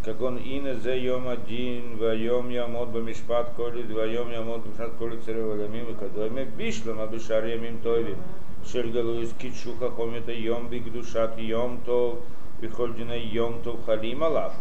כגון 0.03 0.37
הנה 0.37 0.75
זה 0.75 0.95
יום 0.95 1.27
הדין, 1.27 1.95
והיום 1.99 2.51
יעמוד 2.51 2.93
במשפט 2.93 3.45
כל 3.55 3.71
יד, 3.75 3.91
והיום 3.91 4.31
יעמוד 4.31 4.61
במשפט 4.65 4.89
כל 4.99 5.11
יצרי 5.13 5.41
עולמים 5.41 5.85
וכדומה, 5.87 6.41
בשלמה 6.57 7.05
בשאר 7.05 7.45
ימים 7.45 7.77
טובים, 7.83 8.15
של 8.63 8.91
גלויס 8.91 9.33
קידשו 9.37 9.73
חכומת 9.79 10.27
היום 10.27 10.67
בקדושת 10.69 11.29
יום 11.37 11.77
טוב, 11.85 12.19
וכל 12.59 12.93
דיני 12.93 13.29
יום 13.31 13.59
טוב 13.63 13.79
חלים 13.85 14.23
עליו. 14.23 14.51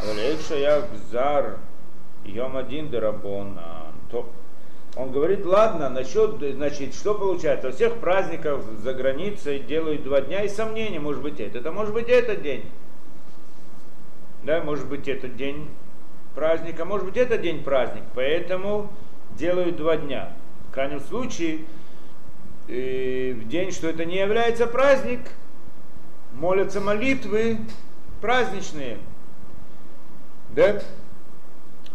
אבל 0.00 0.18
איך 0.18 0.40
שהיה 0.40 0.80
גזר 0.92 1.44
יום 2.24 2.56
הדין 2.56 2.90
דרבון, 2.90 3.56
טוב. 4.08 4.26
Он 4.96 5.12
говорит, 5.12 5.44
ладно, 5.44 5.90
насчет, 5.90 6.38
значит, 6.40 6.94
что 6.94 7.14
получается, 7.14 7.66
во 7.66 7.72
всех 7.72 7.98
праздниках 7.98 8.62
за 8.82 8.94
границей 8.94 9.58
делают 9.58 10.02
два 10.02 10.22
дня 10.22 10.42
и 10.42 10.48
сомнения, 10.48 10.98
может 10.98 11.22
быть 11.22 11.38
это, 11.38 11.58
это 11.58 11.70
может 11.70 11.92
быть 11.92 12.08
этот 12.08 12.42
день. 12.42 12.64
Да, 14.42 14.62
может 14.62 14.88
быть 14.88 15.06
этот 15.06 15.36
день 15.36 15.68
праздника, 16.34 16.86
может 16.86 17.04
быть 17.04 17.16
этот 17.18 17.42
день 17.42 17.62
праздник, 17.62 18.04
поэтому 18.14 18.90
делают 19.36 19.76
два 19.76 19.98
дня. 19.98 20.32
В 20.70 20.72
крайнем 20.72 21.00
случае, 21.00 21.60
э, 22.68 23.32
в 23.34 23.48
день, 23.48 23.72
что 23.72 23.88
это 23.88 24.06
не 24.06 24.16
является 24.16 24.66
праздник, 24.66 25.20
молятся 26.32 26.80
молитвы 26.80 27.58
праздничные. 28.22 28.96
Да? 30.50 30.80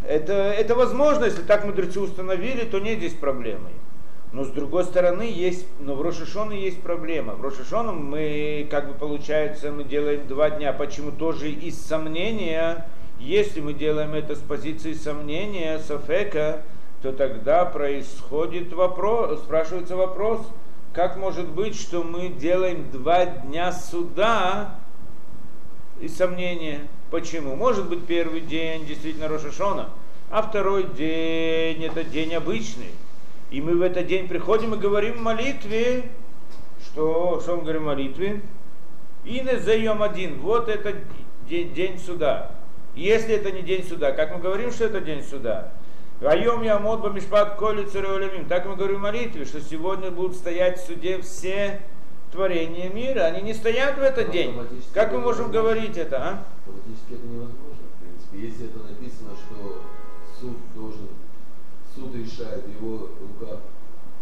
Это, 0.07 0.33
это 0.33 0.75
возможно, 0.75 1.25
если 1.25 1.43
так 1.43 1.65
мудрецы 1.65 1.99
установили, 1.99 2.65
то 2.65 2.79
нет 2.79 2.97
здесь 2.97 3.13
проблемы. 3.13 3.69
Но 4.31 4.45
с 4.45 4.49
другой 4.49 4.85
стороны, 4.85 5.23
есть, 5.23 5.65
но 5.79 5.95
в 5.95 6.01
Рошишоне 6.01 6.61
есть 6.61 6.81
проблема. 6.81 7.33
В 7.33 7.41
Рошишоне 7.41 7.91
мы, 7.91 8.67
как 8.71 8.87
бы 8.87 8.93
получается, 8.93 9.71
мы 9.71 9.83
делаем 9.83 10.25
два 10.27 10.49
дня. 10.49 10.71
Почему 10.71 11.11
тоже 11.11 11.51
из 11.51 11.77
сомнения? 11.79 12.87
Если 13.19 13.59
мы 13.59 13.73
делаем 13.73 14.13
это 14.13 14.35
с 14.35 14.39
позиции 14.39 14.93
сомнения, 14.93 15.79
сафека, 15.79 16.63
то 17.01 17.11
тогда 17.11 17.65
происходит 17.65 18.71
вопрос, 18.73 19.41
спрашивается 19.41 19.95
вопрос, 19.95 20.47
как 20.93 21.17
может 21.17 21.49
быть, 21.49 21.75
что 21.75 22.03
мы 22.03 22.29
делаем 22.29 22.89
два 22.91 23.25
дня 23.25 23.71
суда 23.71 24.75
и 25.99 26.07
сомнения? 26.07 26.87
Почему? 27.11 27.57
Может 27.57 27.89
быть, 27.89 28.05
первый 28.05 28.39
день 28.39 28.85
действительно 28.85 29.27
Рошашона, 29.27 29.89
а 30.29 30.41
второй 30.41 30.85
день 30.85 31.83
это 31.83 32.05
день 32.05 32.33
обычный. 32.33 32.91
И 33.51 33.61
мы 33.61 33.75
в 33.75 33.81
этот 33.81 34.07
день 34.07 34.29
приходим 34.29 34.73
и 34.73 34.77
говорим 34.77 35.15
в 35.15 35.21
молитве, 35.21 36.05
что, 36.85 37.41
что 37.41 37.57
мы 37.57 37.63
говорим 37.63 37.81
в 37.81 37.87
молитве? 37.87 38.41
И 39.25 39.41
не 39.41 39.59
заем 39.59 40.01
один. 40.01 40.39
Вот 40.39 40.69
это 40.69 40.93
день, 41.49 41.73
день 41.73 41.99
суда. 41.99 42.51
Если 42.95 43.35
это 43.35 43.51
не 43.51 43.61
день 43.61 43.83
суда, 43.83 44.13
как 44.13 44.33
мы 44.33 44.39
говорим, 44.39 44.71
что 44.71 44.85
это 44.85 45.01
день 45.01 45.21
суда? 45.21 45.73
Вайом 46.21 46.63
я 46.63 46.79
мод 46.79 47.01
бамишпат 47.01 47.55
коли 47.55 47.83
цареолемим. 47.83 48.45
Так 48.45 48.65
мы 48.65 48.77
говорим 48.77 48.99
в 48.99 49.01
молитве, 49.01 49.43
что 49.43 49.59
сегодня 49.59 50.11
будут 50.11 50.37
стоять 50.37 50.79
в 50.79 50.85
суде 50.85 51.21
все 51.21 51.81
творения 52.31 52.89
мира. 52.89 53.21
Они 53.21 53.41
не 53.41 53.53
стоят 53.53 53.97
в 53.97 54.01
этот 54.01 54.31
день. 54.31 54.55
Как 54.93 55.11
мы 55.11 55.19
можем 55.19 55.51
говорить 55.51 55.97
это, 55.97 56.17
а? 56.17 56.43
Автоматически 56.71 57.19
это 57.19 57.27
невозможно, 57.27 57.83
в 57.91 57.99
принципе. 57.99 58.47
Если 58.47 58.65
это 58.71 58.79
написано, 58.79 59.35
что 59.35 59.83
суд 60.39 60.55
должен, 60.73 61.09
суд 61.93 62.15
решает, 62.15 62.63
в 62.63 62.71
его 62.71 63.11
руках 63.19 63.59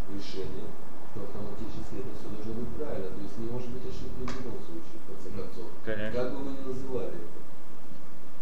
решение, 0.09 0.65
то 1.13 1.21
автоматически 1.21 2.01
это 2.01 2.09
все 2.17 2.25
должно 2.33 2.53
быть 2.57 2.73
правильно. 2.73 3.13
То 3.13 3.21
есть 3.21 3.37
не 3.37 3.45
может 3.53 3.69
быть 3.69 3.85
ошибки 3.85 4.17
в 4.17 4.33
любом 4.33 4.57
случае, 4.65 4.97
в 4.97 5.05
конце 5.13 5.29
концов. 5.29 5.69
Конечно. 5.85 6.17
Как 6.17 6.33
бы 6.33 6.39
мы 6.41 6.51
ни 6.57 6.61
называли 6.65 7.21
это. 7.21 7.39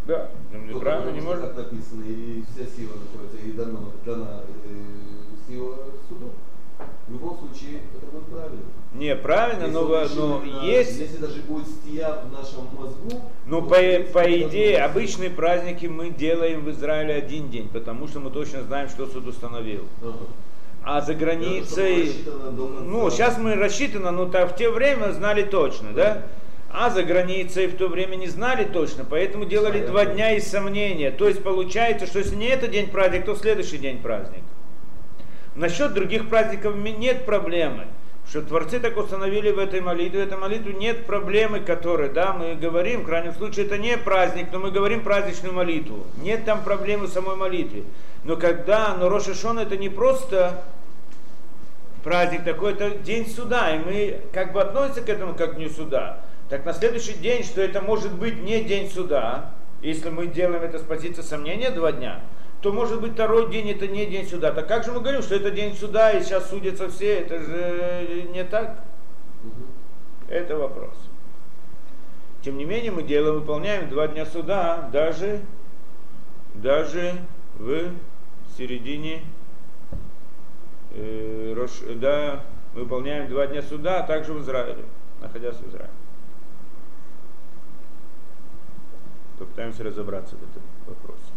Да, 0.08 0.32
Только 0.52 0.80
правильно, 0.80 1.12
не 1.12 1.22
может. 1.22 1.44
Так 1.44 1.68
написано, 1.68 2.04
и 2.08 2.44
вся 2.48 2.64
сила 2.64 2.96
находится, 2.96 3.38
и 3.44 3.52
дана, 3.52 3.92
дана 4.06 4.44
э, 4.64 4.88
сила 5.46 5.92
суду. 6.08 6.32
В 7.08 7.12
любом 7.14 7.38
случае, 7.38 7.80
это 7.96 8.06
будет 8.12 8.26
правильно. 8.26 8.62
Не, 8.94 9.16
правильно, 9.16 9.62
Если 9.64 9.74
но, 9.74 9.82
но 9.88 10.42
именно- 10.44 10.64
есть 10.64 11.00
Если 11.00 11.18
даже 11.18 11.42
будет 11.42 11.68
стия 11.68 12.22
в 12.26 12.32
нашем 12.34 12.68
мозгу, 12.78 13.22
Ну, 13.46 13.62
то, 13.62 13.68
по, 13.68 13.76
по 14.12 14.42
идее, 14.42 14.80
обычные 14.84 15.30
праздники 15.30 15.86
мы 15.86 16.10
делаем 16.10 16.66
в 16.66 16.70
Израиле 16.72 17.14
один 17.14 17.50
день, 17.50 17.70
потому 17.70 18.08
что 18.08 18.20
мы 18.20 18.30
точно 18.32 18.64
знаем, 18.64 18.90
что 18.90 19.08
суд 19.08 19.26
установил. 19.28 19.86
Ага. 20.02 20.16
А 20.84 21.02
за 21.02 21.14
границей, 21.14 22.14
ну, 22.86 23.10
сейчас 23.10 23.38
мы 23.38 23.56
рассчитано, 23.56 24.12
но 24.12 24.26
та- 24.26 24.46
в 24.48 24.56
те 24.56 24.70
время 24.70 25.12
знали 25.12 25.44
точно, 25.44 25.92
да? 25.94 26.24
А 26.72 26.90
за 26.90 27.04
границей 27.04 27.68
в 27.68 27.78
то 27.78 27.88
время 27.88 28.16
не 28.16 28.28
знали 28.28 28.66
точно, 28.66 29.06
поэтому 29.10 29.46
делали 29.46 29.80
Понятно. 29.80 29.92
два 29.92 30.06
дня 30.06 30.36
из 30.36 30.48
сомнения. 30.48 31.12
То 31.12 31.28
есть 31.28 31.42
получается, 31.42 32.06
что 32.06 32.20
если 32.20 32.36
не 32.36 32.48
этот 32.48 32.72
день 32.72 32.88
праздник, 32.90 33.26
то 33.26 33.36
следующий 33.36 33.78
день 33.78 34.00
праздник. 34.02 34.44
Насчет 35.58 35.96
других 35.96 36.30
праздников 36.30 36.76
нет 36.76 37.26
проблемы. 37.26 37.88
Что 38.30 38.44
творцы 38.44 38.80
так 38.80 38.96
установили 38.96 39.52
в 39.52 39.58
этой 39.58 39.82
молитве, 39.82 40.24
в 40.24 40.28
этой 40.28 40.38
молитве 40.38 40.74
нет 40.74 41.08
проблемы, 41.08 41.62
которой, 41.62 42.10
да, 42.10 42.32
мы 42.34 42.54
говорим, 42.54 43.02
в 43.02 43.06
крайнем 43.06 43.34
случае 43.34 43.66
это 43.66 43.80
не 43.80 43.98
праздник, 43.98 44.50
но 44.52 44.60
мы 44.60 44.70
говорим 44.70 45.02
праздничную 45.02 45.54
молитву. 45.54 46.06
Нет 46.22 46.46
там 46.46 46.64
проблемы 46.64 47.08
в 47.08 47.10
самой 47.10 47.38
молитве. 47.38 47.86
Но 48.24 48.36
когда, 48.36 48.96
но 49.00 49.10
Роша 49.10 49.32
это 49.60 49.78
не 49.78 49.90
просто 49.90 50.64
праздник 52.04 52.44
такой, 52.44 52.74
это 52.74 52.92
день 52.92 53.28
суда, 53.28 53.74
и 53.74 53.80
мы 53.80 54.22
как 54.34 54.54
бы 54.54 54.62
относимся 54.62 55.02
к 55.02 55.10
этому 55.10 55.34
как 55.34 55.54
к 55.54 55.56
дню 55.56 55.70
суда. 55.70 56.20
Так 56.50 56.66
на 56.66 56.74
следующий 56.74 57.14
день, 57.14 57.44
что 57.44 57.62
это 57.62 57.82
может 57.82 58.14
быть 58.14 58.44
не 58.44 58.64
день 58.64 58.92
суда, 58.92 59.54
если 59.82 60.10
мы 60.10 60.28
делаем 60.28 60.62
это 60.62 60.78
с 60.78 60.84
позиции 60.84 61.24
сомнения 61.24 61.72
два 61.72 61.92
дня, 61.92 62.20
то 62.68 62.74
может 62.74 63.00
быть 63.00 63.14
второй 63.14 63.50
день 63.50 63.70
это 63.70 63.88
не 63.88 64.06
день 64.06 64.28
суда. 64.28 64.52
Так 64.52 64.68
как 64.68 64.84
же 64.84 64.92
мы 64.92 65.00
говорим, 65.00 65.22
что 65.22 65.36
это 65.36 65.52
день 65.52 65.74
суда 65.74 66.12
и 66.12 66.22
сейчас 66.22 66.50
судятся 66.50 66.90
все, 66.90 67.20
это 67.22 67.40
же 67.40 68.24
не 68.34 68.44
так? 68.44 68.84
Мгм. 69.42 69.68
Это 70.28 70.58
вопрос. 70.58 70.94
Тем 72.42 72.58
не 72.58 72.66
менее, 72.66 72.92
мы 72.92 73.04
делаем, 73.04 73.36
выполняем 73.36 73.88
два 73.88 74.10
дня 74.10 74.26
суда, 74.26 74.90
даже, 74.92 75.40
даже 76.56 77.14
в 77.58 77.94
середине, 78.58 79.22
э, 80.92 81.54
Рош- 81.56 81.96
да, 81.96 82.44
выполняем 82.74 83.30
два 83.30 83.48
дня 83.48 83.62
суда, 83.62 84.02
а 84.02 84.04
также 84.04 84.34
в 84.34 84.42
Израиле, 84.42 84.84
находясь 85.22 85.56
в 85.56 85.70
Израиле. 85.70 85.90
Попытаемся 89.40 89.86
разобраться 89.86 90.36
в 90.36 90.44
этом 90.44 90.64
вопросе. 90.86 91.37